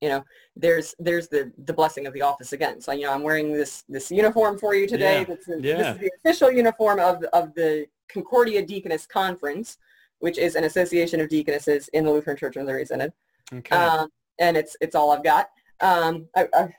You 0.01 0.11
know, 0.11 0.24
there's 0.55 0.95
there's 0.99 1.28
the 1.28 1.53
the 1.64 1.72
blessing 1.72 2.07
of 2.07 2.12
the 2.12 2.22
office 2.22 2.53
again. 2.53 2.80
So 2.80 2.93
you 2.93 3.05
know, 3.05 3.12
I'm 3.12 3.22
wearing 3.22 3.53
this 3.53 3.84
this 3.89 4.11
uniform 4.11 4.59
for 4.59 4.74
you 4.74 4.87
today. 4.87 5.20
Yeah. 5.20 5.24
That's, 5.24 5.49
yeah. 5.49 5.76
This 5.76 5.87
is 5.89 5.99
the 6.01 6.11
official 6.24 6.51
uniform 6.53 7.01
of 7.01 7.22
of 7.32 7.55
the 7.55 7.87
Concordia 8.09 8.64
Deaconess 8.64 9.07
Conference 9.07 9.78
which 10.20 10.39
is 10.39 10.55
an 10.55 10.64
association 10.64 11.20
of 11.20 11.28
deaconesses 11.28 11.89
in 11.89 12.05
the 12.05 12.11
Lutheran 12.11 12.37
Church 12.37 12.57
of 12.57 12.62
Missouri 12.62 12.84
Synod. 12.84 13.12
Okay. 13.53 13.76
Um, 13.76 14.09
and 14.39 14.57
it's 14.57 14.76
it's 14.80 14.95
all 14.95 15.12
I've 15.12 15.24
got. 15.24 15.49
Um, 15.80 16.26
I, 16.34 16.49
I, 16.55 16.74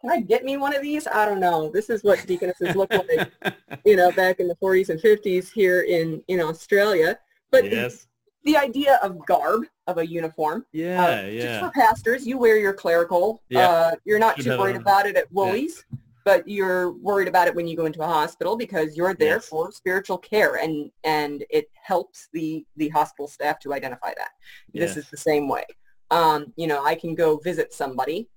can 0.00 0.10
I 0.10 0.20
get 0.20 0.44
me 0.44 0.56
one 0.56 0.74
of 0.74 0.82
these? 0.82 1.06
I 1.06 1.24
don't 1.24 1.40
know. 1.40 1.70
This 1.70 1.90
is 1.90 2.04
what 2.04 2.24
deaconesses 2.26 2.76
look 2.76 2.92
like, 2.92 3.32
you 3.84 3.96
know, 3.96 4.12
back 4.12 4.40
in 4.40 4.48
the 4.48 4.56
40s 4.56 4.90
and 4.90 5.00
50s 5.00 5.50
here 5.50 5.82
in, 5.82 6.22
in 6.28 6.40
Australia. 6.40 7.18
But 7.50 7.70
yes. 7.70 8.06
the 8.44 8.56
idea 8.56 8.98
of 9.02 9.24
garb, 9.26 9.64
of 9.86 9.98
a 9.98 10.06
uniform. 10.06 10.66
Yeah, 10.72 11.04
uh, 11.04 11.26
yeah. 11.26 11.42
Just 11.42 11.60
for 11.60 11.70
pastors, 11.70 12.26
you 12.26 12.38
wear 12.38 12.58
your 12.58 12.72
clerical. 12.72 13.42
Yeah. 13.48 13.68
Uh, 13.68 13.94
you're 14.04 14.18
not 14.18 14.38
too 14.38 14.58
worried 14.58 14.76
about 14.76 15.06
it 15.06 15.16
at 15.16 15.30
Woolies, 15.32 15.84
but 16.24 16.46
you're 16.48 16.90
worried 16.92 17.28
about 17.28 17.46
it 17.46 17.54
when 17.54 17.68
you 17.68 17.76
go 17.76 17.86
into 17.86 18.02
a 18.02 18.06
hospital 18.06 18.56
because 18.56 18.96
you're 18.96 19.14
there 19.14 19.34
Yes. 19.36 19.48
for 19.48 19.70
spiritual 19.70 20.18
care 20.18 20.56
and, 20.56 20.90
and 21.04 21.44
it 21.50 21.68
helps 21.74 22.28
the, 22.32 22.64
the 22.76 22.88
hospital 22.88 23.28
staff 23.28 23.60
to 23.60 23.72
identify 23.72 24.12
that. 24.16 24.30
This 24.74 24.96
is 24.96 25.08
the 25.08 25.16
same 25.16 25.48
way. 25.48 25.64
Um, 26.10 26.52
you 26.56 26.66
know, 26.66 26.84
I 26.84 26.94
can 26.96 27.14
go 27.14 27.36
visit 27.36 27.72
somebody, 27.72 28.28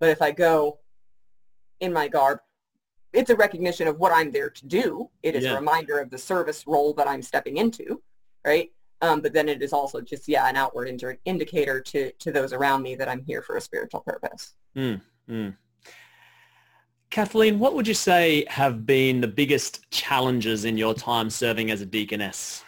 but 0.00 0.08
if 0.08 0.20
I 0.22 0.30
go 0.30 0.78
in 1.80 1.92
my 1.92 2.08
garb, 2.08 2.38
it's 3.12 3.30
a 3.30 3.36
recognition 3.36 3.86
of 3.88 3.98
what 3.98 4.10
I'm 4.12 4.32
there 4.32 4.50
to 4.50 4.66
do. 4.66 5.08
It 5.22 5.36
is 5.36 5.44
Yeah. 5.44 5.52
a 5.52 5.56
reminder 5.56 5.98
of 6.00 6.10
the 6.10 6.18
service 6.18 6.66
role 6.66 6.92
that 6.94 7.06
I'm 7.06 7.22
stepping 7.22 7.58
into, 7.58 8.02
right? 8.44 8.70
Um, 9.00 9.20
but 9.20 9.32
then 9.32 9.48
it 9.48 9.62
is 9.62 9.72
also 9.72 10.00
just, 10.00 10.28
yeah, 10.28 10.48
an 10.48 10.56
outward 10.56 10.88
indi- 10.88 11.18
indicator 11.24 11.80
to, 11.80 12.10
to 12.12 12.32
those 12.32 12.52
around 12.52 12.82
me 12.82 12.94
that 12.94 13.08
I'm 13.08 13.22
here 13.24 13.42
for 13.42 13.56
a 13.56 13.60
spiritual 13.60 14.00
purpose. 14.00 14.54
Mm, 14.76 15.00
mm. 15.28 15.56
Kathleen, 17.10 17.58
what 17.58 17.74
would 17.74 17.86
you 17.86 17.94
say 17.94 18.44
have 18.48 18.86
been 18.86 19.20
the 19.20 19.28
biggest 19.28 19.90
challenges 19.90 20.64
in 20.64 20.76
your 20.76 20.94
time 20.94 21.30
serving 21.30 21.70
as 21.70 21.80
a 21.80 21.86
deaconess? 21.86 22.64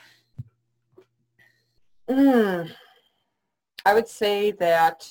Mm. 2.09 2.71
I 3.85 3.95
would 3.95 4.09
say 4.09 4.53
that 4.53 5.09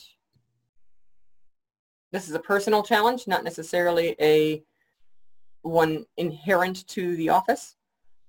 this 2.12 2.30
is 2.30 2.36
a 2.36 2.40
personal 2.40 2.84
challenge, 2.84 3.28
not 3.28 3.44
necessarily 3.44 4.16
a 4.22 4.64
one 5.64 6.06
inherent 6.16 6.88
to 6.90 7.16
the 7.18 7.30
office. 7.30 7.76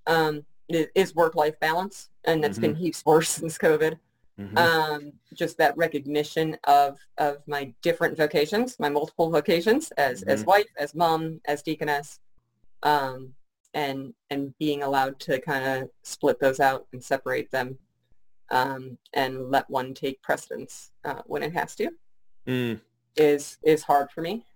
Um, 0.07 0.45
it 0.69 0.91
is 0.97 1.15
work-life 1.15 1.61
balance, 1.61 2.09
and 2.27 2.43
that's 2.43 2.59
been 2.59 2.75
heaps 2.75 3.05
worse 3.07 3.31
since 3.31 3.57
COVID. 3.59 3.99
Mhm. 4.39 4.59
Um, 4.59 5.13
just 5.33 5.57
that 5.59 5.77
recognition 5.77 6.59
of 6.65 6.99
of 7.19 7.47
my 7.47 7.73
different 7.83 8.17
vocations, 8.17 8.79
my 8.79 8.91
multiple 8.91 9.31
vocations 9.31 9.91
as 9.93 10.23
as 10.25 10.45
wife, 10.45 10.67
as 10.77 10.95
mom, 10.95 11.41
as 11.47 11.63
deaconess, 11.63 12.21
um, 12.83 13.35
and 13.73 14.13
and 14.31 14.57
being 14.59 14.83
allowed 14.83 15.19
to 15.21 15.41
kind 15.41 15.65
of 15.65 15.91
split 16.03 16.39
those 16.39 16.61
out 16.61 16.87
and 16.93 17.03
separate 17.03 17.51
them 17.51 17.79
um, 18.51 18.99
and 19.15 19.51
let 19.51 19.69
one 19.71 19.95
take 19.95 20.21
precedence 20.23 20.91
uh, 21.05 21.23
when 21.27 21.43
it 21.43 21.53
has 21.53 21.75
to 21.77 21.91
Mm. 22.47 22.81
is 23.17 23.59
is 23.63 23.83
hard 23.83 24.11
for 24.11 24.21
me. 24.21 24.47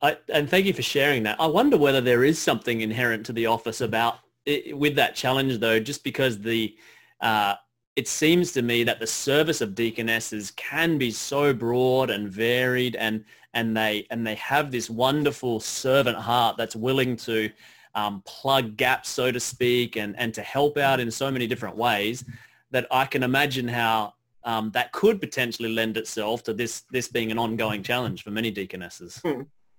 I, 0.00 0.16
and 0.28 0.48
thank 0.48 0.66
you 0.66 0.72
for 0.72 0.82
sharing 0.82 1.22
that. 1.24 1.40
I 1.40 1.46
wonder 1.46 1.76
whether 1.76 2.00
there 2.00 2.24
is 2.24 2.40
something 2.40 2.80
inherent 2.80 3.26
to 3.26 3.32
the 3.32 3.46
office 3.46 3.80
about 3.80 4.18
it, 4.46 4.76
with 4.76 4.96
that 4.96 5.14
challenge, 5.14 5.58
though, 5.58 5.80
just 5.80 6.04
because 6.04 6.38
the 6.38 6.76
uh, 7.20 7.54
it 7.94 8.08
seems 8.08 8.52
to 8.52 8.62
me 8.62 8.84
that 8.84 9.00
the 9.00 9.06
service 9.06 9.60
of 9.60 9.74
deaconesses 9.74 10.50
can 10.52 10.98
be 10.98 11.10
so 11.10 11.52
broad 11.52 12.10
and 12.10 12.28
varied, 12.28 12.96
and 12.96 13.24
and 13.54 13.76
they 13.76 14.06
and 14.10 14.26
they 14.26 14.34
have 14.36 14.70
this 14.70 14.88
wonderful 14.88 15.60
servant 15.60 16.16
heart 16.16 16.56
that's 16.56 16.74
willing 16.74 17.16
to 17.16 17.50
um, 17.94 18.22
plug 18.24 18.76
gaps, 18.76 19.10
so 19.10 19.30
to 19.30 19.40
speak, 19.40 19.96
and 19.96 20.18
and 20.18 20.32
to 20.34 20.42
help 20.42 20.78
out 20.78 21.00
in 21.00 21.10
so 21.10 21.30
many 21.30 21.46
different 21.46 21.76
ways 21.76 22.24
that 22.70 22.86
I 22.90 23.04
can 23.04 23.22
imagine 23.22 23.68
how 23.68 24.14
um, 24.44 24.70
that 24.72 24.92
could 24.92 25.20
potentially 25.20 25.68
lend 25.68 25.96
itself 25.96 26.42
to 26.44 26.54
this 26.54 26.82
this 26.90 27.08
being 27.08 27.30
an 27.30 27.38
ongoing 27.38 27.82
challenge 27.82 28.22
for 28.22 28.30
many 28.30 28.50
deaconesses. 28.50 29.20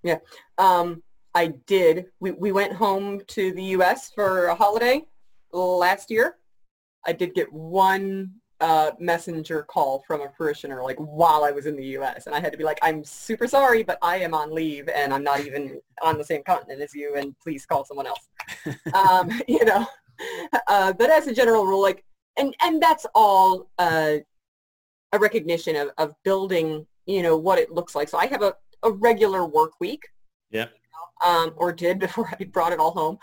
Yeah. 0.04 0.18
Um, 0.58 1.02
I 1.36 1.48
did. 1.66 2.08
We, 2.20 2.32
we 2.32 2.52
went 2.52 2.74
home 2.74 3.22
to 3.28 3.52
the 3.52 3.64
U.S. 3.64 4.12
for 4.14 4.46
a 4.46 4.56
holiday 4.56 5.06
last 5.52 6.12
year. 6.12 6.38
I 7.06 7.14
did 7.14 7.34
get 7.34 7.52
one 7.52 8.32
uh, 8.60 8.92
messenger 8.98 9.64
call 9.64 10.04
from 10.08 10.22
a 10.22 10.30
parishioner 10.30 10.82
like 10.84 10.96
while 10.98 11.44
I 11.44 11.52
was 11.52 11.66
in 11.66 11.76
the 11.76 11.86
U.S. 11.98 12.28
and 12.28 12.36
I 12.36 12.40
had 12.40 12.52
to 12.54 12.58
be 12.58 12.64
like, 12.64 12.80
I'm 12.82 13.04
super 13.04 13.48
sorry, 13.48 13.84
but 13.84 13.98
I 14.02 14.18
am 14.18 14.34
on 14.34 14.54
leave 14.54 14.88
and 14.88 15.14
I'm 15.14 15.24
not 15.24 15.42
even 15.42 15.82
on 16.02 16.18
the 16.18 16.24
same 16.24 16.44
continent 16.44 16.82
as 16.82 16.94
you, 16.94 17.16
and 17.16 17.38
please 17.40 17.66
call 17.66 17.84
someone 17.84 18.08
else. 18.08 18.30
um, 18.94 19.30
you 19.48 19.66
know, 19.66 19.86
uh, 20.68 20.94
but 20.94 21.10
as 21.10 21.28
a 21.28 21.34
general 21.34 21.66
rule, 21.66 21.82
like, 21.82 22.06
and 22.38 22.56
and 22.62 22.82
that's 22.82 23.06
all 23.14 23.70
uh, 23.80 24.18
a 25.12 25.20
recognition 25.20 25.76
of 25.76 25.90
of 25.98 26.16
building, 26.24 26.86
you 27.06 27.22
know, 27.22 27.36
what 27.36 27.60
it 27.60 27.72
looks 27.72 27.96
like. 27.96 28.08
So 28.08 28.18
I 28.18 28.28
have 28.28 28.44
a 28.44 28.56
a 28.84 28.92
regular 28.92 29.46
work 29.46 29.74
week. 29.80 30.04
Yeah. 30.52 30.68
Um, 31.24 31.54
or 31.56 31.72
did 31.72 32.00
before 32.08 32.30
I 32.40 32.44
brought 32.46 32.74
it 32.74 32.80
all 32.80 32.92
home. 32.92 33.18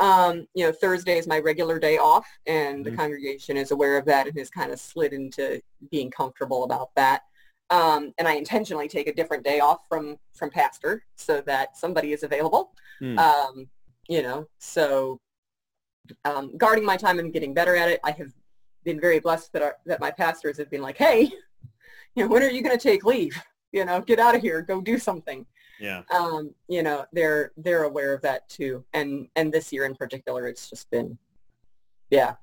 Um, 0.00 0.46
you 0.54 0.66
know, 0.66 0.72
Thursday 0.72 1.18
is 1.18 1.26
my 1.28 1.38
regular 1.38 1.78
day 1.78 1.98
off, 1.98 2.26
and 2.46 2.84
the 2.84 2.90
Mhm. 2.90 2.96
congregation 2.96 3.56
is 3.56 3.70
aware 3.70 3.96
of 3.96 4.04
that 4.06 4.26
and 4.26 4.36
has 4.36 4.50
kind 4.50 4.72
of 4.72 4.80
slid 4.80 5.12
into 5.12 5.60
being 5.90 6.10
comfortable 6.10 6.64
about 6.64 6.90
that. 6.96 7.22
Um, 7.70 8.12
and 8.18 8.26
I 8.26 8.34
intentionally 8.34 8.88
take 8.88 9.06
a 9.06 9.14
different 9.14 9.44
day 9.44 9.60
off 9.60 9.80
from 9.88 10.18
from 10.34 10.50
pastor 10.50 11.04
so 11.16 11.40
that 11.42 11.76
somebody 11.76 12.12
is 12.12 12.24
available. 12.24 12.72
Hmm. 12.98 13.18
Um, 13.18 13.70
you 14.08 14.22
know, 14.22 14.48
so 14.58 15.20
um, 16.24 16.56
guarding 16.58 16.84
my 16.84 16.96
time 16.96 17.18
and 17.18 17.32
getting 17.32 17.54
better 17.54 17.76
at 17.76 17.88
it. 17.88 18.00
I 18.04 18.10
have 18.12 18.32
been 18.84 19.00
very 19.00 19.20
blessed 19.20 19.52
that 19.52 19.62
our, 19.62 19.76
that 19.86 20.00
my 20.00 20.10
pastors 20.10 20.58
have 20.58 20.70
been 20.70 20.82
like, 20.82 20.98
hey, 20.98 21.32
you 22.14 22.24
know, 22.24 22.28
when 22.28 22.42
are 22.42 22.50
you 22.50 22.62
going 22.62 22.76
to 22.76 22.82
take 22.82 23.04
leave? 23.04 23.40
You 23.72 23.84
know, 23.84 24.00
get 24.00 24.18
out 24.18 24.34
of 24.34 24.42
here, 24.42 24.60
go 24.62 24.80
do 24.80 24.98
something. 24.98 25.46
Yeah. 25.80 26.02
Um, 26.14 26.54
you 26.68 26.82
know, 26.82 27.04
they're 27.12 27.52
they're 27.56 27.84
aware 27.84 28.12
of 28.14 28.22
that 28.22 28.48
too, 28.48 28.84
and 28.94 29.28
and 29.36 29.52
this 29.52 29.72
year 29.72 29.84
in 29.84 29.94
particular, 29.94 30.46
it's 30.46 30.70
just 30.70 30.90
been, 30.90 31.18
yeah, 32.10 32.34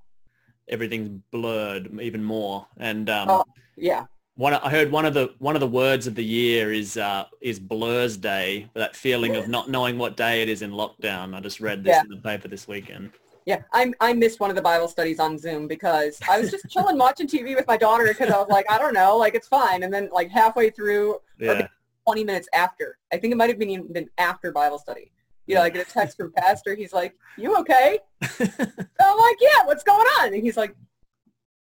everything's 0.68 1.10
blurred 1.32 1.90
even 2.02 2.24
more. 2.24 2.68
And 2.78 3.10
um, 3.10 3.30
Oh. 3.30 3.44
yeah, 3.78 4.06
one, 4.36 4.54
I 4.54 4.70
heard 4.70 4.92
one 4.92 5.06
of 5.06 5.14
the 5.14 5.34
one 5.40 5.56
of 5.56 5.60
the 5.62 5.68
words 5.68 6.08
of 6.08 6.16
the 6.16 6.24
year 6.24 6.72
is 6.74 6.98
uh, 6.98 7.26
is 7.42 7.60
Blursday. 7.60 8.70
That 8.74 8.96
feeling 8.96 9.36
of 9.36 9.48
not 9.48 9.70
knowing 9.70 9.98
what 9.98 10.18
day 10.18 10.42
it 10.42 10.50
is 10.50 10.62
in 10.62 10.72
lockdown. 10.72 11.36
I 11.36 11.40
just 11.40 11.60
read 11.60 11.84
this 11.84 11.92
Yeah. 11.96 12.02
in 12.02 12.10
the 12.10 12.18
paper 12.18 12.48
this 12.48 12.68
weekend. 12.68 13.12
yeah. 13.46 13.62
I 13.74 13.92
I 14.02 14.14
missed 14.14 14.40
one 14.40 14.50
of 14.50 14.56
the 14.56 14.62
Bible 14.62 14.88
studies 14.88 15.20
on 15.20 15.38
Zoom 15.38 15.68
because 15.68 16.20
I 16.30 16.40
was 16.40 16.52
just 16.52 16.68
chilling 16.70 16.98
watching 17.06 17.28
TV 17.28 17.56
with 17.56 17.68
my 17.68 17.78
daughter 17.78 18.06
because 18.08 18.30
I 18.30 18.38
was 18.38 18.50
like, 18.50 18.66
I 18.70 18.78
don't 18.78 18.94
know, 18.94 19.16
like 19.18 19.36
it's 19.36 19.48
fine, 19.48 19.84
and 19.84 19.94
then 19.94 20.10
like 20.12 20.30
halfway 20.30 20.70
through, 20.70 21.20
Yeah. 21.40 21.68
20 22.06 22.24
minutes 22.24 22.48
after. 22.54 22.98
I 23.14 23.18
think 23.18 23.32
it 23.34 23.38
might 23.38 23.50
have 23.50 23.60
been 23.60 23.70
even 23.70 23.92
been 23.92 24.10
after 24.18 24.52
Bible 24.52 24.80
study. 24.80 25.12
You 25.48 25.56
know, 25.56 25.62
I 25.64 25.70
get 25.70 25.88
a 25.88 25.92
text 25.92 26.18
from 26.18 26.32
pastor. 26.32 26.76
He's 26.76 26.94
like, 26.94 27.14
"You 27.38 27.58
okay?" 27.58 28.00
I'm 28.22 29.18
like, 29.18 29.38
"Yeah, 29.42 29.66
what's 29.66 29.84
going 29.84 30.06
on?" 30.22 30.34
And 30.34 30.42
he's 30.44 30.56
like, 30.56 30.76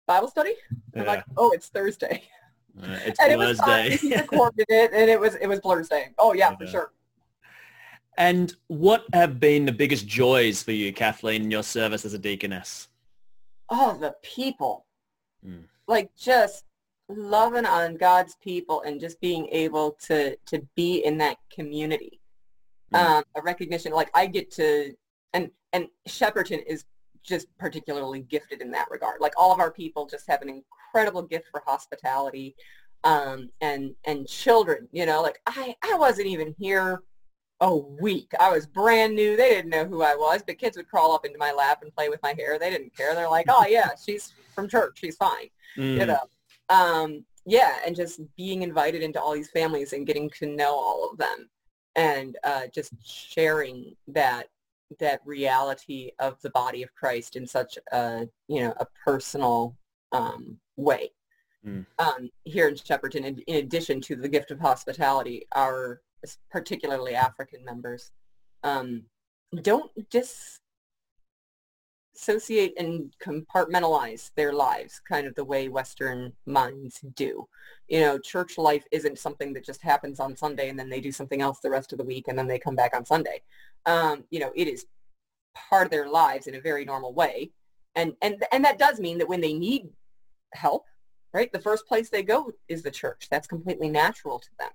"Bible 0.08 0.28
study." 0.30 0.54
I'm 0.96 1.02
Yeah. 1.04 1.08
like, 1.08 1.24
"Oh, 1.36 1.52
it's 1.52 1.68
Thursday." 1.68 2.24
Uh, 2.82 2.98
it's 3.06 3.20
And 3.20 3.32
it 3.32 3.38
was. 3.38 3.60
He 4.02 4.16
recorded 4.16 4.66
it, 4.70 4.92
and 4.94 5.10
it 5.10 5.20
was 5.20 5.36
it 5.36 5.48
was 5.48 5.60
Blursday. 5.60 6.14
Oh 6.18 6.34
yeah, 6.34 6.56
for 6.56 6.68
sure. 6.68 6.92
and 8.18 8.56
what 8.68 9.04
have 9.14 9.40
been 9.40 9.66
the 9.66 9.72
biggest 9.72 10.08
joys 10.08 10.64
for 10.64 10.72
you, 10.72 10.92
Kathleen, 10.94 11.44
in 11.44 11.52
your 11.52 11.64
service 11.64 12.06
as 12.06 12.14
a 12.14 12.20
deaconess? 12.20 12.88
Oh, 13.70 13.98
the 14.00 14.16
people, 14.24 14.86
Mm. 15.46 15.66
like 15.88 16.16
just 16.16 16.66
loving 17.10 17.66
on 17.66 17.96
God's 17.96 18.36
people 18.36 18.82
and 18.82 19.00
just 19.00 19.20
being 19.22 19.48
able 19.52 19.98
to 20.08 20.36
to 20.48 20.62
be 20.76 21.06
in 21.06 21.18
that 21.20 21.38
community. 21.54 22.20
Mm. 22.94 23.00
Um, 23.00 23.24
a 23.36 23.42
recognition, 23.42 23.92
like 23.92 24.10
I 24.14 24.28
get 24.28 24.52
to, 24.52 24.94
and 25.34 25.50
and 25.74 25.88
Shepparton 26.08 26.64
is 26.66 26.86
just 27.24 27.48
particularly 27.58 28.22
gifted 28.22 28.62
in 28.62 28.72
that 28.72 28.88
regard. 28.90 29.20
Like 29.20 29.34
all 29.38 29.52
of 29.52 29.60
our 29.60 29.72
people 29.72 30.06
just 30.06 30.28
have 30.30 30.42
an 30.42 30.50
incredible 30.50 31.22
gift 31.22 31.48
for 31.52 31.62
hospitality, 31.66 32.56
um, 33.04 33.50
and 33.62 33.94
and 34.06 34.28
children. 34.28 34.88
You 34.92 35.06
know, 35.06 35.22
like 35.22 35.42
I 35.46 35.76
I 35.84 35.96
wasn't 35.96 36.28
even 36.28 36.56
here 36.58 37.02
a 37.60 37.76
week. 37.76 38.32
I 38.40 38.52
was 38.52 38.68
brand 38.68 39.16
new. 39.16 39.36
They 39.36 39.50
didn't 39.50 39.72
know 39.72 39.86
who 39.86 40.04
I 40.04 40.16
was, 40.16 40.44
but 40.46 40.60
kids 40.60 40.78
would 40.78 40.88
crawl 40.88 41.14
up 41.14 41.26
into 41.26 41.40
my 41.40 41.52
lap 41.52 41.80
and 41.82 41.94
play 41.94 42.08
with 42.08 42.22
my 42.22 42.34
hair. 42.38 42.60
They 42.60 42.70
didn't 42.70 42.96
care. 42.96 43.16
They're 43.16 43.30
like, 43.30 43.48
oh 43.50 43.66
yeah, 43.68 43.90
she's 44.04 44.34
from 44.54 44.70
church. 44.70 45.00
She's 45.00 45.16
fine. 45.16 45.50
Mm. 45.78 46.00
You 46.00 46.06
know. 46.06 46.20
Um, 46.70 47.26
yeah, 47.46 47.78
and 47.86 47.96
just 47.96 48.20
being 48.36 48.62
invited 48.62 49.02
into 49.02 49.22
all 49.22 49.34
these 49.34 49.50
families 49.50 49.94
and 49.94 50.06
getting 50.06 50.30
to 50.32 50.46
know 50.46 50.76
all 50.76 51.10
of 51.10 51.18
them, 51.18 51.50
and 51.96 52.38
uh, 52.44 52.64
just 52.74 52.94
sharing 53.04 53.96
that 54.08 54.48
that 55.00 55.22
reality 55.26 56.12
of 56.20 56.42
the 56.42 56.50
body 56.52 56.82
of 56.84 56.94
Christ 56.96 57.36
in 57.36 57.48
such 57.48 57.78
a 57.92 58.28
you 58.48 58.62
know 58.62 58.74
a 58.80 58.88
personal 59.06 59.76
um, 60.12 60.58
way. 60.76 61.12
Mm. 61.66 61.86
Um, 62.00 62.30
here 62.44 62.68
in 62.68 62.76
Shepparton, 62.76 63.26
in, 63.26 63.40
in 63.48 63.56
addition 63.56 64.00
to 64.02 64.16
the 64.16 64.30
gift 64.30 64.52
of 64.52 64.60
hospitality, 64.60 65.48
our 65.56 66.02
particularly 66.52 67.16
African 67.16 67.64
members 67.64 68.12
um, 68.64 69.04
don't 69.62 69.92
just 70.10 70.60
dissociate 72.18 72.74
and 72.78 73.14
compartmentalize 73.24 74.32
their 74.36 74.52
lives, 74.54 75.02
kind 75.08 75.28
of 75.28 75.36
the 75.36 75.46
way 75.46 75.70
Western 75.70 76.34
minds 76.46 77.00
do. 77.16 77.48
You 77.88 78.02
know, 78.02 78.18
church 78.18 78.58
life 78.58 78.84
isn't 78.92 79.20
something 79.20 79.54
that 79.54 79.66
just 79.66 79.82
happens 79.82 80.20
on 80.20 80.36
Sunday 80.36 80.70
and 80.70 80.78
then 80.78 80.90
they 80.90 81.00
do 81.00 81.12
something 81.12 81.42
else 81.42 81.60
the 81.60 81.70
rest 81.70 81.92
of 81.92 82.00
the 82.00 82.04
week 82.04 82.28
and 82.28 82.38
then 82.38 82.48
they 82.48 82.60
come 82.60 82.76
back 82.76 82.96
on 82.96 83.06
Sunday. 83.06 83.42
Um, 83.86 84.24
you 84.30 84.40
know, 84.40 84.52
it 84.56 84.68
is 84.68 84.86
part 85.70 85.86
of 85.86 85.92
their 85.92 86.10
lives 86.10 86.48
in 86.48 86.56
a 86.56 86.62
very 86.62 86.86
normal 86.86 87.14
way. 87.14 87.52
And, 87.96 88.14
and, 88.22 88.44
and 88.52 88.64
that 88.66 88.80
does 88.80 89.00
mean 89.00 89.18
that 89.20 89.30
when 89.30 89.42
they 89.42 89.54
need 89.54 89.88
help, 90.54 90.86
right, 91.34 91.52
the 91.52 91.60
first 91.60 91.88
place 91.88 92.10
they 92.10 92.24
go 92.24 92.52
is 92.68 92.84
the 92.84 92.92
church. 92.92 93.28
That's 93.30 93.48
completely 93.48 93.90
natural 93.90 94.40
to 94.40 94.50
them. 94.60 94.70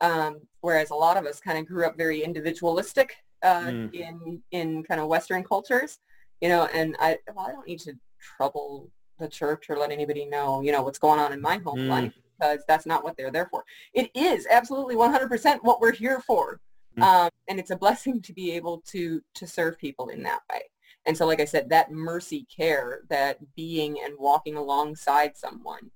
Um, 0.00 0.40
whereas 0.60 0.90
a 0.90 0.94
lot 0.94 1.16
of 1.16 1.24
us 1.24 1.40
kind 1.40 1.58
of 1.58 1.66
grew 1.66 1.86
up 1.86 1.96
very 1.96 2.22
individualistic 2.22 3.16
uh, 3.42 3.66
mm. 3.66 3.94
in 3.94 4.42
in 4.50 4.82
kind 4.82 5.00
of 5.00 5.06
Western 5.06 5.44
cultures, 5.44 5.98
you 6.40 6.48
know. 6.48 6.68
And 6.74 6.96
I 7.00 7.18
well, 7.34 7.46
I 7.46 7.52
don't 7.52 7.66
need 7.66 7.80
to 7.80 7.94
trouble 8.36 8.90
the 9.18 9.28
church 9.28 9.66
or 9.68 9.76
let 9.76 9.92
anybody 9.92 10.24
know, 10.24 10.60
you 10.60 10.72
know, 10.72 10.82
what's 10.82 10.98
going 10.98 11.20
on 11.20 11.32
in 11.32 11.40
my 11.40 11.58
home 11.58 11.78
mm. 11.78 11.88
life 11.88 12.14
because 12.38 12.64
that's 12.66 12.86
not 12.86 13.04
what 13.04 13.16
they're 13.16 13.30
there 13.30 13.46
for. 13.50 13.64
It 13.92 14.10
is 14.14 14.46
absolutely 14.50 14.96
100% 14.96 15.58
what 15.62 15.80
we're 15.80 15.92
here 15.92 16.20
for, 16.20 16.60
mm. 16.98 17.02
um, 17.02 17.30
and 17.48 17.58
it's 17.58 17.70
a 17.70 17.76
blessing 17.76 18.20
to 18.22 18.32
be 18.32 18.52
able 18.52 18.82
to 18.88 19.22
to 19.34 19.46
serve 19.46 19.78
people 19.78 20.08
in 20.08 20.22
that 20.24 20.40
way. 20.52 20.62
And 21.06 21.16
so, 21.16 21.26
like 21.26 21.40
I 21.40 21.44
said, 21.44 21.68
that 21.68 21.92
mercy 21.92 22.46
care, 22.54 23.00
that 23.10 23.38
being 23.54 23.98
and 24.02 24.14
walking 24.18 24.56
alongside 24.56 25.36
someone 25.36 25.90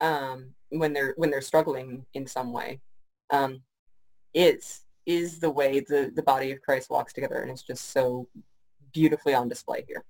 um, 0.00 0.54
when 0.70 0.92
they're 0.92 1.14
when 1.16 1.30
they're 1.30 1.40
struggling 1.40 2.06
in 2.14 2.26
some 2.26 2.52
way, 2.52 2.80
um, 3.30 3.62
is 4.34 4.82
is 5.06 5.40
the 5.40 5.50
way 5.50 5.80
the, 5.80 6.12
the 6.14 6.22
body 6.22 6.52
of 6.52 6.60
Christ 6.60 6.90
walks 6.90 7.14
together. 7.14 7.36
And 7.36 7.50
it's 7.50 7.62
just 7.62 7.92
so 7.92 8.28
beautifully 8.92 9.34
on 9.34 9.48
display 9.48 9.84
here. 9.86 10.04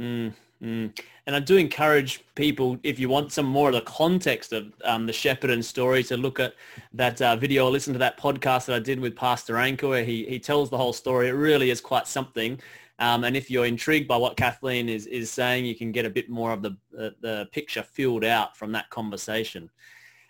Mm, 0.00 0.32
mm. 0.62 0.98
And 1.26 1.36
I 1.36 1.40
do 1.40 1.56
encourage 1.56 2.24
people, 2.34 2.78
if 2.82 2.98
you 2.98 3.08
want 3.08 3.32
some 3.32 3.46
more 3.46 3.68
of 3.68 3.74
the 3.74 3.80
context 3.82 4.52
of 4.52 4.72
um, 4.84 5.06
the 5.06 5.12
Shepparton 5.12 5.62
story, 5.62 6.02
to 6.04 6.16
look 6.16 6.40
at 6.40 6.54
that 6.92 7.22
uh, 7.22 7.36
video 7.36 7.66
or 7.66 7.70
listen 7.70 7.92
to 7.92 7.98
that 8.00 8.18
podcast 8.18 8.66
that 8.66 8.76
I 8.76 8.80
did 8.80 9.00
with 9.00 9.14
Pastor 9.16 9.56
Anchor, 9.56 9.88
where 9.88 10.04
he, 10.04 10.24
he 10.26 10.38
tells 10.38 10.70
the 10.70 10.76
whole 10.76 10.92
story. 10.92 11.28
It 11.28 11.32
really 11.32 11.70
is 11.70 11.80
quite 11.80 12.06
something. 12.08 12.60
Um, 12.98 13.24
and 13.24 13.36
if 13.36 13.50
you're 13.50 13.66
intrigued 13.66 14.06
by 14.06 14.16
what 14.16 14.36
Kathleen 14.36 14.88
is, 14.88 15.06
is 15.06 15.30
saying, 15.30 15.64
you 15.64 15.74
can 15.74 15.92
get 15.92 16.04
a 16.04 16.10
bit 16.10 16.28
more 16.28 16.52
of 16.52 16.62
the, 16.62 16.76
uh, 16.98 17.10
the 17.20 17.48
picture 17.52 17.82
filled 17.82 18.24
out 18.24 18.56
from 18.56 18.72
that 18.72 18.88
conversation. 18.90 19.70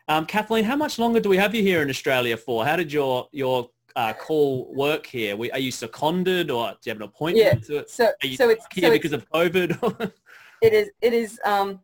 Um, 0.08 0.26
Kathleen, 0.26 0.64
how 0.64 0.76
much 0.76 0.98
longer 0.98 1.20
do 1.20 1.28
we 1.28 1.36
have 1.36 1.54
you 1.54 1.62
here 1.62 1.82
in 1.82 1.90
Australia 1.90 2.36
for? 2.36 2.64
How 2.64 2.76
did 2.76 2.92
your, 2.92 3.28
your 3.32 3.70
uh, 3.96 4.12
call 4.12 4.72
work 4.74 5.06
here? 5.06 5.36
We, 5.36 5.50
are 5.52 5.58
you 5.58 5.70
seconded 5.70 6.50
or 6.50 6.70
do 6.70 6.76
you 6.84 6.90
have 6.90 6.96
an 6.98 7.02
appointment? 7.02 7.46
Yeah. 7.46 7.80
To, 7.80 7.88
so, 7.88 8.06
are 8.06 8.26
you 8.26 8.36
so 8.36 8.48
it's 8.48 8.66
here 8.72 8.88
so 8.88 8.92
because 8.92 9.12
of 9.12 9.28
COVID? 9.30 10.12
it 10.62 10.72
is. 10.72 10.90
It 11.00 11.12
is 11.12 11.40
um, 11.44 11.80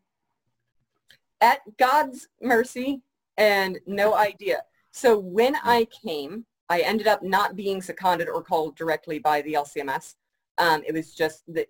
at 1.41 1.61
God's 1.79 2.29
mercy 2.43 3.03
and 3.37 3.79
no 3.87 4.15
idea. 4.15 4.63
So 4.93 5.19
when. 5.19 5.57
I 5.63 5.87
came, 6.05 6.45
I 6.69 6.81
ended 6.81 7.07
up 7.07 7.23
not 7.23 7.57
being 7.57 7.83
seconded 7.83 8.29
or 8.29 8.43
called 8.43 8.77
directly 8.77 9.19
by 9.19 9.43
the 9.43 9.55
LCMS. 9.55 10.15
Um, 10.59 10.83
it 10.87 10.95
was 10.95 11.15
just 11.15 11.43
that 11.49 11.69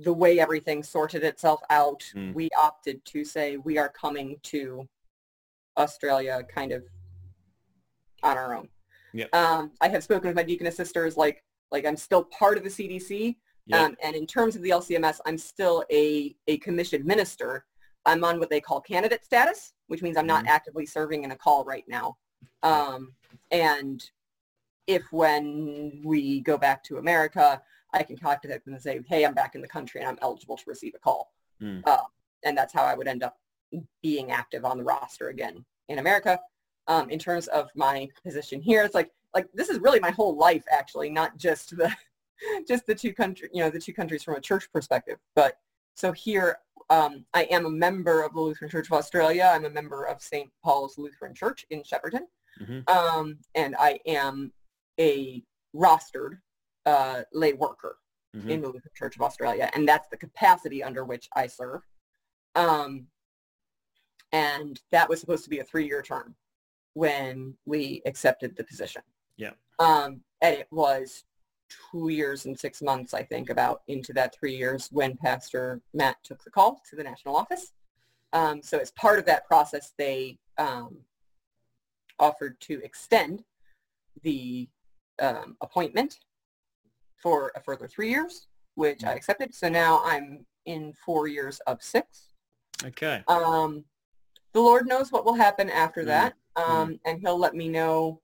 the 0.00 0.12
way 0.12 0.40
everything 0.40 0.82
sorted 0.82 1.22
itself 1.22 1.60
out, 1.70 2.04
mm. 2.14 2.34
we 2.34 2.48
opted 2.58 3.04
to 3.06 3.24
say 3.24 3.56
we 3.56 3.78
are 3.78 3.88
coming 3.88 4.36
to 4.44 4.88
Australia 5.76 6.42
kind 6.52 6.72
of 6.72 6.82
on 8.22 8.36
our 8.36 8.54
own. 8.54 8.68
Yep. 9.12 9.34
Um, 9.34 9.72
I 9.80 9.88
have 9.88 10.04
spoken 10.04 10.28
with 10.28 10.36
my 10.36 10.42
deaconess 10.42 10.76
sisters, 10.76 11.16
like 11.16 11.42
like 11.70 11.86
I'm 11.86 11.96
still 11.96 12.24
part 12.24 12.58
of 12.58 12.64
the 12.64 12.70
CDC, 12.70 13.36
yep. 13.66 13.80
um, 13.80 13.96
and 14.02 14.16
in 14.16 14.26
terms 14.26 14.56
of 14.56 14.62
the 14.62 14.70
LCMS, 14.70 15.20
I'm 15.26 15.38
still 15.38 15.84
a 15.90 16.34
a 16.46 16.58
commissioned 16.58 17.04
minister. 17.04 17.64
I'm 18.06 18.24
on 18.24 18.38
what 18.38 18.50
they 18.50 18.60
call 18.60 18.80
candidate 18.80 19.24
status, 19.24 19.72
which 19.88 20.02
means 20.02 20.16
I'm 20.16 20.26
not 20.26 20.44
mm-hmm. 20.44 20.54
actively 20.54 20.86
serving 20.86 21.24
in 21.24 21.32
a 21.32 21.36
call 21.36 21.64
right 21.64 21.84
now. 21.86 22.16
Um, 22.62 23.12
and 23.50 24.02
if 24.86 25.02
when 25.12 26.00
we 26.04 26.40
go 26.40 26.56
back 26.56 26.82
to 26.84 26.96
America, 26.96 27.60
I 27.92 28.02
can 28.02 28.16
contact 28.16 28.64
them 28.64 28.74
and 28.74 28.82
say, 28.82 29.00
hey, 29.08 29.24
I'm 29.24 29.34
back 29.34 29.54
in 29.54 29.60
the 29.60 29.68
country 29.68 30.00
and 30.00 30.08
I'm 30.08 30.18
eligible 30.22 30.56
to 30.56 30.64
receive 30.66 30.94
a 30.94 30.98
call. 30.98 31.32
Mm. 31.62 31.86
Uh, 31.86 31.98
and 32.44 32.56
that's 32.56 32.72
how 32.72 32.84
I 32.84 32.94
would 32.94 33.06
end 33.06 33.22
up 33.22 33.36
being 34.02 34.30
active 34.30 34.64
on 34.64 34.78
the 34.78 34.84
roster 34.84 35.28
again 35.28 35.64
in 35.88 35.98
America 35.98 36.38
um, 36.88 37.10
in 37.10 37.18
terms 37.18 37.46
of 37.48 37.70
my 37.74 38.08
position 38.24 38.60
here. 38.60 38.82
It's 38.82 38.94
like 38.94 39.10
like 39.34 39.46
this 39.54 39.68
is 39.68 39.78
really 39.78 40.00
my 40.00 40.10
whole 40.10 40.36
life 40.36 40.64
actually, 40.70 41.10
not 41.10 41.36
just 41.36 41.76
the 41.76 41.92
just 42.68 42.86
the 42.86 42.94
two 42.94 43.12
country 43.12 43.48
you 43.52 43.62
know 43.62 43.70
the 43.70 43.80
two 43.80 43.92
countries 43.92 44.22
from 44.22 44.34
a 44.34 44.40
church 44.40 44.70
perspective. 44.72 45.18
But 45.34 45.56
so 45.94 46.12
here 46.12 46.58
um, 46.88 47.24
I 47.34 47.44
am 47.44 47.66
a 47.66 47.70
member 47.70 48.22
of 48.22 48.34
the 48.34 48.40
Lutheran 48.40 48.70
Church 48.70 48.86
of 48.86 48.92
Australia. 48.94 49.50
I'm 49.52 49.64
a 49.64 49.70
member 49.70 50.04
of 50.04 50.20
St. 50.20 50.50
Paul's 50.64 50.98
Lutheran 50.98 51.34
Church 51.34 51.64
in 51.70 51.82
Shepparton, 51.82 52.26
mm-hmm. 52.60 52.80
um, 52.88 53.38
and 53.54 53.76
I 53.78 54.00
am 54.06 54.52
a 54.98 55.42
rostered 55.74 56.38
uh, 56.86 57.22
lay 57.32 57.52
worker 57.52 57.96
mm-hmm. 58.36 58.50
in 58.50 58.60
the 58.60 58.66
Lutheran 58.66 58.92
Church 58.96 59.14
of 59.14 59.22
Australia, 59.22 59.70
and 59.74 59.86
that's 59.86 60.08
the 60.08 60.16
capacity 60.16 60.82
under 60.82 61.04
which 61.04 61.28
I 61.36 61.46
serve. 61.46 61.82
Um, 62.56 63.06
and 64.32 64.80
that 64.90 65.08
was 65.08 65.20
supposed 65.20 65.44
to 65.44 65.50
be 65.50 65.60
a 65.60 65.64
three-year 65.64 66.02
term 66.02 66.34
when 66.94 67.54
we 67.66 68.02
accepted 68.06 68.56
the 68.56 68.64
position. 68.64 69.02
Yeah. 69.36 69.52
Um, 69.78 70.20
and 70.42 70.54
it 70.54 70.68
was 70.70 71.24
two 71.92 72.08
years 72.08 72.46
and 72.46 72.58
six 72.58 72.82
months, 72.82 73.14
I 73.14 73.22
think, 73.22 73.50
about 73.50 73.82
into 73.88 74.12
that 74.14 74.34
three 74.34 74.56
years 74.56 74.88
when 74.90 75.16
Pastor 75.16 75.80
Matt 75.94 76.16
took 76.24 76.42
the 76.42 76.50
call 76.50 76.80
to 76.90 76.96
the 76.96 77.04
national 77.04 77.36
office. 77.36 77.72
Um, 78.32 78.62
so 78.62 78.78
as 78.78 78.90
part 78.92 79.18
of 79.18 79.26
that 79.26 79.46
process, 79.46 79.92
they 79.98 80.38
um, 80.58 80.98
offered 82.18 82.60
to 82.60 82.80
extend 82.84 83.44
the 84.22 84.68
um, 85.20 85.56
appointment 85.60 86.18
for 87.16 87.52
a 87.54 87.60
further 87.60 87.88
three 87.88 88.10
years, 88.10 88.46
which 88.74 89.04
I 89.04 89.12
mm. 89.12 89.16
accepted. 89.16 89.54
So 89.54 89.68
now 89.68 90.02
I'm 90.04 90.46
in 90.66 90.92
four 91.04 91.26
years 91.26 91.60
of 91.66 91.82
six. 91.82 92.30
Okay. 92.84 93.22
Um, 93.28 93.84
the 94.52 94.60
Lord 94.60 94.86
knows 94.86 95.12
what 95.12 95.24
will 95.24 95.34
happen 95.34 95.68
after 95.70 96.02
mm. 96.02 96.06
that. 96.06 96.34
Mm. 96.60 96.70
um, 96.70 96.88
mm. 96.90 97.00
and 97.06 97.20
he'll 97.20 97.38
let 97.38 97.54
me 97.54 97.68
know 97.68 98.20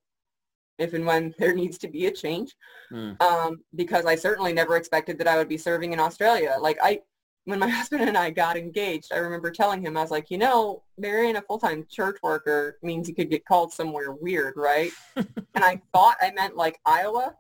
if 0.78 0.95
and 0.95 1.07
when 1.07 1.34
there 1.39 1.55
needs 1.55 1.78
to 1.78 1.89
be 1.89 2.07
a 2.07 2.11
change. 2.11 2.55
Mm. 2.93 3.20
Um, 3.22 3.61
because 3.74 4.07
I 4.07 4.14
certainly 4.14 4.53
never 4.53 4.76
expected 4.76 5.18
that 5.18 5.28
I 5.28 5.37
would 5.37 5.49
be 5.49 5.59
serving 5.59 5.93
in 5.93 6.01
Australia. 6.01 6.57
Like 6.61 6.78
I, 6.82 7.01
when 7.45 7.59
my 7.59 7.68
husband 7.78 8.03
and 8.03 8.16
I 8.16 8.30
got 8.30 8.57
engaged, 8.57 9.12
I 9.12 9.18
remember 9.18 9.51
telling 9.51 9.80
him, 9.80 9.97
I 9.97 10.03
was 10.03 10.11
like, 10.11 10.30
you 10.30 10.39
know, 10.39 10.82
marrying 10.99 11.37
a 11.37 11.43
full-time 11.43 11.87
church 11.91 12.18
worker 12.22 12.78
means 12.82 13.09
you 13.09 13.14
could 13.14 13.30
get 13.30 13.45
called 13.45 13.72
somewhere 13.72 14.12
weird, 14.12 14.55
right? 14.57 14.91
and 15.16 15.37
I 15.55 15.80
thought 15.93 16.16
I 16.20 16.32
meant 16.32 16.57
like 16.57 16.78
Iowa. 16.84 17.34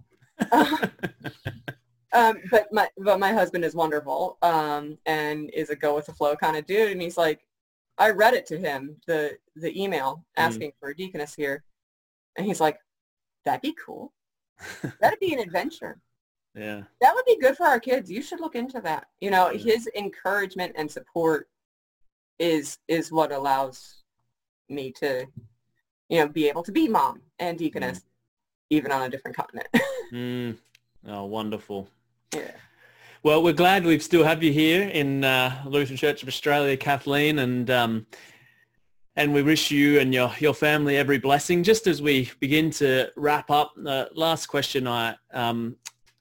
um, 2.12 2.36
but 2.50 2.70
my 2.72 2.88
but 2.98 3.18
my 3.18 3.32
husband 3.32 3.64
is 3.64 3.74
wonderful 3.74 4.36
um, 4.42 4.98
and 5.06 5.50
is 5.54 5.70
a 5.70 5.76
go 5.76 5.94
with 5.94 6.06
the 6.06 6.12
flow 6.12 6.36
kind 6.36 6.56
of 6.56 6.66
dude, 6.66 6.92
and 6.92 7.00
he's 7.00 7.16
like, 7.16 7.45
I 7.98 8.10
read 8.10 8.34
it 8.34 8.46
to 8.46 8.58
him, 8.58 8.96
the, 9.06 9.36
the 9.54 9.80
email 9.80 10.24
mm. 10.38 10.42
asking 10.42 10.70
mm. 10.70 10.74
for 10.80 10.90
a 10.90 10.96
deaconess 10.96 11.34
here. 11.34 11.64
And 12.36 12.46
he's 12.46 12.60
like, 12.60 12.78
that'd 13.44 13.62
be 13.62 13.74
cool. 13.84 14.12
that'd 15.00 15.20
be 15.20 15.32
an 15.32 15.38
adventure. 15.46 15.98
Yeah. 16.54 16.82
That 17.00 17.14
would 17.14 17.24
be 17.26 17.38
good 17.38 17.56
for 17.56 17.66
our 17.66 17.80
kids. 17.80 18.10
You 18.10 18.22
should 18.22 18.40
look 18.40 18.54
into 18.54 18.80
that. 18.80 19.06
You 19.20 19.30
know, 19.30 19.50
yeah. 19.50 19.72
his 19.72 19.88
encouragement 19.94 20.72
and 20.76 20.90
support 20.90 21.48
is 22.38 22.78
is 22.88 23.10
what 23.10 23.32
allows 23.32 24.02
me 24.68 24.92
to, 24.92 25.26
you 26.08 26.18
know, 26.18 26.28
be 26.28 26.48
able 26.48 26.62
to 26.62 26.72
be 26.72 26.88
mom 26.88 27.20
and 27.38 27.58
deaconess, 27.58 27.98
mm. 27.98 28.04
even 28.70 28.90
on 28.90 29.02
a 29.02 29.08
different 29.08 29.36
continent. 29.36 29.68
mm. 30.12 30.56
Oh, 31.06 31.24
wonderful. 31.24 31.88
Yeah. 32.34 32.50
Well, 33.26 33.42
we're 33.42 33.54
glad 33.54 33.84
we 33.84 33.98
still 33.98 34.22
have 34.22 34.44
you 34.44 34.52
here 34.52 34.88
in 34.88 35.24
uh, 35.24 35.60
Lutheran 35.66 35.96
Church 35.96 36.22
of 36.22 36.28
Australia, 36.28 36.76
Kathleen, 36.76 37.40
and 37.40 37.68
um, 37.68 38.06
and 39.16 39.34
we 39.34 39.42
wish 39.42 39.68
you 39.68 39.98
and 39.98 40.14
your, 40.14 40.30
your 40.38 40.54
family 40.54 40.96
every 40.96 41.18
blessing. 41.18 41.64
Just 41.64 41.88
as 41.88 42.00
we 42.00 42.30
begin 42.38 42.70
to 42.70 43.10
wrap 43.16 43.50
up, 43.50 43.72
the 43.74 44.08
last 44.14 44.46
question 44.46 44.86
I 44.86 45.16
um, 45.32 45.74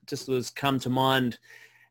just 0.08 0.26
was 0.26 0.50
come 0.50 0.80
to 0.80 0.90
mind 0.90 1.38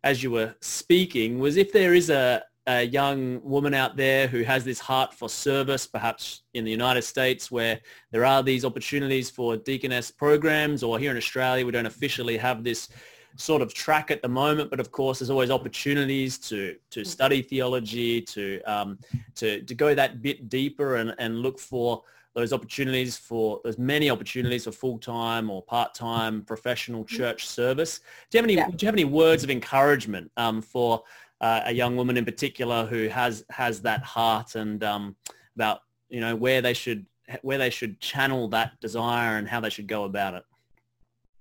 as 0.03 0.21
you 0.21 0.31
were 0.31 0.53
speaking 0.59 1.39
was 1.39 1.55
if 1.55 1.71
there 1.71 1.93
is 1.93 2.09
a, 2.09 2.43
a 2.67 2.83
young 2.83 3.41
woman 3.41 3.73
out 3.73 3.95
there 3.95 4.27
who 4.27 4.43
has 4.43 4.65
this 4.65 4.81
heart 4.81 5.13
for 5.13 5.29
service, 5.29 5.87
perhaps 5.87 6.41
in 6.55 6.65
the 6.65 6.71
United 6.71 7.03
States 7.03 7.49
where 7.49 7.79
there 8.11 8.25
are 8.25 8.43
these 8.43 8.65
opportunities 8.65 9.29
for 9.29 9.55
deaconess 9.55 10.11
programs 10.11 10.83
or 10.83 10.99
here 10.99 11.11
in 11.11 11.15
Australia 11.15 11.65
we 11.65 11.71
don't 11.71 11.85
officially 11.85 12.35
have 12.35 12.65
this 12.65 12.89
sort 13.35 13.61
of 13.61 13.73
track 13.73 14.11
at 14.11 14.21
the 14.21 14.27
moment, 14.27 14.69
but 14.69 14.79
of 14.79 14.91
course 14.91 15.19
there's 15.19 15.29
always 15.29 15.51
opportunities 15.51 16.37
to 16.37 16.75
to 16.91 17.01
mm. 17.01 17.07
study 17.07 17.41
theology, 17.41 18.21
to 18.21 18.61
um, 18.63 18.97
to 19.35 19.61
to 19.61 19.75
go 19.75 19.93
that 19.95 20.21
bit 20.21 20.49
deeper 20.49 20.97
and, 20.97 21.13
and 21.17 21.39
look 21.39 21.59
for 21.59 22.03
those 22.33 22.51
opportunities 22.51 23.15
for 23.15 23.61
there's 23.63 23.77
many 23.77 24.09
opportunities 24.09 24.65
for 24.65 24.71
full-time 24.71 25.49
or 25.49 25.61
part-time 25.61 26.41
professional 26.41 27.03
Mm-hmm. 27.05 27.15
church 27.15 27.47
service. 27.47 27.99
Do 28.29 28.37
you 28.37 28.39
have 28.39 28.45
any 28.45 28.55
Yeah. 28.55 28.69
do 28.69 28.83
you 28.83 28.87
have 28.87 28.95
any 28.95 29.05
words 29.05 29.43
of 29.43 29.49
encouragement 29.49 30.31
um, 30.37 30.61
for 30.61 31.03
uh, 31.41 31.61
a 31.65 31.73
young 31.73 31.95
woman 31.95 32.17
in 32.17 32.25
particular 32.25 32.85
who 32.85 33.07
has 33.07 33.45
has 33.49 33.81
that 33.81 34.01
heart 34.03 34.55
and 34.55 34.83
um, 34.83 35.15
about 35.55 35.81
you 36.09 36.19
know 36.19 36.35
where 36.35 36.61
they 36.61 36.73
should 36.73 37.05
where 37.41 37.57
they 37.57 37.69
should 37.69 37.99
channel 37.99 38.47
that 38.49 38.79
desire 38.79 39.37
and 39.37 39.47
how 39.47 39.59
they 39.59 39.69
should 39.69 39.87
go 39.87 40.03
about 40.03 40.35
it? 40.35 40.43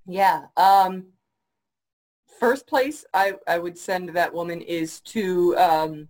Yeah. 0.06 0.46
Um, 0.56 1.06
first 2.38 2.66
place 2.66 3.04
I, 3.14 3.34
I 3.46 3.58
would 3.58 3.78
send 3.78 4.10
that 4.10 4.32
woman 4.32 4.60
is 4.60 5.00
to, 5.00 5.56
um, 5.56 6.08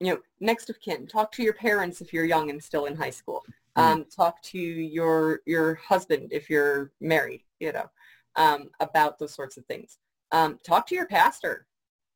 you 0.00 0.12
know, 0.12 0.18
next 0.40 0.70
of 0.70 0.80
kin. 0.80 1.06
Talk 1.06 1.32
to 1.32 1.42
your 1.42 1.54
parents 1.54 2.00
if 2.00 2.12
you're 2.12 2.24
young 2.24 2.50
and 2.50 2.62
still 2.62 2.86
in 2.86 2.96
high 2.96 3.10
school. 3.10 3.44
Mm. 3.76 3.82
Um, 3.82 4.04
talk 4.04 4.40
to 4.42 4.58
your 4.58 5.40
your 5.46 5.74
husband 5.76 6.28
if 6.32 6.48
you're 6.48 6.92
married, 7.00 7.42
you 7.60 7.72
know, 7.72 7.90
um, 8.36 8.70
about 8.80 9.18
those 9.18 9.34
sorts 9.34 9.56
of 9.56 9.64
things. 9.66 9.98
Um, 10.32 10.58
talk 10.64 10.86
to 10.88 10.94
your 10.94 11.06
pastor. 11.06 11.66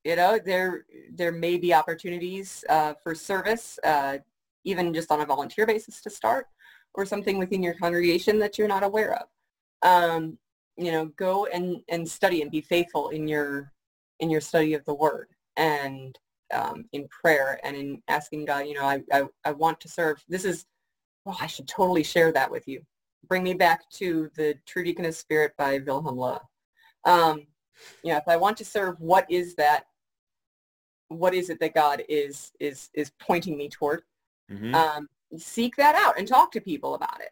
You 0.05 0.17
know, 0.17 0.39
there 0.45 0.85
there 1.13 1.33
may 1.33 1.59
be 1.59 1.75
opportunities 1.75 2.65
uh, 2.69 2.95
for 3.03 3.15
service, 3.15 3.79
uh, 3.85 4.19
even 4.65 4.93
just 4.93 5.11
on 5.11 5.21
a 5.21 5.27
volunteer 5.27 5.67
basis 5.67 6.01
to 6.03 6.11
start, 6.11 6.47
or 6.95 7.07
something 7.07 7.39
within 7.39 7.63
your 7.63 7.75
congregation 7.75 8.39
that 8.41 8.59
you're 8.59 8.69
not 8.69 8.83
aware 8.83 9.15
of. 9.15 9.27
Um, 9.83 10.39
you 10.77 10.93
know, 10.93 11.07
go 11.17 11.47
and, 11.47 11.83
and 11.89 12.09
study 12.09 12.43
and 12.43 12.51
be 12.51 12.61
faithful 12.61 13.11
in 13.11 13.29
your 13.29 13.73
in 14.21 14.31
your 14.31 14.41
study 14.41 14.75
of 14.75 14.85
the 14.85 14.95
word 14.95 15.29
and 15.57 16.19
um, 16.55 16.85
in 16.93 17.09
prayer 17.09 17.59
and 17.65 17.77
in 17.77 18.03
asking 18.09 18.45
God, 18.45 18.67
you 18.67 18.75
know, 18.75 18.85
I, 18.85 19.03
I, 19.13 19.25
I 19.45 19.53
want 19.53 19.81
to 19.81 19.89
serve. 19.89 20.23
This 20.29 20.45
is, 20.45 20.65
oh, 21.27 21.37
I 21.41 21.47
should 21.47 21.67
totally 21.67 22.03
share 22.05 22.31
that 22.33 22.51
with 22.51 22.69
you. 22.69 22.83
Bring 23.27 23.43
me 23.43 23.55
back 23.55 23.89
to 23.95 24.31
the 24.37 24.55
True 24.67 24.85
Deaconess 24.85 25.19
Spirit 25.19 25.53
by 25.57 25.79
Wilhelm 25.79 26.17
Löhe. 26.17 26.41
Um, 27.05 27.47
you 28.03 28.13
know, 28.13 28.19
if 28.19 28.29
I 28.29 28.37
want 28.37 28.57
to 28.59 28.65
serve, 28.65 29.01
what 29.01 29.29
is 29.31 29.55
that? 29.57 29.87
What 31.09 31.35
is 31.35 31.51
it 31.51 31.59
that 31.61 31.75
God 31.75 32.03
is 32.09 32.53
is 32.61 32.89
is 32.95 33.13
pointing 33.21 33.57
me 33.57 33.69
toward? 33.69 34.03
Mhm. 34.51 34.75
um, 34.75 35.09
seek 35.39 35.77
that 35.77 35.95
out 35.95 36.19
and 36.19 36.29
talk 36.29 36.53
to 36.53 36.61
people 36.61 36.95
about 36.95 37.21
it. 37.21 37.31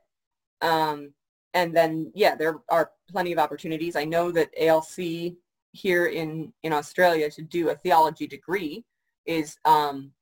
Um, 0.65 1.13
and 1.55 1.77
then, 1.77 2.11
yeah, 2.15 2.35
there 2.35 2.61
are 2.69 2.93
plenty 3.11 3.33
of 3.33 3.39
opportunities. 3.39 3.97
I 3.97 4.05
know 4.05 4.31
that 4.33 4.51
ALC 4.61 5.35
here 5.73 6.07
in, 6.07 6.53
in 6.63 6.73
Australia 6.73 7.31
to 7.31 7.43
do 7.43 7.71
a 7.71 7.75
theology 7.75 8.27
degree 8.27 8.85
is 9.27 9.57
um, 9.65 10.13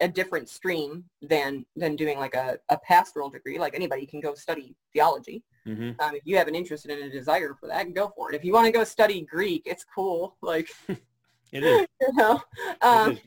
a 0.00 0.08
different 0.08 0.48
stream 0.48 1.04
than, 1.20 1.64
than 1.76 1.96
doing 1.96 2.18
like 2.18 2.34
a, 2.34 2.58
a 2.68 2.78
pastoral 2.78 3.30
degree. 3.30 3.58
Like 3.58 3.74
anybody 3.74 4.06
can 4.06 4.20
go 4.20 4.34
study 4.34 4.76
theology. 4.92 5.42
Mhm. 5.66 6.00
Um, 6.00 6.14
if 6.16 6.22
you 6.24 6.36
have 6.36 6.48
an 6.48 6.54
interest 6.54 6.86
and 6.86 7.02
a 7.02 7.08
desire 7.10 7.54
for 7.54 7.68
that, 7.68 7.94
go 7.94 8.12
for 8.16 8.32
it. 8.32 8.34
If 8.34 8.44
you 8.44 8.52
want 8.52 8.66
to 8.66 8.72
go 8.72 8.82
study 8.82 9.22
Greek, 9.22 9.62
it's 9.64 9.84
cool. 9.84 10.36
Like, 10.42 10.68
It 11.52 11.62
is. 11.64 11.86
you 12.00 12.12
know, 12.14 12.42
um, 12.80 13.12
is. 13.12 13.18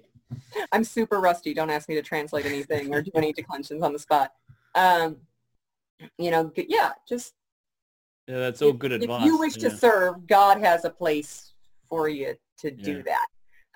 I'm 0.72 0.84
super 0.84 1.20
rusty. 1.20 1.54
Don't 1.54 1.70
ask 1.70 1.88
me 1.88 1.96
to 1.96 2.02
translate 2.02 2.46
anything 2.46 2.94
or 2.94 3.02
do 3.02 3.12
any 3.16 3.32
declensions 3.32 3.84
on 3.84 3.94
the 3.94 4.00
spot. 4.00 4.32
Um, 4.74 5.18
you 6.18 6.32
know, 6.32 6.52
yeah, 6.56 6.92
just 7.08 7.34
Yeah, 8.28 8.40
that's 8.40 8.62
all 8.62 8.70
if, 8.70 8.80
good 8.80 8.92
if 8.92 9.02
advice. 9.04 9.26
you 9.26 9.38
wish 9.38 9.54
to 9.56 9.70
serve, 9.70 10.28
God 10.28 10.60
has 10.60 10.86
a 10.86 10.90
place 10.90 11.54
for 11.90 12.10
you 12.10 12.36
to 12.60 12.72
do 12.72 12.98
Yeah. 12.98 13.04
that. 13.04 13.28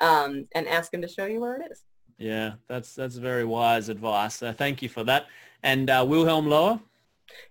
Um, 0.01 0.47
and 0.55 0.67
ask 0.67 0.93
him 0.93 1.01
to 1.01 1.07
show 1.07 1.25
you 1.25 1.41
where 1.41 1.57
it 1.61 1.71
is. 1.71 1.83
Yeah, 2.17 2.53
that's 2.67 2.95
that's 2.95 3.15
very 3.15 3.43
wise 3.45 3.89
advice. 3.89 4.35
So 4.35 4.51
thank 4.53 4.81
you 4.81 4.89
for 4.89 5.03
that. 5.05 5.27
And 5.63 5.89
uh, 5.89 6.05
Wilhelm 6.07 6.45
Löhe. 6.47 6.81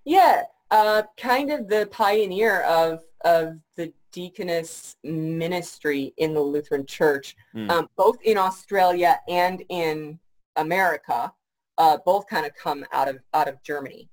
Yeah, 0.05 0.43
uh, 0.71 1.03
kind 1.17 1.51
of 1.51 1.69
the 1.69 1.89
pioneer 1.91 2.63
of 2.63 3.03
of 3.25 3.59
the 3.77 3.93
deaconess 4.13 4.97
ministry 5.05 6.15
in 6.17 6.33
the 6.35 6.41
Lutheran 6.41 6.87
Church, 6.87 7.37
Hmm. 7.53 7.71
um, 7.71 7.89
both 7.97 8.17
in 8.23 8.39
Australia 8.39 9.21
and 9.29 9.63
in 9.69 10.19
America. 10.57 11.33
Uh, 11.77 11.97
both 12.05 12.27
kind 12.27 12.45
of 12.45 12.53
come 12.55 12.85
out 12.93 13.09
of 13.09 13.19
out 13.35 13.47
of 13.49 13.63
Germany, 13.63 14.09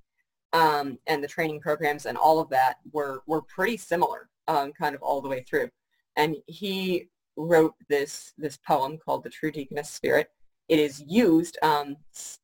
um, 0.52 0.98
and 1.06 1.22
the 1.22 1.28
training 1.28 1.60
programs 1.60 2.06
and 2.06 2.16
all 2.16 2.38
of 2.38 2.48
that 2.50 2.76
were 2.92 3.22
were 3.26 3.42
pretty 3.42 3.76
similar, 3.76 4.28
um, 4.48 4.72
kind 4.72 4.94
of 4.94 5.02
all 5.02 5.20
the 5.20 5.28
way 5.28 5.42
through. 5.42 5.70
And 6.16 6.36
he 6.46 7.08
wrote 7.36 7.74
this 7.88 8.32
this 8.38 8.56
poem 8.56 8.98
called 8.98 9.24
"The 9.24 9.30
True 9.30 9.50
Deaconess 9.50 9.90
Spirit." 9.90 10.30
It 10.68 10.78
is 10.78 11.04
used 11.06 11.58
um, 11.62 11.96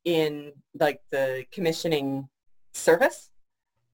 in 0.05 0.53
like 0.78 1.00
the 1.11 1.44
commissioning 1.50 2.28
service 2.72 3.30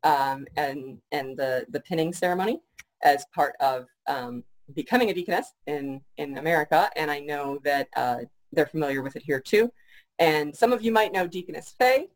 um, 0.04 0.46
and 0.56 0.98
and 1.12 1.36
the 1.36 1.66
the 1.70 1.80
pinning 1.80 2.12
ceremony 2.12 2.61
as 3.02 3.24
part 3.34 3.54
of 3.61 3.86
um, 4.06 4.42
becoming 4.74 5.11
a 5.11 5.14
deaconess 5.14 5.52
in 5.66 6.00
in 6.16 6.38
America, 6.38 6.90
and 6.96 7.11
I 7.11 7.20
know 7.20 7.59
that 7.64 7.88
uh, 7.96 8.18
they're 8.52 8.66
familiar 8.66 9.02
with 9.02 9.16
it 9.16 9.22
here 9.22 9.40
too. 9.40 9.72
And 10.18 10.54
some 10.54 10.72
of 10.72 10.82
you 10.82 10.90
might 10.90 11.12
know 11.12 11.26
Deaconess 11.26 11.74
Faye, 11.78 12.09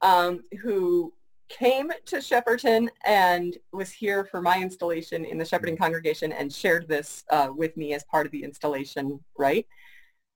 um, 0.00 0.44
who 0.62 1.12
came 1.50 1.90
to 2.06 2.16
Shepparton 2.16 2.88
and 3.04 3.58
was 3.72 3.90
here 3.90 4.24
for 4.24 4.40
my 4.40 4.58
installation 4.60 5.24
in 5.24 5.36
the 5.36 5.44
Shepparton 5.44 5.78
congregation 5.78 6.32
and 6.32 6.52
shared 6.52 6.88
this 6.88 7.24
uh, 7.30 7.48
with 7.54 7.76
me 7.76 7.92
as 7.92 8.04
part 8.04 8.24
of 8.24 8.32
the 8.32 8.42
installation. 8.42 9.20
Right? 9.36 9.66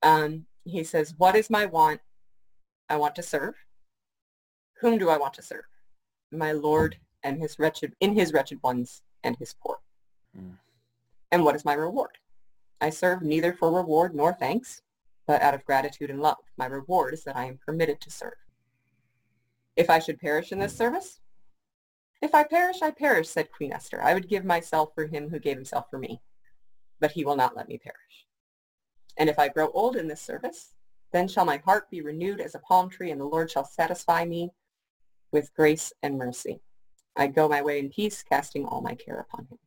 Um, 0.03 0.45
he 0.65 0.83
says, 0.83 1.15
"What 1.17 1.35
is 1.35 1.49
my 1.49 1.65
want? 1.65 2.01
I 2.89 2.97
want 2.97 3.15
to 3.15 3.23
serve. 3.23 3.55
Whom 4.81 4.97
do 4.97 5.09
I 5.09 5.17
want 5.17 5.33
to 5.35 5.41
serve? 5.41 5.65
My 6.31 6.51
Lord 6.51 6.97
and 7.23 7.39
his 7.39 7.57
wretched 7.57 7.95
in 7.99 8.13
his 8.13 8.31
wretched 8.31 8.59
ones 8.63 9.01
and 9.23 9.35
his 9.37 9.55
poor. 9.61 9.79
Mm. 10.37 10.57
And 11.31 11.43
what 11.43 11.55
is 11.55 11.65
my 11.65 11.73
reward? 11.73 12.17
I 12.79 12.91
serve 12.91 13.21
neither 13.21 13.53
for 13.53 13.71
reward 13.71 14.13
nor 14.13 14.33
thanks, 14.33 14.81
but 15.25 15.41
out 15.41 15.55
of 15.55 15.65
gratitude 15.65 16.11
and 16.11 16.21
love. 16.21 16.37
My 16.57 16.67
reward 16.67 17.13
is 17.13 17.23
that 17.23 17.35
I 17.35 17.45
am 17.45 17.59
permitted 17.65 17.99
to 18.01 18.11
serve. 18.11 18.33
If 19.75 19.89
I 19.89 19.99
should 19.99 20.19
perish 20.19 20.51
in 20.51 20.59
this 20.59 20.75
service, 20.75 21.19
if 22.21 22.33
I 22.33 22.43
perish, 22.43 22.81
I 22.81 22.91
perish, 22.91 23.29
said 23.29 23.51
Queen 23.51 23.73
Esther. 23.73 24.01
I 24.01 24.13
would 24.13 24.29
give 24.29 24.45
myself 24.45 24.89
for 24.95 25.05
him 25.05 25.29
who 25.29 25.39
gave 25.39 25.57
himself 25.57 25.85
for 25.89 25.99
me, 25.99 26.21
but 26.99 27.11
he 27.11 27.25
will 27.25 27.35
not 27.35 27.55
let 27.55 27.67
me 27.67 27.77
perish. 27.77 28.25
And 29.17 29.29
if 29.29 29.37
I 29.37 29.49
grow 29.49 29.69
old 29.71 29.95
in 29.95 30.07
this 30.07 30.21
service, 30.21 30.73
then 31.11 31.27
shall 31.27 31.45
my 31.45 31.57
heart 31.57 31.89
be 31.89 32.01
renewed 32.01 32.41
as 32.41 32.55
a 32.55 32.59
palm 32.59 32.89
tree, 32.89 33.11
and 33.11 33.19
the 33.19 33.25
Lord 33.25 33.51
shall 33.51 33.65
satisfy 33.65 34.25
me 34.25 34.51
with 35.31 35.53
grace 35.53 35.93
and 36.03 36.17
mercy. 36.17 36.61
I 37.15 37.27
go 37.27 37.47
my 37.47 37.61
way 37.61 37.79
in 37.79 37.89
peace, 37.89 38.23
casting 38.23 38.65
all 38.65 38.81
my 38.81 38.95
care 38.95 39.25
upon 39.29 39.47
him. 39.49 39.57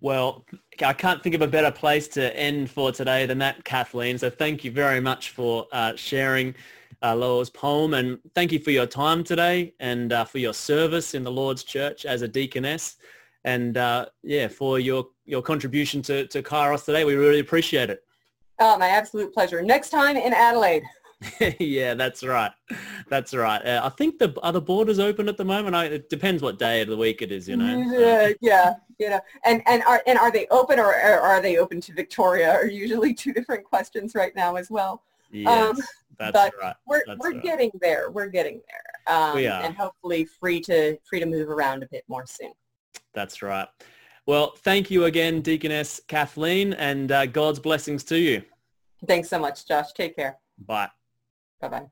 Well, 0.00 0.44
I 0.84 0.92
can't 0.92 1.22
think 1.22 1.34
of 1.34 1.42
a 1.42 1.48
better 1.48 1.72
place 1.72 2.06
to 2.08 2.36
end 2.36 2.70
for 2.70 2.92
today 2.92 3.26
than 3.26 3.38
that, 3.38 3.64
Kathleen. 3.64 4.16
So 4.18 4.30
thank 4.30 4.62
you 4.62 4.70
very 4.70 5.00
much 5.00 5.30
for 5.30 5.66
uh, 5.72 5.96
sharing 5.96 6.54
uh, 7.02 7.44
poem 7.54 7.94
and 7.94 8.18
thank 8.34 8.52
you 8.52 8.58
for 8.58 8.70
your 8.70 8.86
time 8.86 9.22
today 9.22 9.74
and 9.80 10.12
uh, 10.12 10.24
for 10.24 10.38
your 10.38 10.54
service 10.54 11.14
in 11.14 11.22
the 11.22 11.30
Lord's 11.30 11.64
Church 11.64 12.04
as 12.04 12.22
a 12.22 12.28
deaconess 12.28 12.96
and 13.44 13.76
uh, 13.76 14.06
yeah, 14.22 14.48
for 14.48 14.78
your, 14.78 15.06
your 15.24 15.42
contribution 15.42 16.02
to, 16.02 16.26
to 16.28 16.42
Kairos 16.42 16.84
today. 16.84 17.04
We 17.04 17.14
really 17.14 17.40
appreciate 17.40 17.90
it. 17.90 18.04
Oh, 18.58 18.76
my 18.76 18.88
absolute 18.88 19.32
pleasure. 19.32 19.62
Next 19.62 19.90
time 19.90 20.16
in 20.16 20.32
Adelaide. 20.32 20.82
yeah, 21.58 21.94
that's 21.94 22.22
right. 22.22 22.52
That's 23.08 23.34
right. 23.34 23.64
Uh, 23.64 23.80
I 23.82 23.88
think 23.88 24.18
the 24.18 24.32
other 24.42 24.60
borders 24.60 24.98
open 24.98 25.28
at 25.28 25.36
the 25.36 25.44
moment. 25.44 25.74
I, 25.74 25.86
it 25.86 26.08
depends 26.08 26.42
what 26.42 26.58
day 26.58 26.80
of 26.80 26.88
the 26.88 26.96
week 26.96 27.22
it 27.22 27.32
is, 27.32 27.48
you 27.48 27.56
know. 27.56 27.82
Yeah, 27.90 28.32
yeah, 28.40 28.74
you 28.98 29.10
know. 29.10 29.20
And 29.44 29.62
and 29.66 29.82
are 29.82 30.00
and 30.06 30.16
are 30.16 30.30
they 30.30 30.46
open 30.52 30.78
or, 30.78 30.90
or 30.90 31.20
are 31.20 31.42
they 31.42 31.58
open 31.58 31.80
to 31.82 31.92
Victoria? 31.92 32.52
Are 32.52 32.66
usually 32.66 33.14
two 33.14 33.32
different 33.32 33.64
questions 33.64 34.14
right 34.14 34.34
now 34.36 34.54
as 34.54 34.70
well. 34.70 35.02
yes, 35.32 35.76
um, 35.76 35.82
that's 36.18 36.32
but 36.32 36.52
right. 36.60 36.74
We're 36.86 37.02
That's 37.06 37.20
we're 37.20 37.32
right. 37.32 37.42
getting 37.42 37.70
there. 37.80 38.10
We're 38.10 38.28
getting 38.28 38.60
there. 38.68 39.16
Um, 39.16 39.36
We 39.36 39.46
are. 39.46 39.62
And 39.62 39.76
hopefully 39.76 40.24
free 40.24 40.60
to 40.62 40.98
free 41.08 41.20
to 41.20 41.26
move 41.26 41.48
around 41.48 41.82
a 41.82 41.88
bit 41.90 42.04
more 42.08 42.24
soon. 42.26 42.52
That's 43.14 43.42
right. 43.42 43.68
Well, 44.26 44.54
thank 44.58 44.90
you 44.90 45.04
again, 45.04 45.40
Deaconess 45.40 46.00
Kathleen, 46.06 46.74
and 46.74 47.10
uh, 47.10 47.26
God's 47.26 47.60
blessings 47.60 48.04
to 48.04 48.18
you. 48.18 48.42
Thanks 49.06 49.28
so 49.28 49.38
much, 49.38 49.66
Josh. 49.66 49.92
Take 49.92 50.16
care. 50.16 50.38
Bye. 50.58 50.90
Bye 51.60 51.68
bye. 51.68 51.86